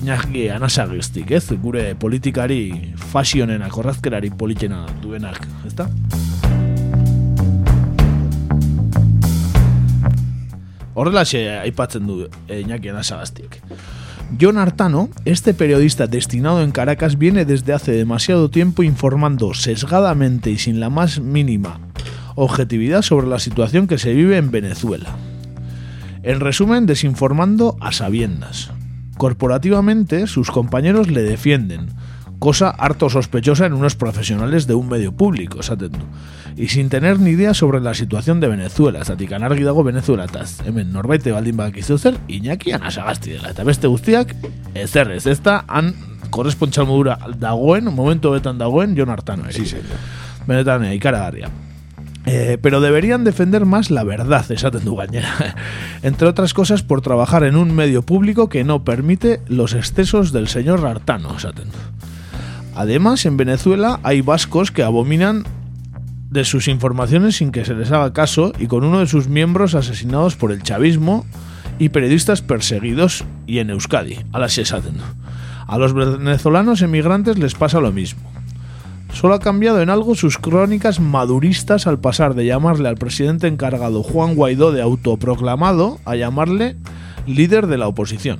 [0.00, 1.48] Iñaki anasagiztik, ez?
[1.58, 5.88] Gure politikari fasionenak, orrazkerari politena duenak, ezta?
[11.00, 11.72] Horrelaxe eh.
[14.38, 20.58] John Artano, este periodista destinado en Caracas, viene desde hace demasiado tiempo informando sesgadamente y
[20.58, 21.80] sin la más mínima
[22.34, 25.16] objetividad sobre la situación que se vive en Venezuela.
[26.22, 28.70] En resumen, desinformando a sabiendas.
[29.16, 31.88] Corporativamente, sus compañeros le defienden,
[32.40, 36.04] cosa harto sospechosa en unos profesionales de un medio público, esaten du.
[36.56, 40.66] Y sin tener ni idea sobre la situación de Venezuela, zatik anargi dago Venezuelataz.
[40.66, 43.52] Hemen norbaite baldin badakizu zer, Iñaki anasagasti dela.
[43.52, 44.34] Eta beste guztiak,
[44.74, 45.94] ezer ez, ez da, han
[46.30, 49.44] korrespontxal modura dagoen, momentu betan dagoen, Jon Artano.
[49.52, 50.00] Sí, señor.
[50.48, 51.50] Benetan, eh, ikaragarria.
[52.26, 55.56] Eh, pero deberían defender más la verdad, esaten du gainera.
[56.02, 60.48] Entre otras cosas, por trabajar en un medio público que no permite los excesos del
[60.48, 61.78] señor Artano, esaten du.
[62.74, 65.44] Además, en Venezuela hay vascos que abominan
[66.30, 69.74] de sus informaciones sin que se les haga caso y con uno de sus miembros
[69.74, 71.26] asesinados por el chavismo
[71.78, 74.58] y periodistas perseguidos y en Euskadi, a las.
[75.66, 78.30] A los venezolanos emigrantes les pasa lo mismo.
[79.12, 84.02] Solo ha cambiado en algo sus crónicas maduristas al pasar de llamarle al presidente encargado
[84.02, 86.76] Juan Guaidó de autoproclamado a llamarle
[87.26, 88.38] líder de la oposición,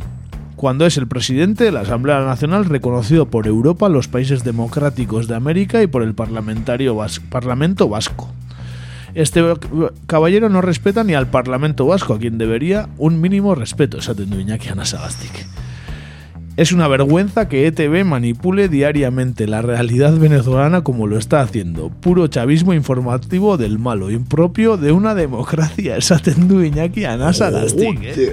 [0.60, 5.34] cuando es el presidente de la Asamblea Nacional reconocido por Europa, los países democráticos de
[5.34, 6.94] América y por el parlamentario
[7.30, 8.28] Parlamento Vasco.
[9.14, 9.42] Este
[10.06, 14.38] caballero no respeta ni al Parlamento Vasco, a quien debería un mínimo respeto, esaten du
[14.38, 14.68] Iñaki.
[16.56, 21.88] Es una vergüenza que ETV manipule diariamente la realidad venezolana como lo está haciendo.
[21.88, 25.96] Puro chavismo informativo del malo, impropio de una democracia.
[25.98, 28.32] Esaten du Iñaki Anasagaztik, eh?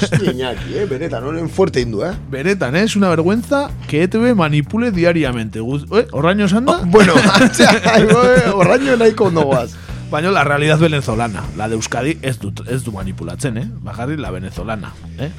[0.00, 0.86] Hostia, Iñaki, eh?
[0.86, 2.12] Benetan, honen fuerte indu, eh?
[2.30, 2.82] Benetan, eh?
[2.82, 5.58] es una vergüenza que ETV manipule diariamente.
[5.58, 6.82] Eh, Horraño anda?
[6.86, 7.14] Bueno,
[7.58, 9.50] eh, horraño nahiko ondo.
[10.10, 13.68] Baina la realidad venezolana, la de Euskadi ez du, ez du manipulatzen, eh?
[13.80, 15.30] Bajarri la venezolana, eh?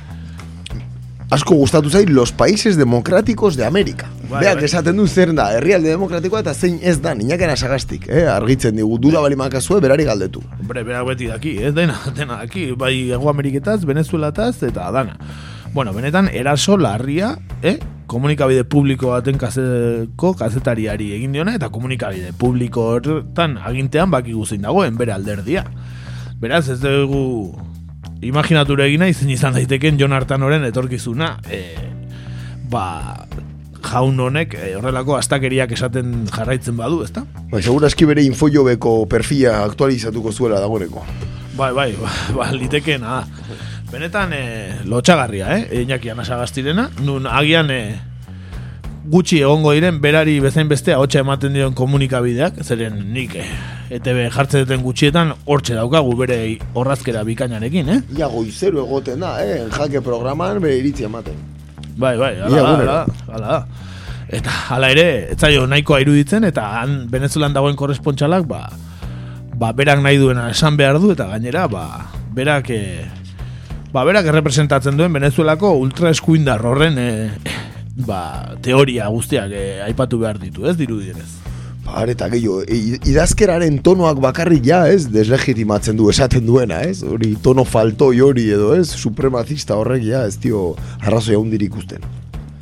[1.31, 4.07] Asko gustatu zait los países democráticos de América.
[4.29, 4.65] Bai, Beak bai.
[4.65, 8.27] esaten du zer da, herrialde demokratikoa eta zein ez da, niñakena sagastik, eh?
[8.29, 10.43] Argitzen digu, duda bali makazue, berari galdetu.
[10.59, 15.17] Hombre, berak beti daki, ez dena, dena daki, bai Ego Ameriketaz, Venezuelataz eta dana.
[15.73, 17.79] Bueno, benetan, eraso larria, eh?
[18.05, 24.95] komunikabide publiko baten kazeko kazetariari egin diona, eta komunikabide publiko horretan agintean baki zein dagoen,
[24.95, 25.65] bere alderdia.
[26.39, 27.57] Beraz, ez dugu
[28.21, 31.75] imaginature egina izin izan daiteken Jon Artanoren etorkizuna, eh,
[32.69, 33.27] ba,
[33.85, 37.25] jaun honek eh, horrelako astakeriak esaten jarraitzen badu, ezta?
[37.51, 41.05] Bai, segurazki bere infojobeko perfila aktualizatuko zuela dagoeneko.
[41.55, 43.45] Bai, bai, ba, ba litekeena da.
[43.91, 44.43] Benetan, e,
[44.89, 45.83] lotxagarria, eh?
[45.83, 47.79] Iñaki anasagaztirena, nun agian e,
[49.05, 53.45] gutxi egongo diren berari bezain bestea hotxa ematen dion komunikabideak, zeren nik e,
[53.97, 56.37] ETB jartzen duten gutxietan hortxe daukagu bere
[56.73, 57.99] horrazkera bikainarekin, eh?
[58.17, 59.59] Ia goizero egoten da, eh?
[59.75, 61.37] Jake programan bere iritzi ematen.
[61.95, 62.95] Bai, bai, Ia ala egunero.
[62.95, 63.91] ala ala da.
[64.35, 65.05] Eta hala ere,
[65.35, 68.63] ez zaio nahikoa iruditzen, eta han Venezuelan dagoen korrespontxalak, ba,
[69.53, 71.85] ba, berak nahi duena esan behar du, eta gainera, ba,
[72.33, 73.05] berak, e,
[73.93, 77.63] ba, berak errepresentatzen duen Venezuelako ultra eskuindar horren, e,
[77.95, 81.27] ba, teoria guztiak e, aipatu behar ditu, ez dirudienez.
[81.85, 87.03] Ba, eta gehiago, i- idazkeraren tonoak bakarrik ja, ez, deslegitimatzen du esaten duena, ez?
[87.05, 88.87] Hori tono faltoi hori edo, ez?
[88.97, 92.01] Supremacista horrek ja, ez dio arrazoi handirik ikusten.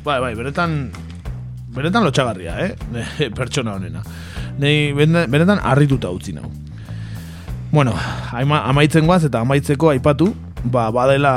[0.04, 0.90] Bai, bai, benetan
[1.74, 3.30] benetan lotxagarria, eh?
[3.38, 4.04] Pertsona honena.
[4.60, 6.46] Nei benetan harrituta utzi nau.
[7.72, 7.90] Bueno,
[8.30, 10.28] ama, amaitzen guaz eta amaitzeko aipatu,
[10.70, 11.32] ba, badela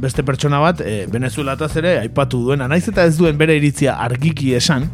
[0.00, 4.54] beste pertsona bat, e, Venezuelataz ere aipatu duena, naiz eta ez duen bere iritzia argiki
[4.58, 4.90] esan,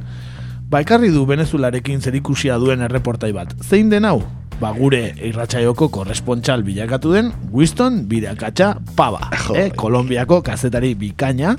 [0.70, 3.55] ba, ekarri du Venezuelarekin zerikusia duen erreportai bat.
[3.62, 4.20] Zein den hau?
[4.61, 9.70] Ba, gure irratxaioko korrespontxal bilakatu den Winston Birakatxa Paba, eh?
[9.77, 11.57] Kolombiako kazetari bikaina,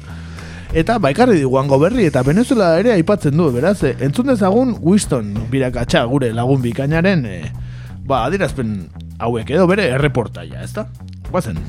[0.73, 6.01] Eta baikarri diguango berri eta Venezuela ere aipatzen du, beraz, eh, entzun dezagun Winston birakatxa
[6.09, 7.51] gure lagun bikainaren, eh,
[8.09, 8.79] ba, adirazpen
[9.21, 10.87] hauek edo bere erreportaia, ezta?
[11.29, 11.61] Guazen.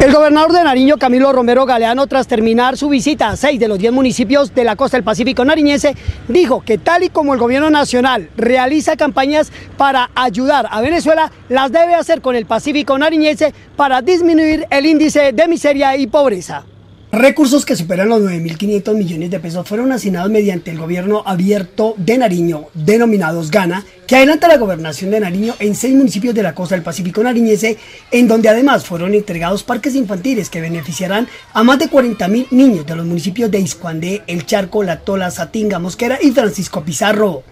[0.00, 3.80] El gobernador de Nariño, Camilo Romero Galeano, tras terminar su visita a seis de los
[3.80, 5.96] diez municipios de la costa del Pacífico nariñense,
[6.28, 11.72] dijo que tal y como el gobierno nacional realiza campañas para ayudar a Venezuela, las
[11.72, 16.64] debe hacer con el Pacífico nariñense para disminuir el índice de miseria y pobreza.
[17.10, 22.18] Recursos que superan los 9.500 millones de pesos fueron asignados mediante el gobierno abierto de
[22.18, 26.74] Nariño, denominados Gana, que adelanta la gobernación de Nariño en seis municipios de la costa
[26.74, 27.78] del Pacífico nariñense,
[28.10, 32.96] en donde además fueron entregados parques infantiles que beneficiarán a más de 40.000 niños de
[32.96, 37.42] los municipios de Iscuandé, El Charco, La Tola, Satinga, Mosquera y Francisco Pizarro.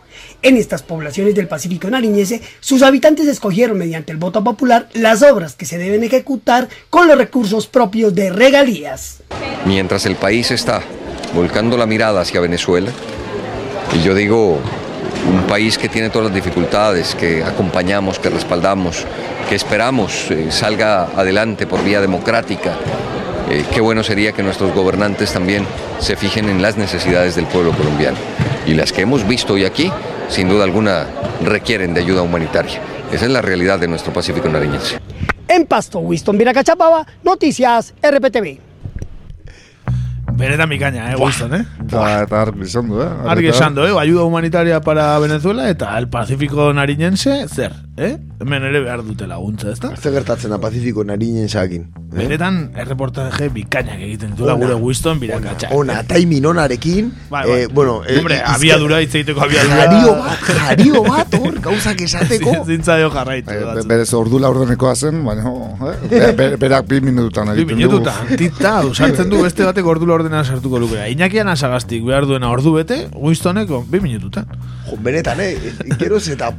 [0.42, 5.54] En estas poblaciones del Pacífico nariñense, sus habitantes escogieron mediante el voto popular las obras
[5.54, 9.22] que se deben ejecutar con los recursos propios de regalías.
[9.64, 10.82] Mientras el país está
[11.34, 12.90] volcando la mirada hacia Venezuela,
[13.94, 14.60] y yo digo
[15.32, 19.04] un país que tiene todas las dificultades, que acompañamos, que respaldamos,
[19.48, 22.76] que esperamos eh, salga adelante por vía democrática,
[23.50, 25.64] eh, qué bueno sería que nuestros gobernantes también
[26.00, 28.16] se fijen en las necesidades del pueblo colombiano.
[28.66, 29.90] Y las que hemos visto hoy aquí,
[30.28, 31.06] sin duda alguna,
[31.42, 32.80] requieren de ayuda humanitaria.
[33.12, 34.98] Esa es la realidad de nuestro Pacífico nariñense.
[35.48, 38.65] En Pasto, Winston Viracachapaba, Noticias RPTV.
[40.36, 41.62] Benetan bikaina, eh, Winston, eh?
[41.86, 43.08] Eta, eta argi esan du, eh?
[43.32, 43.94] Argi esan du, eh?
[43.98, 48.18] Ayuda humanitaria para Venezuela eta el Pacífico nariñense, zer, eh?
[48.38, 49.94] Hemen ere behar dute laguntza, ezta?
[49.96, 51.86] Zer gertatzen da Pacífico narinen sakin.
[52.16, 55.70] Benetan, erreportaje bikainak egiten Ona, gure Winston birakatxa.
[55.72, 57.56] Ona, taimin onarekin, Bai, bai.
[57.62, 58.02] eh, bueno...
[58.04, 59.76] eh, Hombre, izke- abiadura hitz egiteko abiadura.
[59.86, 62.54] Jario bat, jario bat, hor, gauzak esateko.
[62.68, 63.50] Zintza dio jarraitu.
[63.56, 65.96] Eh, berez ordu laurdenekoa zen, baina eh?
[66.12, 67.80] Be- be- berak bi minututan Bi egiten du.
[67.82, 71.08] minututan, tita, sartzen du beste batek ordu ordena sartuko lukera.
[71.08, 74.46] Iñakian asagaztik behar duena ordu bete, Winstoneko bi minututan.
[74.90, 75.56] Jo, benetan, eh,
[75.98, 76.52] geroz eta,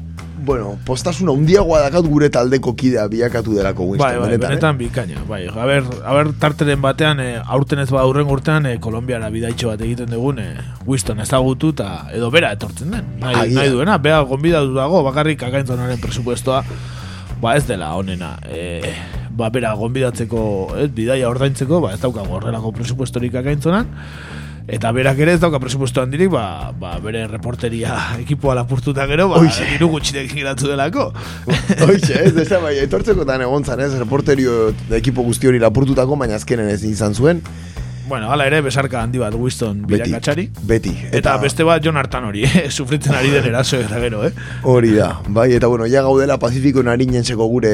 [0.47, 5.23] bueno, postasuna undiagoa dakat gure taldeko kidea bilakatu delako Winston, Bai, bai, benetan, benetan bikaina.
[5.27, 9.73] Bai, a ber, a ber tarteren batean, eh, aurten ez badurren urtean, eh, Kolombiara bidaitxo
[9.73, 13.05] bat egiten dugun, eh, Winston ezagutu eta edo bera etortzen den.
[13.19, 13.55] Nahi, Agian.
[13.55, 16.63] nahi duena, bea gonbidatu dago, bakarrik akaintzonaren presupuestoa,
[17.41, 18.37] ba ez dela onena.
[18.47, 18.95] Eh,
[19.37, 20.41] ba bera gonbidatzeko,
[20.83, 23.93] ez, bidaia ordaintzeko, ba ez daukago horrelako presupuestorik akaintzonan,
[24.67, 29.39] Eta berak ere ez dauka presupuesto handirik, ba, ba bere reporteria ekipoa lapurtuta gero, ba,
[29.39, 29.63] Hoxe.
[29.71, 31.07] diru gutxirekin geratu delako.
[31.87, 36.35] Hoxe, ez, ez, bai, etortzeko tan egon zan, ez, reporterio ekipo guzti hori lapurtutako, baina
[36.35, 37.39] azkenen ez izan zuen.
[38.07, 40.45] Bueno, hala ere, besarka handi bat Winston Beti, birakatxari.
[40.63, 40.93] beti.
[41.11, 42.69] Eta, beste bat Jon Artan hori, eh?
[42.71, 44.31] sufritzen ari den eraso eta gero, eh?
[44.63, 47.71] Hori da, bai, eta bueno, ja gaudela Pacífico narinenseko gure,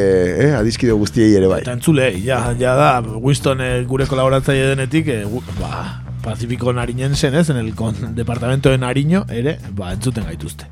[0.47, 1.59] eh, adizkide guztiei ere bai.
[1.61, 2.89] Eta entzule, ja, ja da,
[3.21, 8.69] Winston eh, gure kolaboratzaile denetik, eh, gu- ba, Pacífico Narinensen, ez, en el con, departamento
[8.71, 10.65] de Nariño, ere, ba, entzuten gaituzte.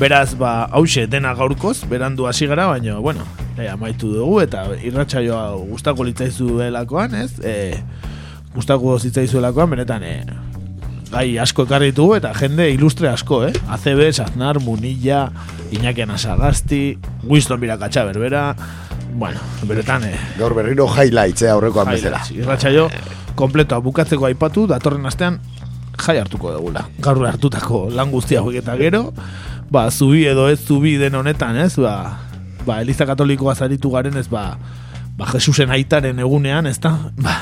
[0.00, 3.22] Beraz, ba, hause, dena gaurkoz, berandu hasi gara, baina, bueno,
[3.56, 7.30] e, amaitu dugu, eta irratsaioa gustako litzaizu delakoan, ez?
[7.46, 7.54] E,
[8.54, 10.24] gustako zitzaizu delakoan, benetan, e,
[11.10, 13.52] gai asko ekarri ditugu, eta jende ilustre asko, eh?
[13.76, 15.28] ACB, Aznar, Munilla,
[15.74, 18.54] Iñakian Asagasti, Winston Birakatxa berbera,
[19.14, 22.18] bueno, benetan, eh, Gaur berriro highlights, eh, aurrekoan bezala.
[22.18, 22.88] Highlights, Irratsaio
[23.34, 25.40] kompletoa bukatzeko aipatu datorren astean
[25.98, 26.86] jai hartuko dugula.
[27.02, 29.12] Gaur hartutako lan guztia eta gero,
[29.70, 31.76] ba zubi edo ez zubi den honetan, ez?
[31.76, 32.18] Ba,
[32.66, 34.58] ba Eliza Katolikoa zaritu garen ez ba
[35.16, 36.98] ba Jesusen aitaren egunean, ezta?
[37.22, 37.34] Ba,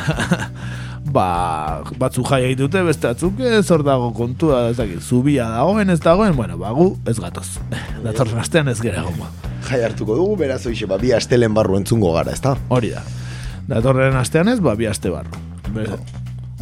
[1.10, 5.90] ba batzu jai egite dute, beste batzuk ez hor dago kontua, ez dakit, zubia dagoen
[5.90, 7.58] ez dagoen, bueno, ba gu ez gatoz.
[8.04, 9.26] Datorren astean ez gera egongo.
[9.68, 12.56] Jai hartuko dugu, beraz hoxe, ba, bi astelen barru entzungo gara, ezta?
[12.68, 13.02] Hori da.
[13.68, 15.30] Datorren astean ez, ba bi aste barru.
[15.74, 15.88] Be-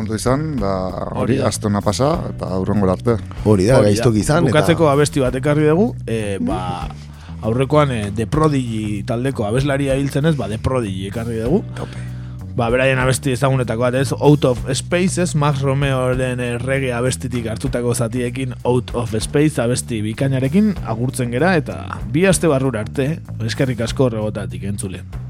[0.01, 0.71] Ondo izan, da
[1.11, 1.49] hori, Hori da.
[1.51, 3.19] aste hona pasa, eta aurrengo arte.
[3.45, 4.93] Hori da, Hori gaiztok izan, Bukatzeko eta...
[4.97, 6.89] abesti bat ekarri dugu, e, ba,
[7.43, 11.61] aurrekoan e, The Prodigy taldeko abeslaria hiltzen ez, ba, The Prodigy ekarri dugu.
[12.61, 17.49] Ba, beraien abesti ezagunetako bat ez, Out of Space ez, Max Romeoren eh, reggae abestitik
[17.49, 21.81] hartutako zatiekin Out of Space abesti bikainarekin agurtzen gera, eta
[22.13, 23.15] bi aste barrura arte,
[23.49, 25.30] eskerrik asko horregotatik entzulen.